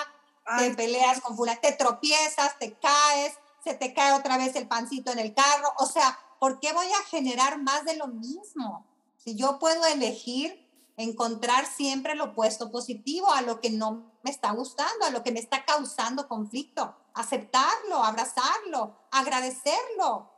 te 0.58 0.74
peleas 0.74 1.20
con 1.20 1.36
fulano, 1.36 1.58
te 1.60 1.72
tropiezas, 1.72 2.58
te 2.58 2.74
caes, 2.78 3.34
se 3.62 3.74
te 3.74 3.92
cae 3.92 4.12
otra 4.12 4.38
vez 4.38 4.54
el 4.56 4.68
pancito 4.68 5.12
en 5.12 5.18
el 5.18 5.34
carro. 5.34 5.72
O 5.78 5.86
sea, 5.86 6.18
¿por 6.38 6.60
qué 6.60 6.72
voy 6.72 6.86
a 6.86 7.04
generar 7.10 7.60
más 7.60 7.84
de 7.84 7.96
lo 7.96 8.06
mismo? 8.06 8.86
Si 9.16 9.34
yo 9.34 9.58
puedo 9.58 9.84
elegir 9.86 10.64
encontrar 10.96 11.66
siempre 11.66 12.14
lo 12.14 12.26
opuesto 12.26 12.70
positivo 12.70 13.30
a 13.32 13.42
lo 13.42 13.60
que 13.60 13.70
no 13.70 14.12
me 14.22 14.30
está 14.30 14.52
gustando, 14.52 15.04
a 15.04 15.10
lo 15.10 15.22
que 15.22 15.32
me 15.32 15.40
está 15.40 15.64
causando 15.64 16.26
conflicto, 16.28 16.94
aceptarlo, 17.14 18.02
abrazarlo, 18.02 18.96
agradecerlo, 19.10 20.30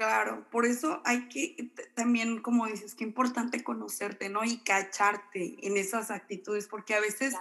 Claro, 0.00 0.46
por 0.50 0.64
eso 0.64 1.02
hay 1.04 1.28
que 1.28 1.74
también, 1.94 2.40
como 2.40 2.66
dices, 2.66 2.94
que 2.94 3.04
importante 3.04 3.62
conocerte, 3.62 4.30
¿no? 4.30 4.42
Y 4.44 4.56
cacharte 4.60 5.58
en 5.60 5.76
esas 5.76 6.10
actitudes, 6.10 6.68
porque 6.68 6.94
a 6.94 7.00
veces, 7.00 7.34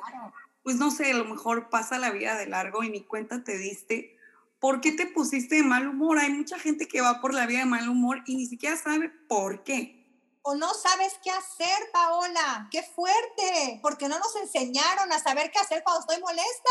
pues 0.62 0.76
no 0.76 0.91
sé, 0.91 1.12
a 1.12 1.14
lo 1.14 1.24
mejor 1.24 1.70
pasa 1.70 1.97
la 1.97 2.12
vida 2.12 2.36
de 2.36 2.47
largo 2.47 2.84
y 2.84 2.89
ni 2.89 3.05
cuenta 3.05 3.45
te 3.45 3.57
diste. 3.57 4.18
¿Por 4.60 4.82
qué 4.82 4.91
te 4.91 5.05
pusiste 5.05 5.55
de 5.55 5.64
mal 5.64 5.88
humor? 5.88 6.20
Hay 6.20 6.34
mucha 6.34 6.60
gente 6.60 6.89
que 6.89 6.99
va 6.99 7.22
por 7.22 7.34
la 7.34 7.45
vida 7.45 7.60
de 7.60 7.66
mal 7.66 7.88
humor 7.88 8.24
y 8.26 8.36
ni 8.36 8.45
siquiera 8.45 8.76
sabe 8.76 9.07
por 9.07 9.64
qué. 9.64 10.05
O 10.41 10.53
no 10.55 10.74
sabes 10.74 11.18
qué 11.24 11.32
hacer, 11.32 11.78
Paola. 11.93 12.68
Qué 12.70 12.84
fuerte, 12.84 13.80
porque 13.82 14.10
no 14.10 14.20
nos 14.20 14.36
enseñaron 14.36 15.14
a 15.14 15.20
saber 15.20 15.49
qué 15.51 15.60
hacer 15.60 15.82
cuando 15.82 16.01
estoy 16.01 16.20
molesta. 16.20 16.70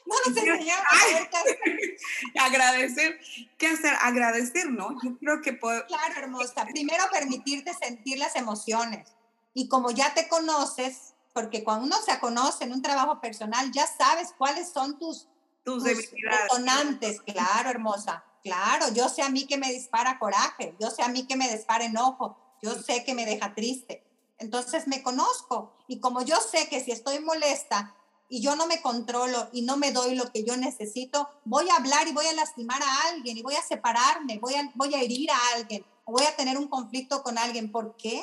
No 0.08 0.16
nos 0.26 0.38
enseñaron 0.38 0.86
a 0.86 2.46
Agradecer. 2.46 3.20
¿Qué 3.58 3.68
hacer? 3.68 3.94
Agradecer, 4.02 4.70
¿no? 4.72 4.98
Yo 5.04 5.18
creo 5.18 5.42
que 5.42 5.54
puedo... 5.54 5.86
Claro, 5.86 6.14
hermosa. 6.18 6.66
Primero 6.66 7.04
permitirte 7.12 7.74
sentir 7.74 8.18
las 8.18 8.36
emociones. 8.36 9.10
Y 9.54 9.68
como 9.68 9.92
ya 9.92 10.14
te 10.14 10.30
conoces, 10.30 11.14
porque 11.34 11.64
cuando 11.64 11.86
uno 11.86 11.98
se 12.02 12.18
conoce 12.20 12.64
en 12.64 12.72
un 12.72 12.82
trabajo 12.82 13.20
personal, 13.20 13.72
ya 13.72 13.86
sabes 13.86 14.34
cuáles 14.38 14.70
son 14.70 14.98
tus, 14.98 15.28
tus, 15.64 15.84
detonantes. 15.84 17.22
Claro, 17.22 17.70
hermosa. 17.70 18.24
Claro, 18.44 18.94
yo 18.94 19.10
sé 19.10 19.24
a 19.24 19.30
mí 19.30 19.46
que 19.46 19.58
me 19.58 19.74
dispara 19.74 20.20
coraje, 20.20 20.74
yo 20.80 20.90
sé 20.90 21.04
a 21.04 21.10
mí 21.10 21.28
que 21.28 21.36
me 21.36 21.52
dispara 21.52 21.84
enojo, 21.84 22.38
yo 22.62 22.76
sé 22.76 23.04
que 23.04 23.14
me 23.14 23.26
deja 23.26 23.54
triste. 23.54 24.04
Entonces 24.40 24.88
me 24.88 25.04
conozco 25.04 25.76
y 25.88 26.00
como 26.00 26.22
yo 26.22 26.38
sé 26.38 26.70
que 26.70 26.80
si 26.80 26.92
estoy 26.92 27.20
molesta 27.20 27.94
y 28.30 28.42
yo 28.42 28.56
no 28.56 28.68
me 28.68 28.82
controlo 28.82 29.50
y 29.54 29.62
no 29.62 29.78
me 29.78 29.92
doy 29.92 30.16
lo 30.16 30.32
que 30.32 30.44
yo 30.44 30.58
necesito, 30.58 31.30
voy 31.46 31.70
a 31.70 31.76
hablar 31.76 32.08
y 32.08 32.14
voy 32.14 32.26
a 32.26 32.34
lastimar 32.34 32.82
a 32.82 33.10
alguien 33.10 33.38
y 33.38 33.42
voy 33.42 33.56
a 33.56 33.62
separarme, 33.62 34.40
voy 34.40 34.56
a, 34.56 34.72
voy 34.76 34.94
a 34.96 35.02
herir 35.02 35.32
a 35.32 35.40
alguien 35.56 35.86
o 36.06 36.12
voy 36.12 36.26
a 36.26 36.36
tener 36.36 36.58
un 36.58 36.68
conflicto 36.68 37.24
con 37.24 37.38
alguien. 37.38 37.72
¿Por 37.72 37.96
qué? 37.98 38.22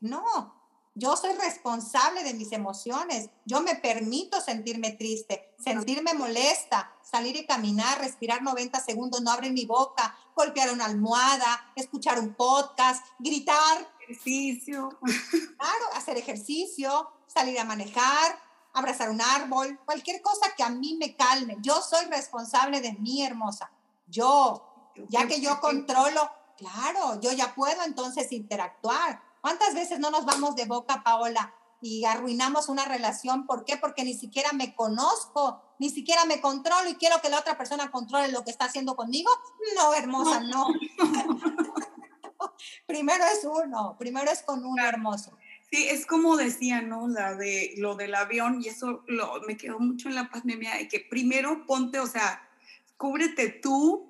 No, 0.00 0.54
yo 0.94 1.16
soy 1.16 1.32
responsable 1.34 2.22
de 2.22 2.34
mis 2.34 2.52
emociones. 2.52 3.30
Yo 3.46 3.62
me 3.62 3.76
permito 3.76 4.40
sentirme 4.40 4.92
triste, 4.92 5.54
sentirme 5.58 6.12
molesta, 6.12 6.92
salir 7.02 7.36
y 7.36 7.46
caminar, 7.46 7.98
respirar 8.00 8.42
90 8.42 8.78
segundos, 8.80 9.22
no 9.22 9.30
abrir 9.30 9.52
mi 9.52 9.64
boca, 9.64 10.14
golpear 10.36 10.70
una 10.70 10.84
almohada, 10.84 11.72
escuchar 11.76 12.18
un 12.18 12.34
podcast, 12.34 13.06
gritar. 13.18 13.90
Ejercicio. 14.02 14.98
Claro, 15.58 15.84
hacer 15.94 16.18
ejercicio, 16.18 17.08
salir 17.26 17.58
a 17.58 17.64
manejar, 17.64 18.38
abrazar 18.72 19.10
un 19.10 19.20
árbol, 19.20 19.78
cualquier 19.84 20.22
cosa 20.22 20.54
que 20.56 20.62
a 20.62 20.70
mí 20.70 20.96
me 20.98 21.16
calme. 21.16 21.56
Yo 21.60 21.80
soy 21.82 22.06
responsable 22.06 22.80
de 22.80 22.92
mí, 22.94 23.24
hermosa. 23.24 23.70
Yo, 24.06 24.92
ya 25.08 25.26
que 25.26 25.40
yo 25.40 25.60
controlo, 25.60 26.30
claro, 26.56 27.20
yo 27.20 27.32
ya 27.32 27.54
puedo 27.54 27.82
entonces 27.84 28.32
interactuar. 28.32 29.22
¿Cuántas 29.40 29.74
veces 29.74 29.98
no 29.98 30.10
nos 30.10 30.24
vamos 30.24 30.54
de 30.54 30.66
boca, 30.66 31.02
Paola, 31.02 31.54
y 31.80 32.04
arruinamos 32.04 32.68
una 32.68 32.84
relación? 32.84 33.46
¿Por 33.46 33.64
qué? 33.64 33.76
Porque 33.76 34.04
ni 34.04 34.14
siquiera 34.14 34.52
me 34.52 34.74
conozco, 34.74 35.60
ni 35.78 35.90
siquiera 35.90 36.24
me 36.24 36.40
controlo 36.40 36.88
y 36.88 36.94
quiero 36.94 37.20
que 37.20 37.28
la 37.28 37.40
otra 37.40 37.58
persona 37.58 37.90
controle 37.90 38.28
lo 38.28 38.44
que 38.44 38.52
está 38.52 38.66
haciendo 38.66 38.94
conmigo. 38.94 39.30
No, 39.74 39.92
hermosa, 39.94 40.40
no. 40.40 40.68
primero 42.86 43.24
es 43.24 43.44
uno, 43.44 43.96
primero 43.98 44.30
es 44.30 44.42
con 44.42 44.64
uno 44.64 44.84
hermoso. 44.84 45.32
Sí, 45.72 45.88
es 45.88 46.04
como 46.04 46.36
decía, 46.36 46.82
¿no? 46.82 47.08
La 47.08 47.34
de 47.34 47.72
lo 47.78 47.94
del 47.94 48.14
avión, 48.14 48.60
y 48.62 48.68
eso 48.68 49.02
lo, 49.06 49.40
me 49.46 49.56
quedó 49.56 49.78
mucho 49.78 50.08
en 50.08 50.16
la 50.16 50.28
pandemia, 50.28 50.74
de 50.76 50.86
que 50.86 51.00
primero 51.00 51.64
ponte, 51.64 51.98
o 51.98 52.06
sea, 52.06 52.46
cúbrete 52.98 53.48
tú, 53.48 54.06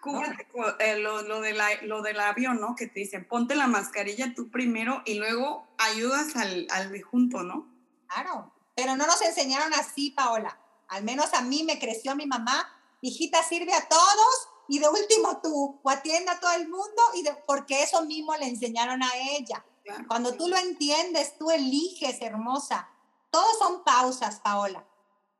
cúbrete 0.00 0.48
eh, 0.80 0.98
lo, 0.98 1.22
lo, 1.22 1.40
de 1.40 1.52
la, 1.52 1.68
lo 1.82 2.02
del 2.02 2.18
avión, 2.18 2.60
¿no? 2.60 2.74
Que 2.74 2.88
te 2.88 2.98
dicen, 2.98 3.24
ponte 3.24 3.54
la 3.54 3.68
mascarilla 3.68 4.34
tú 4.34 4.50
primero 4.50 5.02
y 5.06 5.14
luego 5.14 5.68
ayudas 5.78 6.34
al, 6.34 6.66
al 6.70 6.90
de 6.90 7.02
junto, 7.02 7.44
¿no? 7.44 7.68
Claro, 8.08 8.52
pero 8.74 8.96
no 8.96 9.06
nos 9.06 9.22
enseñaron 9.22 9.72
así, 9.74 10.10
Paola. 10.10 10.58
Al 10.88 11.04
menos 11.04 11.32
a 11.34 11.42
mí 11.42 11.62
me 11.62 11.78
creció 11.78 12.16
mi 12.16 12.26
mamá, 12.26 12.68
hijita, 13.00 13.44
sirve 13.44 13.72
a 13.74 13.88
todos 13.88 14.48
y 14.66 14.80
de 14.80 14.88
último 14.88 15.40
tú, 15.40 15.78
o 15.80 15.88
atienda 15.88 16.32
a 16.32 16.40
todo 16.40 16.52
el 16.54 16.68
mundo, 16.68 17.00
y 17.14 17.22
de, 17.22 17.32
porque 17.46 17.84
eso 17.84 18.04
mismo 18.04 18.34
le 18.34 18.48
enseñaron 18.48 19.04
a 19.04 19.10
ella. 19.38 19.64
Cuando 20.08 20.34
tú 20.34 20.48
lo 20.48 20.56
entiendes, 20.56 21.38
tú 21.38 21.50
eliges, 21.50 22.20
hermosa. 22.20 22.88
Todos 23.30 23.58
son 23.58 23.84
pausas, 23.84 24.40
Paola. 24.40 24.86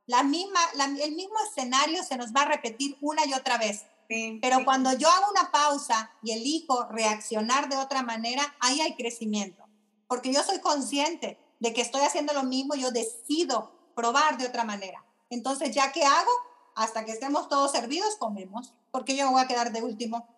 La 0.07 0.23
misma, 0.23 0.61
el 1.01 1.13
mismo 1.13 1.35
escenario 1.49 2.05
se 2.05 2.17
nos 2.17 2.33
va 2.33 2.43
a 2.43 2.49
repetir 2.49 2.97
una 3.01 3.27
y 3.27 3.35
otra 3.35 3.59
vez. 3.59 3.85
Pero 4.09 4.65
cuando 4.65 4.93
yo 4.93 5.09
hago 5.11 5.31
una 5.31 5.51
pausa 5.51 6.13
y 6.23 6.33
elijo 6.33 6.85
reaccionar 6.91 7.69
de 7.69 7.77
otra 7.77 8.03
manera, 8.03 8.55
ahí 8.61 8.81
hay 8.81 8.95
crecimiento. 8.95 9.65
Porque 10.07 10.33
yo 10.33 10.43
soy 10.45 10.61
consciente 10.61 11.41
de 11.59 11.73
que 11.73 11.81
estoy 11.81 12.03
haciendo 12.03 12.33
lo 12.33 12.45
mismo, 12.45 12.77
yo 12.77 12.93
decido 12.93 13.73
probar 13.97 14.39
de 14.39 14.47
otra 14.47 14.63
manera. 14.65 15.05
Entonces, 15.31 15.75
¿ya 15.75 15.91
qué 15.91 16.05
hago? 16.05 16.31
Hasta 16.77 17.05
que 17.05 17.13
estemos 17.13 17.49
todos 17.49 17.73
servidos, 17.73 18.17
comemos. 18.17 18.75
Porque 18.93 19.17
yo 19.17 19.27
me 19.27 19.33
voy 19.33 19.43
a 19.43 19.49
quedar 19.49 19.73
de 19.73 19.83
último. 19.83 20.29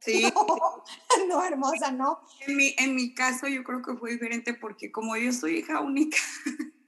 Sí. 0.00 0.32
No, 1.26 1.44
hermosa, 1.44 1.90
no. 1.90 2.20
En 2.40 2.56
mi, 2.56 2.74
en 2.78 2.94
mi 2.94 3.12
caso 3.12 3.48
yo 3.48 3.64
creo 3.64 3.82
que 3.82 3.94
fue 3.96 4.12
diferente 4.12 4.54
porque 4.54 4.90
como 4.90 5.16
yo 5.16 5.32
soy 5.32 5.58
hija 5.58 5.80
única, 5.80 6.16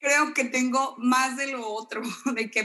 creo 0.00 0.32
que 0.34 0.44
tengo 0.44 0.94
más 0.98 1.36
de 1.36 1.48
lo 1.48 1.68
otro, 1.68 2.00
de 2.34 2.50
que 2.50 2.60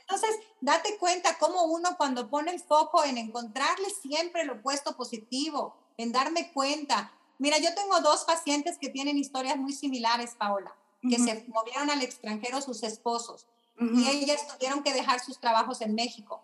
Entonces, 0.00 0.36
date 0.60 0.96
cuenta 0.98 1.38
cómo 1.38 1.64
uno 1.64 1.96
cuando 1.96 2.28
pone 2.28 2.50
el 2.52 2.60
foco 2.60 3.04
en 3.04 3.18
encontrarle 3.18 3.90
siempre 3.90 4.44
lo 4.44 4.54
opuesto 4.54 4.96
positivo, 4.96 5.76
en 5.96 6.12
darme 6.12 6.50
cuenta. 6.52 7.12
Mira, 7.38 7.58
yo 7.58 7.74
tengo 7.74 8.00
dos 8.00 8.24
pacientes 8.24 8.78
que 8.78 8.88
tienen 8.88 9.16
historias 9.16 9.56
muy 9.56 9.72
similares, 9.72 10.34
Paola, 10.36 10.74
que 11.02 11.18
se 11.18 11.44
movieron 11.48 11.90
al 11.90 12.02
extranjero 12.02 12.60
sus 12.60 12.82
esposos 12.82 13.46
y 13.80 14.08
ellas 14.08 14.46
tuvieron 14.46 14.82
que 14.82 14.92
dejar 14.92 15.20
sus 15.20 15.38
trabajos 15.38 15.80
en 15.80 15.94
México. 15.94 16.42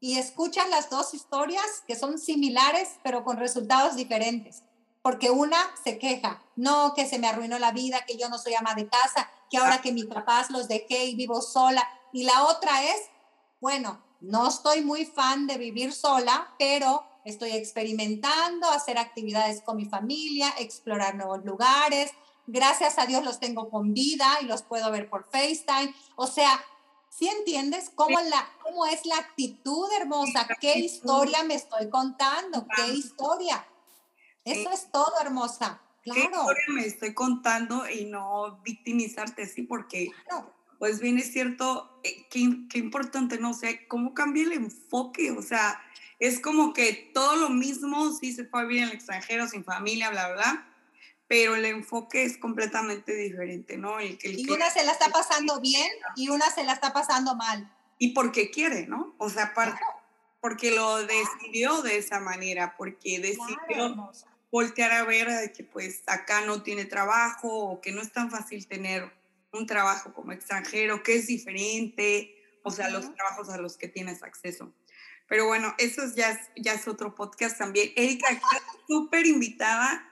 Y 0.00 0.18
escuchan 0.18 0.70
las 0.70 0.90
dos 0.90 1.14
historias 1.14 1.82
que 1.86 1.96
son 1.96 2.18
similares, 2.18 2.98
pero 3.02 3.24
con 3.24 3.38
resultados 3.38 3.96
diferentes. 3.96 4.62
Porque 5.02 5.30
una 5.30 5.58
se 5.82 5.98
queja, 5.98 6.42
no, 6.56 6.92
que 6.94 7.06
se 7.06 7.18
me 7.18 7.28
arruinó 7.28 7.58
la 7.58 7.72
vida, 7.72 8.04
que 8.06 8.16
yo 8.16 8.28
no 8.28 8.38
soy 8.38 8.54
ama 8.54 8.74
de 8.74 8.88
casa, 8.88 9.30
que 9.50 9.58
ahora 9.58 9.80
que 9.80 9.92
mis 9.92 10.06
papás 10.06 10.50
los 10.50 10.68
dejé 10.68 11.06
y 11.06 11.14
vivo 11.14 11.40
sola. 11.40 11.88
Y 12.12 12.24
la 12.24 12.44
otra 12.44 12.84
es, 12.84 13.00
bueno, 13.60 14.02
no 14.20 14.48
estoy 14.48 14.82
muy 14.82 15.06
fan 15.06 15.46
de 15.46 15.58
vivir 15.58 15.92
sola, 15.92 16.54
pero 16.58 17.04
estoy 17.24 17.52
experimentando, 17.52 18.68
hacer 18.70 18.98
actividades 18.98 19.62
con 19.62 19.76
mi 19.76 19.84
familia, 19.84 20.52
explorar 20.58 21.14
nuevos 21.14 21.44
lugares. 21.44 22.12
Gracias 22.46 22.98
a 22.98 23.06
Dios 23.06 23.24
los 23.24 23.40
tengo 23.40 23.68
con 23.68 23.92
vida 23.92 24.38
y 24.40 24.46
los 24.46 24.62
puedo 24.62 24.90
ver 24.90 25.10
por 25.10 25.24
FaceTime. 25.24 25.94
O 26.14 26.26
sea, 26.26 26.64
¿Sí 27.16 27.28
entiendes 27.28 27.90
cómo, 27.94 28.20
la, 28.20 28.46
cómo 28.62 28.84
es 28.84 29.06
la 29.06 29.16
actitud 29.16 29.88
hermosa? 29.98 30.46
¿Qué 30.60 30.78
historia 30.80 31.44
me 31.44 31.54
estoy 31.54 31.88
contando? 31.88 32.66
¿Qué 32.76 32.92
historia? 32.92 33.66
Eso 34.44 34.70
es 34.70 34.90
todo, 34.92 35.14
hermosa. 35.22 35.80
Claro. 36.02 36.20
¿Qué 36.20 36.26
historia 36.26 36.64
me 36.74 36.84
estoy 36.84 37.14
contando 37.14 37.88
y 37.88 38.04
no 38.04 38.60
victimizarte, 38.62 39.46
sí? 39.46 39.62
Porque, 39.62 40.10
pues 40.78 41.00
bien 41.00 41.16
es 41.16 41.32
cierto, 41.32 42.00
eh, 42.04 42.26
qué, 42.28 42.50
qué 42.68 42.78
importante, 42.78 43.38
no 43.38 43.54
sé, 43.54 43.88
cómo 43.88 44.12
cambia 44.12 44.42
el 44.42 44.52
enfoque, 44.52 45.30
o 45.30 45.40
sea, 45.40 45.80
es 46.18 46.38
como 46.38 46.74
que 46.74 47.10
todo 47.14 47.36
lo 47.36 47.48
mismo, 47.48 48.12
sí 48.12 48.34
se 48.34 48.44
fue 48.44 48.60
a 48.60 48.64
vivir 48.64 48.82
en 48.82 48.88
el 48.90 48.94
extranjero, 48.94 49.48
sin 49.48 49.64
familia, 49.64 50.10
bla, 50.10 50.32
bla, 50.34 50.75
pero 51.28 51.56
el 51.56 51.64
enfoque 51.64 52.24
es 52.24 52.38
completamente 52.38 53.14
diferente, 53.14 53.76
¿no? 53.76 53.98
El, 53.98 54.18
que 54.18 54.30
y 54.30 54.48
una 54.48 54.70
se 54.70 54.84
la 54.84 54.92
está 54.92 55.08
pasando 55.08 55.60
bien 55.60 55.90
y 56.14 56.28
una 56.28 56.50
se 56.50 56.64
la 56.64 56.72
está 56.72 56.92
pasando 56.92 57.34
mal. 57.34 57.70
Y 57.98 58.12
porque 58.12 58.50
quiere, 58.50 58.86
¿no? 58.86 59.14
O 59.18 59.28
sea, 59.28 59.52
porque 60.40 60.70
lo 60.70 60.98
decidió 60.98 61.82
de 61.82 61.98
esa 61.98 62.20
manera, 62.20 62.76
porque 62.76 63.18
decidió 63.18 64.12
voltear 64.52 64.92
a 64.92 65.04
ver 65.04 65.52
que 65.52 65.64
pues 65.64 66.02
acá 66.06 66.42
no 66.42 66.62
tiene 66.62 66.84
trabajo 66.84 67.48
o 67.48 67.80
que 67.80 67.92
no 67.92 68.00
es 68.00 68.12
tan 68.12 68.30
fácil 68.30 68.66
tener 68.66 69.10
un 69.52 69.66
trabajo 69.66 70.12
como 70.12 70.32
extranjero, 70.32 71.02
que 71.02 71.16
es 71.16 71.26
diferente, 71.26 72.34
o 72.62 72.70
sea, 72.70 72.90
los 72.90 73.12
trabajos 73.14 73.48
a 73.48 73.56
los 73.56 73.76
que 73.76 73.88
tienes 73.88 74.22
acceso. 74.22 74.72
Pero 75.28 75.46
bueno, 75.46 75.74
eso 75.78 76.02
ya 76.14 76.30
es, 76.30 76.38
ya 76.56 76.74
es 76.74 76.86
otro 76.86 77.14
podcast 77.14 77.58
también. 77.58 77.92
Erika, 77.96 78.28
súper 78.86 79.26
invitada 79.26 80.08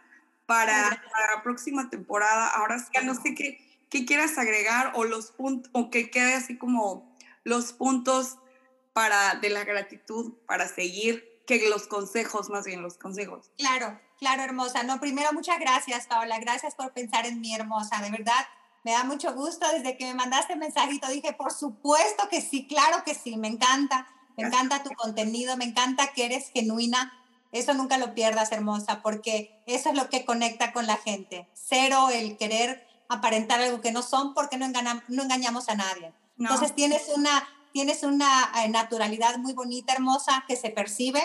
para, 0.46 0.90
la 0.90 1.42
próxima 1.42 1.90
temporada. 1.90 2.48
Ahora 2.48 2.78
sí, 2.78 2.86
no 3.04 3.14
sé 3.14 3.34
qué, 3.34 3.58
qué 3.90 4.04
quieras 4.04 4.38
agregar 4.38 4.92
o 4.94 5.04
los 5.04 5.30
puntos, 5.32 5.70
o 5.74 5.90
que 5.90 6.10
quede 6.10 6.34
así 6.34 6.58
como 6.58 7.14
los 7.44 7.72
puntos 7.72 8.38
para, 8.92 9.34
de 9.36 9.50
la 9.50 9.64
gratitud 9.64 10.34
para 10.46 10.68
seguir, 10.68 11.42
que 11.46 11.68
los 11.68 11.86
consejos, 11.86 12.48
más 12.48 12.64
bien 12.64 12.82
los 12.82 12.96
consejos. 12.96 13.50
Claro, 13.58 14.00
claro, 14.18 14.42
hermosa. 14.42 14.82
No, 14.82 14.98
primero 15.00 15.32
muchas 15.32 15.58
gracias, 15.60 16.06
Paola. 16.06 16.38
Gracias 16.38 16.74
por 16.74 16.92
pensar 16.92 17.26
en 17.26 17.40
mi 17.40 17.54
hermosa. 17.54 18.00
De 18.00 18.10
verdad, 18.10 18.46
me 18.82 18.92
da 18.92 19.04
mucho 19.04 19.34
gusto. 19.34 19.66
Desde 19.72 19.98
que 19.98 20.06
me 20.06 20.14
mandaste 20.14 20.54
el 20.54 20.58
mensajito 20.58 21.08
dije, 21.08 21.32
por 21.34 21.52
supuesto 21.52 22.28
que 22.30 22.40
sí, 22.40 22.66
claro 22.66 23.02
que 23.04 23.14
sí, 23.14 23.36
me 23.36 23.48
encanta. 23.48 24.08
Me 24.36 24.48
encanta 24.48 24.82
tu 24.82 24.90
contenido, 24.90 25.56
me 25.56 25.64
encanta 25.64 26.12
que 26.12 26.24
eres 26.24 26.50
genuina, 26.50 27.12
eso 27.54 27.72
nunca 27.72 27.98
lo 27.98 28.14
pierdas, 28.14 28.50
hermosa, 28.50 29.00
porque 29.00 29.62
eso 29.64 29.90
es 29.90 29.94
lo 29.94 30.08
que 30.08 30.24
conecta 30.24 30.72
con 30.72 30.88
la 30.88 30.96
gente. 30.96 31.48
Cero 31.54 32.08
el 32.12 32.36
querer 32.36 32.84
aparentar 33.08 33.60
algo 33.60 33.80
que 33.80 33.92
no 33.92 34.02
son 34.02 34.34
porque 34.34 34.58
no, 34.58 34.66
no 35.06 35.22
engañamos 35.22 35.68
a 35.68 35.76
nadie. 35.76 36.12
Entonces 36.36 36.74
tienes 36.74 37.08
una, 37.14 37.48
tienes 37.72 38.02
una 38.02 38.50
eh, 38.56 38.68
naturalidad 38.70 39.36
muy 39.38 39.52
bonita, 39.52 39.92
hermosa, 39.92 40.44
que 40.48 40.56
se 40.56 40.70
percibe. 40.70 41.22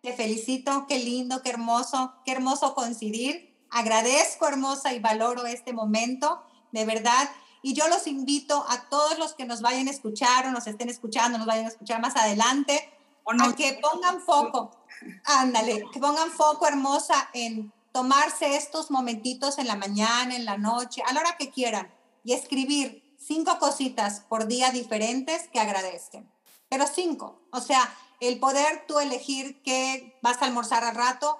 Te 0.00 0.14
felicito, 0.14 0.86
qué 0.88 1.00
lindo, 1.00 1.42
qué 1.42 1.50
hermoso, 1.50 2.14
qué 2.24 2.32
hermoso 2.32 2.74
coincidir. 2.74 3.54
Agradezco, 3.70 4.48
hermosa, 4.48 4.94
y 4.94 5.00
valoro 5.00 5.44
este 5.44 5.74
momento, 5.74 6.42
de 6.72 6.86
verdad. 6.86 7.28
Y 7.60 7.74
yo 7.74 7.88
los 7.88 8.06
invito 8.06 8.64
a 8.70 8.88
todos 8.88 9.18
los 9.18 9.34
que 9.34 9.44
nos 9.44 9.60
vayan 9.60 9.88
a 9.88 9.90
escuchar 9.90 10.46
o 10.46 10.50
nos 10.50 10.66
estén 10.66 10.88
escuchando, 10.88 11.36
nos 11.36 11.46
vayan 11.46 11.66
a 11.66 11.68
escuchar 11.68 12.00
más 12.00 12.16
adelante, 12.16 12.90
a 13.26 13.54
que 13.54 13.78
pongan 13.82 14.22
foco 14.22 14.77
Ándale, 15.24 15.84
que 15.92 16.00
pongan 16.00 16.30
foco 16.30 16.66
hermosa 16.66 17.30
en 17.32 17.72
tomarse 17.92 18.56
estos 18.56 18.90
momentitos 18.90 19.58
en 19.58 19.66
la 19.66 19.76
mañana, 19.76 20.36
en 20.36 20.44
la 20.44 20.58
noche, 20.58 21.02
a 21.06 21.12
la 21.12 21.20
hora 21.20 21.36
que 21.36 21.50
quieran 21.50 21.92
y 22.24 22.32
escribir 22.32 23.16
cinco 23.18 23.58
cositas 23.58 24.20
por 24.20 24.46
día 24.46 24.70
diferentes 24.70 25.48
que 25.48 25.60
agradezcan. 25.60 26.30
Pero 26.68 26.86
cinco, 26.86 27.40
o 27.50 27.60
sea, 27.60 27.80
el 28.20 28.38
poder 28.38 28.84
tú 28.86 28.98
elegir 28.98 29.62
qué 29.62 30.18
vas 30.22 30.42
a 30.42 30.46
almorzar 30.46 30.84
al 30.84 30.94
rato, 30.94 31.38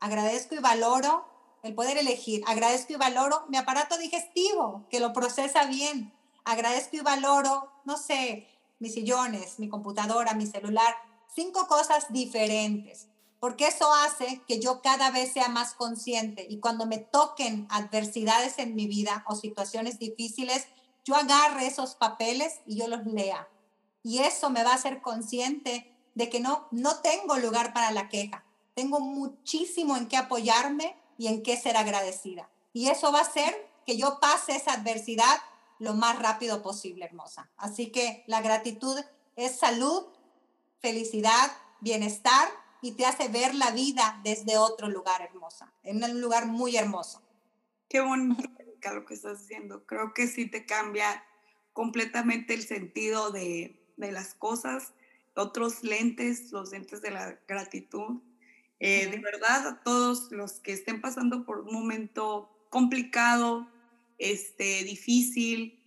agradezco 0.00 0.54
y 0.54 0.58
valoro, 0.58 1.26
el 1.62 1.74
poder 1.74 1.98
elegir, 1.98 2.42
agradezco 2.46 2.92
y 2.92 2.96
valoro 2.96 3.44
mi 3.48 3.56
aparato 3.56 3.98
digestivo, 3.98 4.86
que 4.90 5.00
lo 5.00 5.12
procesa 5.12 5.64
bien, 5.64 6.12
agradezco 6.44 6.96
y 6.96 7.00
valoro, 7.00 7.70
no 7.84 7.96
sé, 7.96 8.48
mis 8.78 8.94
sillones, 8.94 9.58
mi 9.58 9.68
computadora, 9.68 10.34
mi 10.34 10.46
celular, 10.46 10.94
cinco 11.36 11.68
cosas 11.68 12.06
diferentes, 12.12 13.08
porque 13.38 13.68
eso 13.68 13.92
hace 13.92 14.42
que 14.48 14.58
yo 14.58 14.80
cada 14.80 15.10
vez 15.10 15.34
sea 15.34 15.48
más 15.48 15.74
consciente 15.74 16.46
y 16.48 16.58
cuando 16.58 16.86
me 16.86 16.98
toquen 16.98 17.68
adversidades 17.70 18.58
en 18.58 18.74
mi 18.74 18.86
vida 18.86 19.22
o 19.28 19.36
situaciones 19.36 19.98
difíciles, 19.98 20.66
yo 21.04 21.14
agarre 21.14 21.66
esos 21.66 21.94
papeles 21.94 22.60
y 22.66 22.76
yo 22.76 22.88
los 22.88 23.04
lea. 23.04 23.48
Y 24.02 24.20
eso 24.20 24.50
me 24.50 24.64
va 24.64 24.72
a 24.72 24.76
hacer 24.76 25.02
consciente 25.02 25.94
de 26.14 26.30
que 26.30 26.40
no, 26.40 26.66
no 26.70 26.96
tengo 27.00 27.36
lugar 27.36 27.74
para 27.74 27.90
la 27.90 28.08
queja. 28.08 28.44
Tengo 28.74 29.00
muchísimo 29.00 29.96
en 29.96 30.08
qué 30.08 30.16
apoyarme 30.16 30.96
y 31.18 31.28
en 31.28 31.42
qué 31.42 31.56
ser 31.56 31.76
agradecida. 31.76 32.48
Y 32.72 32.88
eso 32.88 33.12
va 33.12 33.18
a 33.18 33.22
hacer 33.22 33.54
que 33.84 33.96
yo 33.96 34.18
pase 34.20 34.56
esa 34.56 34.72
adversidad 34.72 35.38
lo 35.78 35.92
más 35.92 36.18
rápido 36.18 36.62
posible, 36.62 37.04
hermosa. 37.04 37.50
Así 37.56 37.92
que 37.92 38.24
la 38.26 38.40
gratitud 38.40 38.98
es 39.36 39.58
salud, 39.58 40.06
felicidad, 40.86 41.50
bienestar 41.80 42.48
y 42.80 42.92
te 42.92 43.06
hace 43.06 43.26
ver 43.26 43.56
la 43.56 43.72
vida 43.72 44.20
desde 44.22 44.56
otro 44.56 44.88
lugar 44.88 45.20
hermosa, 45.20 45.72
en 45.82 46.04
un 46.04 46.20
lugar 46.20 46.46
muy 46.46 46.76
hermoso. 46.76 47.20
Qué 47.88 48.00
bonito 48.00 48.48
lo 48.94 49.04
que 49.04 49.14
estás 49.14 49.40
diciendo. 49.40 49.84
Creo 49.84 50.14
que 50.14 50.28
sí 50.28 50.46
te 50.46 50.64
cambia 50.64 51.24
completamente 51.72 52.54
el 52.54 52.62
sentido 52.62 53.32
de, 53.32 53.84
de 53.96 54.12
las 54.12 54.34
cosas, 54.34 54.92
otros 55.34 55.82
lentes, 55.82 56.52
los 56.52 56.70
lentes 56.70 57.02
de 57.02 57.10
la 57.10 57.36
gratitud. 57.48 58.20
Eh, 58.78 59.08
de 59.10 59.18
verdad, 59.18 59.66
a 59.66 59.82
todos 59.82 60.30
los 60.30 60.60
que 60.60 60.72
estén 60.72 61.00
pasando 61.00 61.44
por 61.44 61.62
un 61.62 61.74
momento 61.74 62.48
complicado, 62.70 63.66
este, 64.18 64.84
difícil, 64.84 65.82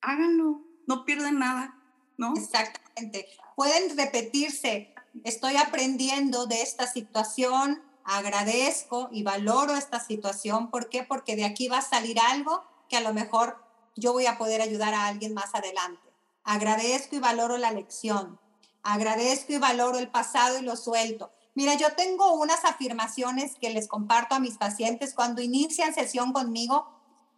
háganlo, 0.00 0.62
no 0.86 1.04
pierden 1.04 1.40
nada, 1.40 1.76
¿no? 2.16 2.34
Exactamente 2.36 3.26
pueden 3.56 3.96
repetirse. 3.96 4.94
Estoy 5.24 5.56
aprendiendo 5.56 6.46
de 6.46 6.62
esta 6.62 6.86
situación, 6.86 7.82
agradezco 8.04 9.08
y 9.12 9.22
valoro 9.22 9.76
esta 9.76 10.00
situación. 10.00 10.70
¿Por 10.70 10.88
qué? 10.88 11.02
Porque 11.02 11.36
de 11.36 11.44
aquí 11.44 11.68
va 11.68 11.78
a 11.78 11.82
salir 11.82 12.18
algo 12.20 12.64
que 12.88 12.96
a 12.96 13.00
lo 13.00 13.14
mejor 13.14 13.62
yo 13.96 14.12
voy 14.12 14.26
a 14.26 14.38
poder 14.38 14.60
ayudar 14.60 14.94
a 14.94 15.06
alguien 15.06 15.34
más 15.34 15.54
adelante. 15.54 16.02
Agradezco 16.42 17.16
y 17.16 17.20
valoro 17.20 17.56
la 17.56 17.70
lección. 17.70 18.38
Agradezco 18.82 19.52
y 19.52 19.58
valoro 19.58 19.98
el 19.98 20.10
pasado 20.10 20.58
y 20.58 20.62
lo 20.62 20.76
suelto. 20.76 21.32
Mira, 21.54 21.74
yo 21.74 21.94
tengo 21.94 22.34
unas 22.34 22.64
afirmaciones 22.64 23.54
que 23.60 23.70
les 23.70 23.88
comparto 23.88 24.34
a 24.34 24.40
mis 24.40 24.58
pacientes 24.58 25.14
cuando 25.14 25.40
inician 25.40 25.94
sesión 25.94 26.32
conmigo, 26.32 26.90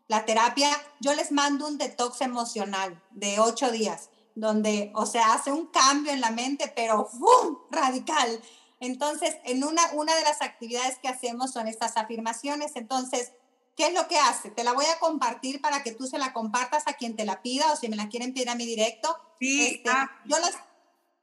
la 0.09 0.25
terapia, 0.25 0.71
yo 1.01 1.14
les 1.14 1.33
mando 1.33 1.67
un 1.67 1.79
detox 1.79 2.21
emocional 2.21 3.03
de 3.11 3.41
ocho 3.41 3.71
días, 3.71 4.11
donde, 4.37 4.93
o 4.95 5.07
sea, 5.07 5.32
hace 5.32 5.51
un 5.51 5.66
cambio 5.66 6.12
en 6.12 6.20
la 6.20 6.30
mente, 6.30 6.72
pero 6.76 7.07
¡fum! 7.07 7.59
radical. 7.70 8.41
Entonces, 8.80 9.34
en 9.45 9.64
una, 9.64 9.82
una 9.95 10.14
de 10.14 10.22
las 10.22 10.43
actividades 10.43 10.99
que 10.99 11.09
hacemos 11.09 11.53
son 11.53 11.66
estas 11.66 11.97
afirmaciones. 11.97 12.72
Entonces, 12.76 13.32
¿qué 13.76 13.87
es 13.87 13.95
lo 13.95 14.07
que 14.09 14.18
hace? 14.18 14.51
Te 14.51 14.62
la 14.62 14.74
voy 14.74 14.84
a 14.84 14.99
compartir 14.99 15.62
para 15.62 15.82
que 15.82 15.93
tú 15.93 16.07
se 16.07 16.18
la 16.18 16.34
compartas 16.34 16.84
a 16.87 16.93
quien 16.93 17.16
te 17.16 17.24
la 17.24 17.41
pida 17.41 17.72
o 17.72 17.76
si 17.76 17.89
me 17.89 17.97
la 17.97 18.09
quieren 18.09 18.34
pedir 18.34 18.51
a 18.51 18.55
mi 18.55 18.66
directo. 18.66 19.16
Sí, 19.41 19.66
Este, 19.66 19.89
ah. 19.89 20.11
yo, 20.26 20.39
las, 20.39 20.53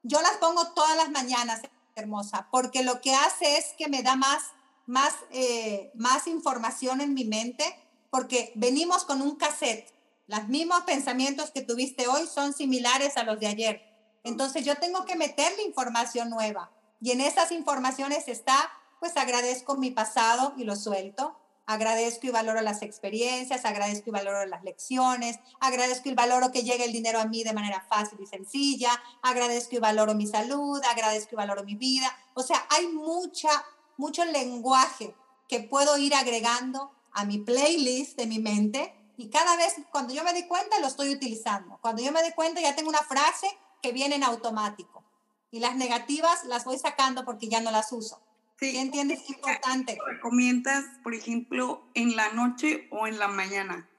yo 0.01 0.19
las 0.21 0.37
pongo 0.37 0.73
todas 0.73 0.97
las 0.97 1.11
mañanas, 1.11 1.61
hermosa, 1.95 2.47
porque 2.51 2.81
lo 2.81 2.99
que 2.99 3.13
hace 3.13 3.57
es 3.57 3.75
que 3.77 3.87
me 3.87 4.01
da 4.01 4.15
más, 4.15 4.41
más, 4.87 5.13
eh, 5.29 5.91
más 5.93 6.25
información 6.25 6.99
en 6.99 7.13
mi 7.13 7.25
mente, 7.25 7.63
porque 8.09 8.51
venimos 8.55 9.05
con 9.05 9.21
un 9.21 9.35
cassette. 9.35 9.93
Los 10.27 10.47
mismos 10.47 10.81
pensamientos 10.83 11.51
que 11.51 11.61
tuviste 11.61 12.07
hoy 12.07 12.27
son 12.27 12.53
similares 12.53 13.17
a 13.17 13.23
los 13.23 13.39
de 13.39 13.47
ayer. 13.47 13.81
Entonces 14.23 14.63
yo 14.63 14.75
tengo 14.77 15.05
que 15.05 15.17
meterle 15.17 15.63
información 15.63 16.29
nueva. 16.29 16.71
Y 17.01 17.11
en 17.11 17.19
esas 17.19 17.51
informaciones 17.51 18.29
está, 18.29 18.71
pues 19.01 19.17
agradezco 19.17 19.75
mi 19.75 19.91
pasado 19.91 20.53
y 20.55 20.63
lo 20.63 20.77
suelto. 20.77 21.37
Agradezco 21.65 22.27
y 22.27 22.29
valoro 22.29 22.61
las 22.61 22.81
experiencias, 22.81 23.65
agradezco 23.65 24.09
y 24.09 24.13
valoro 24.13 24.45
las 24.45 24.63
lecciones, 24.63 25.39
agradezco 25.59 26.09
y 26.09 26.13
valoro 26.13 26.51
que 26.51 26.63
llegue 26.63 26.85
el 26.85 26.91
dinero 26.91 27.19
a 27.19 27.25
mí 27.25 27.43
de 27.43 27.53
manera 27.53 27.85
fácil 27.87 28.19
y 28.21 28.25
sencilla, 28.25 28.91
agradezco 29.21 29.75
y 29.75 29.79
valoro 29.79 30.13
mi 30.13 30.27
salud, 30.27 30.81
agradezco 30.89 31.29
y 31.33 31.35
valoro 31.37 31.63
mi 31.63 31.75
vida. 31.75 32.13
O 32.33 32.43
sea, 32.43 32.65
hay 32.69 32.87
mucha, 32.87 33.49
mucho 33.97 34.25
lenguaje 34.25 35.15
que 35.47 35.61
puedo 35.61 35.97
ir 35.97 36.15
agregando 36.15 36.91
a 37.13 37.23
mi 37.23 37.37
playlist 37.37 38.17
de 38.17 38.25
mi 38.25 38.39
mente 38.39 38.93
y 39.17 39.29
cada 39.29 39.55
vez 39.57 39.75
cuando 39.91 40.13
yo 40.13 40.23
me 40.23 40.31
doy 40.31 40.47
cuenta 40.47 40.79
lo 40.79 40.87
estoy 40.87 41.09
utilizando. 41.09 41.77
Cuando 41.81 42.01
yo 42.01 42.11
me 42.11 42.21
doy 42.21 42.31
cuenta 42.31 42.61
ya 42.61 42.75
tengo 42.75 42.89
una 42.89 43.03
frase 43.03 43.47
que 43.81 43.91
viene 43.91 44.15
en 44.15 44.23
automático 44.23 45.03
y 45.51 45.59
las 45.59 45.75
negativas 45.75 46.45
las 46.45 46.65
voy 46.65 46.79
sacando 46.79 47.25
porque 47.25 47.47
ya 47.47 47.61
no 47.61 47.71
las 47.71 47.91
uso. 47.91 48.21
¿Sí 48.59 48.77
entiendes? 48.77 49.21
Es 49.21 49.29
importante. 49.29 49.97
¿Recomiendas, 50.05 50.85
por 51.03 51.13
ejemplo, 51.13 51.83
en 51.93 52.15
la 52.15 52.31
noche 52.31 52.87
o 52.91 53.07
en 53.07 53.19
la 53.19 53.27
mañana? 53.27 53.89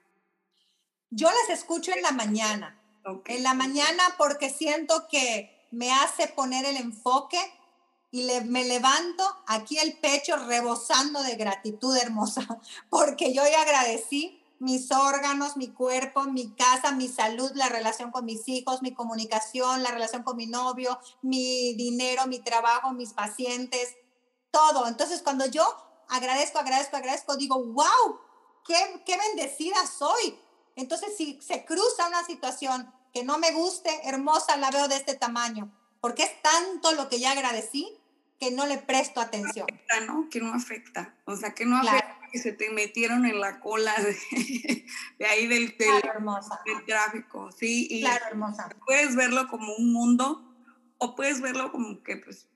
Yo 1.10 1.28
las 1.28 1.58
escucho 1.58 1.92
en 1.92 2.02
la 2.02 2.12
mañana. 2.12 2.80
Okay. 3.04 3.36
En 3.36 3.42
la 3.42 3.54
mañana 3.54 4.02
porque 4.16 4.48
siento 4.50 5.06
que 5.08 5.68
me 5.70 5.92
hace 5.92 6.28
poner 6.28 6.64
el 6.64 6.76
enfoque 6.76 7.38
y 8.10 8.22
le, 8.22 8.40
me 8.42 8.64
levanto 8.64 9.24
aquí 9.46 9.76
el 9.78 9.98
pecho 9.98 10.36
rebosando 10.36 11.22
de 11.22 11.34
gratitud 11.36 11.96
hermosa, 11.96 12.46
porque 12.88 13.34
yo 13.34 13.42
ya 13.46 13.62
agradecí 13.62 14.40
mis 14.64 14.90
órganos, 14.90 15.58
mi 15.58 15.68
cuerpo, 15.68 16.24
mi 16.24 16.54
casa, 16.54 16.92
mi 16.92 17.06
salud, 17.06 17.52
la 17.54 17.68
relación 17.68 18.10
con 18.10 18.24
mis 18.24 18.48
hijos, 18.48 18.80
mi 18.80 18.94
comunicación, 18.94 19.82
la 19.82 19.90
relación 19.90 20.22
con 20.22 20.38
mi 20.38 20.46
novio, 20.46 20.98
mi 21.20 21.74
dinero, 21.74 22.26
mi 22.26 22.38
trabajo, 22.38 22.92
mis 22.92 23.12
pacientes, 23.12 23.94
todo. 24.50 24.88
Entonces, 24.88 25.20
cuando 25.20 25.44
yo 25.44 25.64
agradezco, 26.08 26.58
agradezco, 26.58 26.96
agradezco, 26.96 27.36
digo, 27.36 27.62
wow, 27.62 28.18
qué, 28.66 29.02
qué 29.04 29.18
bendecida 29.18 29.86
soy. 29.86 30.38
Entonces, 30.76 31.14
si 31.14 31.38
se 31.42 31.66
cruza 31.66 32.08
una 32.08 32.24
situación 32.24 32.90
que 33.12 33.22
no 33.22 33.36
me 33.36 33.52
guste, 33.52 33.90
hermosa, 34.08 34.56
la 34.56 34.70
veo 34.70 34.88
de 34.88 34.96
este 34.96 35.14
tamaño, 35.14 35.70
porque 36.00 36.22
es 36.22 36.40
tanto 36.40 36.92
lo 36.92 37.10
que 37.10 37.20
ya 37.20 37.32
agradecí 37.32 38.00
que 38.40 38.50
no 38.50 38.66
le 38.66 38.78
presto 38.78 39.20
atención. 39.20 39.66
No 39.68 39.74
afecta, 39.74 40.00
¿no? 40.00 40.28
Que 40.30 40.40
no 40.40 40.54
afecta. 40.54 41.14
O 41.26 41.36
sea, 41.36 41.54
que 41.54 41.66
no 41.66 41.76
afecta 41.76 42.00
claro. 42.00 42.23
Que 42.34 42.40
se 42.40 42.50
te 42.50 42.68
metieron 42.70 43.26
en 43.26 43.40
la 43.40 43.60
cola 43.60 43.94
de, 43.94 44.84
de 45.20 45.26
ahí 45.26 45.46
del, 45.46 45.76
del, 45.78 46.00
claro, 46.00 46.40
del, 46.66 46.84
tráfico, 46.84 47.52
¿sí? 47.52 47.86
Y 47.88 48.00
claro, 48.00 48.24
hermosa. 48.26 48.68
Puedes 48.84 49.14
verlo 49.14 49.46
como 49.46 49.72
un 49.76 49.92
mundo 49.92 50.42
o 50.98 51.14
puedes 51.14 51.40
verlo 51.40 51.70
como 51.70 52.02
que, 52.02 52.16
pues, 52.16 52.48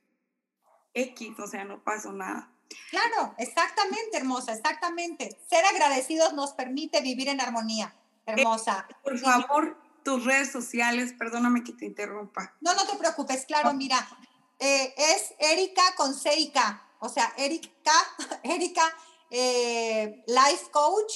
X, 0.94 1.38
o 1.38 1.46
sea, 1.46 1.62
no 1.62 1.84
pasó 1.84 2.12
nada. 2.12 2.50
Claro, 2.90 3.36
exactamente, 3.38 4.16
hermosa, 4.16 4.52
exactamente. 4.52 5.38
Ser 5.48 5.64
agradecidos 5.64 6.32
nos 6.32 6.54
permite 6.54 7.00
vivir 7.00 7.28
en 7.28 7.40
armonía, 7.40 7.94
hermosa. 8.26 8.84
Eh, 8.90 8.94
por 9.04 9.16
favor, 9.16 9.80
tus 10.02 10.24
redes 10.24 10.50
sociales, 10.50 11.14
perdóname 11.16 11.62
que 11.62 11.72
te 11.72 11.86
interrumpa. 11.86 12.56
No, 12.60 12.74
no 12.74 12.84
te 12.84 12.96
preocupes, 12.96 13.46
claro, 13.46 13.72
mira, 13.74 14.08
eh, 14.58 14.92
es 14.96 15.34
Erika 15.38 15.82
con 15.96 16.14
C 16.14 16.36
y 16.36 16.50
K, 16.50 16.82
o 16.98 17.08
sea, 17.08 17.32
Erika, 17.36 17.92
Erika 18.42 18.82
eh, 19.30 20.24
Life 20.26 20.70
Coach. 20.70 21.12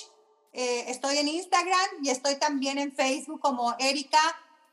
Eh, 0.53 0.85
estoy 0.89 1.17
en 1.17 1.29
Instagram 1.29 1.89
y 2.03 2.11
estoy 2.11 2.37
también 2.37 2.79
en 2.79 2.93
Facebook 2.93 3.41
como 3.41 3.75
Erika 3.79 4.21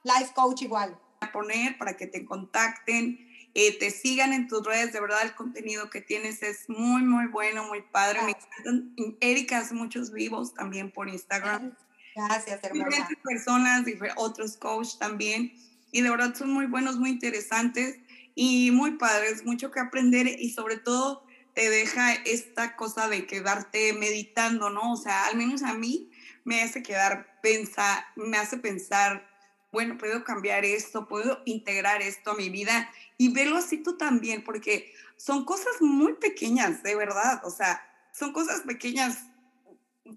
Life 0.03 0.33
Coach 0.33 0.61
igual. 0.61 0.99
A 1.21 1.31
poner 1.31 1.77
para 1.77 1.95
que 1.95 2.07
te 2.07 2.25
contacten, 2.25 3.17
eh, 3.53 3.77
te 3.79 3.91
sigan 3.91 4.33
en 4.33 4.47
tus 4.47 4.65
redes, 4.65 4.93
de 4.93 5.01
verdad 5.01 5.21
el 5.23 5.35
contenido 5.35 5.89
que 5.89 6.01
tienes 6.01 6.43
es 6.43 6.69
muy, 6.69 7.01
muy 7.03 7.27
bueno, 7.27 7.65
muy 7.65 7.81
padre. 7.81 8.21
Me 8.23 8.31
encantan. 8.31 9.17
Erika 9.21 9.59
hace 9.59 9.73
muchos 9.73 10.11
vivos 10.11 10.53
también 10.53 10.91
por 10.91 11.09
Instagram. 11.09 11.75
Gracias, 12.15 12.63
hermosa. 12.63 12.85
Diferentes 12.89 13.17
personas, 13.23 13.85
otros 14.17 14.57
coaches 14.57 14.97
también, 14.99 15.53
y 15.91 16.01
de 16.01 16.09
verdad 16.09 16.35
son 16.35 16.51
muy 16.51 16.65
buenos, 16.65 16.97
muy 16.97 17.09
interesantes 17.09 17.97
y 18.35 18.71
muy 18.71 18.91
padres, 18.97 19.45
mucho 19.45 19.71
que 19.71 19.79
aprender 19.79 20.27
y 20.27 20.51
sobre 20.51 20.77
todo 20.77 21.23
te 21.59 21.69
deja 21.69 22.13
esta 22.13 22.77
cosa 22.77 23.09
de 23.09 23.27
quedarte 23.27 23.91
meditando, 23.91 24.69
¿no? 24.69 24.93
O 24.93 24.95
sea, 24.95 25.25
al 25.25 25.35
menos 25.35 25.61
a 25.61 25.73
mí 25.73 26.09
me 26.45 26.61
hace 26.61 26.81
quedar, 26.81 27.37
pensar, 27.41 28.05
me 28.15 28.37
hace 28.37 28.55
pensar, 28.55 29.29
bueno, 29.69 29.97
puedo 29.97 30.23
cambiar 30.23 30.63
esto, 30.63 31.05
puedo 31.09 31.41
integrar 31.43 32.01
esto 32.01 32.31
a 32.31 32.35
mi 32.35 32.49
vida 32.49 32.89
y 33.17 33.33
verlo 33.33 33.57
así 33.57 33.83
tú 33.83 33.97
también, 33.97 34.41
porque 34.45 34.93
son 35.17 35.43
cosas 35.43 35.81
muy 35.81 36.13
pequeñas, 36.13 36.81
de 36.81 36.95
verdad, 36.95 37.41
o 37.43 37.49
sea, 37.49 37.85
son 38.13 38.31
cosas 38.31 38.61
pequeñas, 38.61 39.25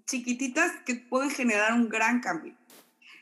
chiquititas 0.05 0.71
que 0.85 0.95
pueden 0.95 1.29
generar 1.29 1.73
un 1.73 1.89
gran 1.89 2.21
cambio. 2.21 2.55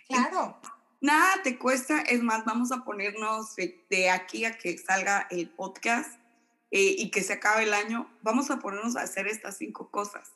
Claro. 0.07 0.61
Nada 0.99 1.41
te 1.41 1.57
cuesta, 1.57 2.01
es 2.01 2.21
más, 2.21 2.45
vamos 2.45 2.71
a 2.71 2.83
ponernos 2.83 3.55
de, 3.55 3.83
de 3.89 4.11
aquí 4.11 4.45
a 4.45 4.59
que 4.59 4.77
salga 4.77 5.25
el 5.31 5.49
podcast 5.49 6.20
eh, 6.71 6.95
y 6.97 7.11
que 7.11 7.21
se 7.21 7.33
acabe 7.33 7.63
el 7.63 7.73
año, 7.73 8.09
vamos 8.21 8.49
a 8.49 8.59
ponernos 8.59 8.95
a 8.95 9.01
hacer 9.01 9.27
estas 9.27 9.57
cinco 9.57 9.91
cosas. 9.91 10.31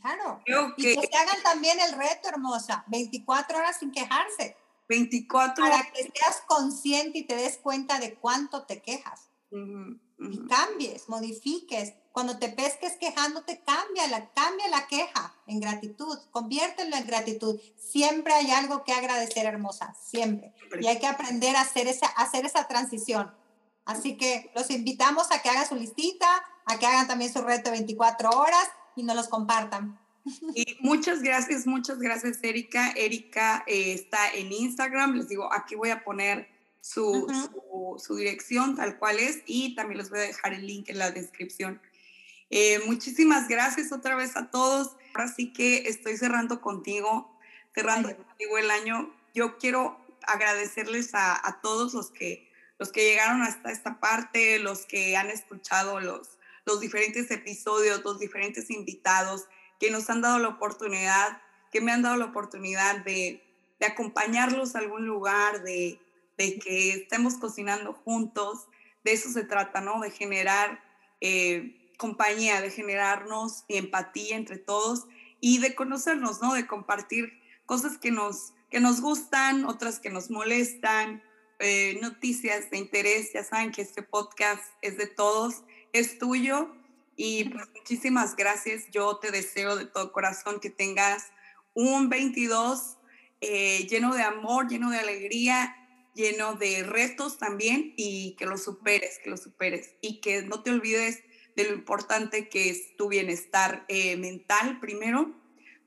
Claro. 0.00 0.40
Creo 0.44 0.74
que, 0.74 0.92
y 0.92 0.96
que 0.96 1.06
se 1.06 1.16
hagan 1.16 1.42
también 1.42 1.78
el 1.80 1.92
reto, 1.92 2.28
hermosa, 2.28 2.84
24 2.88 3.58
horas 3.58 3.78
sin 3.78 3.92
quejarse. 3.92 4.56
24 4.88 5.64
Para 5.64 5.90
que 5.92 6.02
seas 6.02 6.42
consciente 6.46 7.18
y 7.18 7.24
te 7.24 7.36
des 7.36 7.58
cuenta 7.58 7.98
de 8.00 8.14
cuánto 8.14 8.64
te 8.64 8.80
quejas. 8.80 9.28
Uh 9.50 9.56
-huh, 9.56 10.00
uh 10.18 10.24
-huh. 10.24 10.34
Y 10.34 10.48
cambies, 10.48 11.08
modifiques. 11.08 11.94
Cuando 12.12 12.38
te 12.38 12.48
pesques 12.48 12.96
quejándote, 12.96 13.62
cambia 13.64 14.08
la, 14.08 14.30
cambia 14.32 14.68
la 14.68 14.88
queja 14.88 15.34
en 15.46 15.60
gratitud, 15.60 16.18
conviértelo 16.32 16.96
en 16.96 17.06
gratitud. 17.06 17.60
Siempre 17.76 18.32
hay 18.32 18.50
algo 18.50 18.82
que 18.82 18.92
agradecer, 18.92 19.46
hermosa, 19.46 19.94
siempre. 19.94 20.52
Y 20.80 20.88
hay 20.88 20.98
que 20.98 21.06
aprender 21.06 21.54
a 21.54 21.60
hacer 21.60 21.86
esa, 21.86 22.06
hacer 22.06 22.46
esa 22.46 22.66
transición. 22.66 23.32
Así 23.84 24.16
que 24.16 24.50
los 24.54 24.70
invitamos 24.70 25.30
a 25.32 25.42
que 25.42 25.48
hagan 25.48 25.68
su 25.68 25.74
listita, 25.74 26.28
a 26.66 26.78
que 26.78 26.86
hagan 26.86 27.08
también 27.08 27.32
su 27.32 27.42
reto 27.42 27.70
de 27.70 27.78
24 27.78 28.30
horas 28.30 28.68
y 28.96 29.02
nos 29.02 29.16
los 29.16 29.28
compartan. 29.28 29.98
Y 30.54 30.76
muchas 30.80 31.22
gracias, 31.22 31.66
muchas 31.66 31.98
gracias, 31.98 32.38
Erika. 32.42 32.92
Erika 32.92 33.64
eh, 33.66 33.94
está 33.94 34.30
en 34.32 34.52
Instagram. 34.52 35.14
Les 35.14 35.28
digo, 35.28 35.52
aquí 35.52 35.74
voy 35.74 35.90
a 35.90 36.04
poner 36.04 36.48
su, 36.80 37.04
uh 37.04 37.26
-huh. 37.26 37.50
su, 37.50 38.04
su, 38.04 38.16
dirección 38.16 38.76
tal 38.76 38.98
cual 38.98 39.18
es 39.18 39.42
y 39.46 39.74
también 39.74 39.98
les 39.98 40.10
voy 40.10 40.20
a 40.20 40.22
dejar 40.22 40.52
el 40.54 40.66
link 40.66 40.88
en 40.88 40.98
la 40.98 41.10
descripción. 41.10 41.80
Eh, 42.50 42.80
muchísimas 42.86 43.48
gracias 43.48 43.92
otra 43.92 44.14
vez 44.14 44.36
a 44.36 44.50
todos. 44.50 44.96
Ahora 45.14 45.32
sí 45.32 45.52
que 45.52 45.88
estoy 45.88 46.16
cerrando 46.16 46.60
contigo, 46.60 47.38
cerrando 47.74 48.08
Ay. 48.08 48.14
contigo 48.14 48.58
el 48.58 48.70
año. 48.70 49.14
Yo 49.34 49.58
quiero 49.58 49.98
agradecerles 50.26 51.14
a, 51.14 51.46
a 51.46 51.60
todos 51.60 51.94
los 51.94 52.10
que, 52.10 52.49
los 52.80 52.90
que 52.90 53.04
llegaron 53.04 53.42
hasta 53.42 53.70
esta 53.70 54.00
parte, 54.00 54.58
los 54.58 54.86
que 54.86 55.14
han 55.14 55.28
escuchado 55.28 56.00
los, 56.00 56.38
los 56.64 56.80
diferentes 56.80 57.30
episodios, 57.30 58.02
los 58.02 58.18
diferentes 58.18 58.70
invitados 58.70 59.44
que 59.78 59.90
nos 59.90 60.08
han 60.08 60.22
dado 60.22 60.38
la 60.38 60.48
oportunidad, 60.48 61.42
que 61.70 61.82
me 61.82 61.92
han 61.92 62.00
dado 62.00 62.16
la 62.16 62.24
oportunidad 62.24 63.04
de, 63.04 63.44
de 63.78 63.86
acompañarlos 63.86 64.74
a 64.74 64.78
algún 64.78 65.04
lugar, 65.04 65.62
de, 65.62 66.00
de, 66.38 66.58
que 66.58 66.92
estemos 66.92 67.34
cocinando 67.34 67.92
juntos. 67.92 68.66
De 69.04 69.12
eso 69.12 69.28
se 69.28 69.44
trata, 69.44 69.82
¿no? 69.82 70.00
De 70.00 70.10
generar 70.10 70.82
eh, 71.20 71.92
compañía, 71.98 72.62
de 72.62 72.70
generarnos 72.70 73.64
empatía 73.68 74.36
entre 74.36 74.56
todos 74.56 75.04
y 75.38 75.58
de 75.58 75.74
conocernos, 75.74 76.40
¿no? 76.40 76.54
De 76.54 76.66
compartir 76.66 77.42
cosas 77.66 77.98
que 77.98 78.10
nos, 78.10 78.54
que 78.70 78.80
nos 78.80 79.02
gustan, 79.02 79.66
otras 79.66 80.00
que 80.00 80.08
nos 80.08 80.30
molestan, 80.30 81.22
eh, 81.60 81.98
noticias 82.02 82.70
de 82.70 82.78
interés. 82.78 83.32
Ya 83.32 83.44
saben 83.44 83.72
que 83.72 83.82
este 83.82 84.02
podcast 84.02 84.64
es 84.82 84.96
de 84.96 85.06
todos, 85.06 85.62
es 85.92 86.18
tuyo. 86.18 86.74
Y 87.16 87.44
pues 87.50 87.68
muchísimas 87.74 88.34
gracias. 88.34 88.90
Yo 88.90 89.18
te 89.18 89.30
deseo 89.30 89.76
de 89.76 89.86
todo 89.86 90.12
corazón 90.12 90.58
que 90.58 90.70
tengas 90.70 91.30
un 91.74 92.08
22 92.08 92.96
eh, 93.40 93.86
lleno 93.88 94.14
de 94.14 94.22
amor, 94.22 94.68
lleno 94.68 94.90
de 94.90 94.98
alegría, 94.98 95.76
lleno 96.14 96.54
de 96.54 96.82
retos 96.82 97.38
también 97.38 97.94
y 97.96 98.36
que 98.38 98.46
lo 98.46 98.58
superes, 98.58 99.18
que 99.22 99.30
lo 99.30 99.36
superes 99.36 99.94
y 100.00 100.20
que 100.20 100.42
no 100.42 100.62
te 100.62 100.70
olvides 100.70 101.22
de 101.56 101.64
lo 101.64 101.74
importante 101.74 102.48
que 102.48 102.70
es 102.70 102.96
tu 102.96 103.08
bienestar 103.08 103.84
eh, 103.88 104.16
mental 104.16 104.78
primero, 104.80 105.34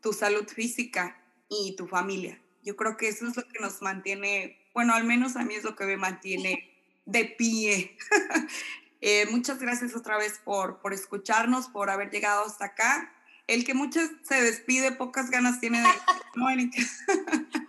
tu 0.01 0.13
salud 0.13 0.47
física 0.47 1.21
y 1.49 1.75
tu 1.75 1.87
familia. 1.87 2.42
Yo 2.63 2.75
creo 2.75 2.97
que 2.97 3.09
eso 3.09 3.27
es 3.27 3.35
lo 3.35 3.47
que 3.47 3.59
nos 3.59 3.81
mantiene, 3.81 4.57
bueno, 4.73 4.93
al 4.93 5.03
menos 5.03 5.35
a 5.35 5.43
mí 5.43 5.53
es 5.53 5.63
lo 5.63 5.75
que 5.75 5.85
me 5.85 5.97
mantiene 5.97 6.71
de 7.05 7.25
pie. 7.25 7.97
Eh, 9.05 9.27
muchas 9.29 9.59
gracias 9.59 9.97
otra 9.97 10.17
vez 10.17 10.39
por, 10.45 10.79
por 10.79 10.93
escucharnos, 10.93 11.67
por 11.67 11.89
haber 11.89 12.09
llegado 12.09 12.45
hasta 12.45 12.63
acá. 12.63 13.13
El 13.47 13.65
que 13.65 13.73
muchas 13.73 14.09
se 14.23 14.41
despide, 14.41 14.93
pocas 14.93 15.29
ganas 15.29 15.59
tiene 15.59 15.81
de... 15.81 15.89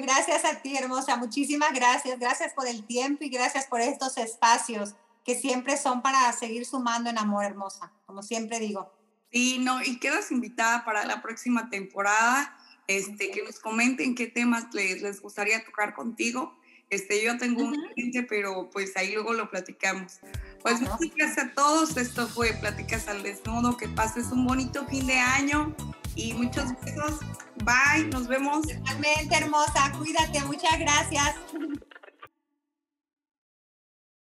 gracias 0.00 0.44
a 0.44 0.60
ti, 0.60 0.76
hermosa. 0.76 1.16
Muchísimas 1.16 1.72
gracias. 1.72 2.18
Gracias 2.18 2.52
por 2.52 2.66
el 2.66 2.84
tiempo 2.84 3.22
y 3.22 3.28
gracias 3.28 3.66
por 3.66 3.80
estos 3.80 4.18
espacios 4.18 4.94
que 5.24 5.34
siempre 5.34 5.76
son 5.76 6.02
para 6.02 6.30
seguir 6.32 6.66
sumando 6.66 7.10
en 7.10 7.18
amor, 7.18 7.44
hermosa, 7.44 7.92
como 8.06 8.22
siempre 8.22 8.58
digo. 8.58 8.92
Sí, 9.32 9.58
no, 9.58 9.82
y 9.82 9.98
quedas 9.98 10.30
invitada 10.30 10.84
para 10.84 11.04
la 11.04 11.22
próxima 11.22 11.70
temporada. 11.70 12.56
Este, 12.86 13.30
que 13.30 13.42
nos 13.42 13.58
comenten 13.58 14.14
qué 14.14 14.26
temas 14.26 14.72
les, 14.74 15.02
les 15.02 15.20
gustaría 15.20 15.64
tocar 15.64 15.94
contigo. 15.94 16.56
Este, 16.90 17.24
yo 17.24 17.36
tengo 17.38 17.62
un 17.62 17.74
cliente, 17.94 18.22
pero 18.22 18.70
pues 18.70 18.96
ahí 18.96 19.12
luego 19.12 19.32
lo 19.32 19.50
platicamos. 19.50 20.20
Pues 20.62 20.80
muchas 20.80 21.14
gracias 21.16 21.38
a 21.38 21.54
todos. 21.54 21.96
Esto 21.96 22.28
fue 22.28 22.52
Pláticas 22.54 23.08
al 23.08 23.22
Desnudo. 23.22 23.76
Que 23.76 23.88
pases 23.88 24.26
un 24.26 24.46
bonito 24.46 24.86
fin 24.86 25.06
de 25.06 25.18
año 25.18 25.74
y 26.14 26.32
muchos 26.34 26.66
besos. 26.82 27.20
Bye, 27.64 28.06
nos 28.10 28.28
vemos. 28.28 28.66
Totalmente 28.66 29.34
hermosa, 29.34 29.92
cuídate, 29.98 30.40
muchas 30.44 30.78
gracias. 30.78 31.34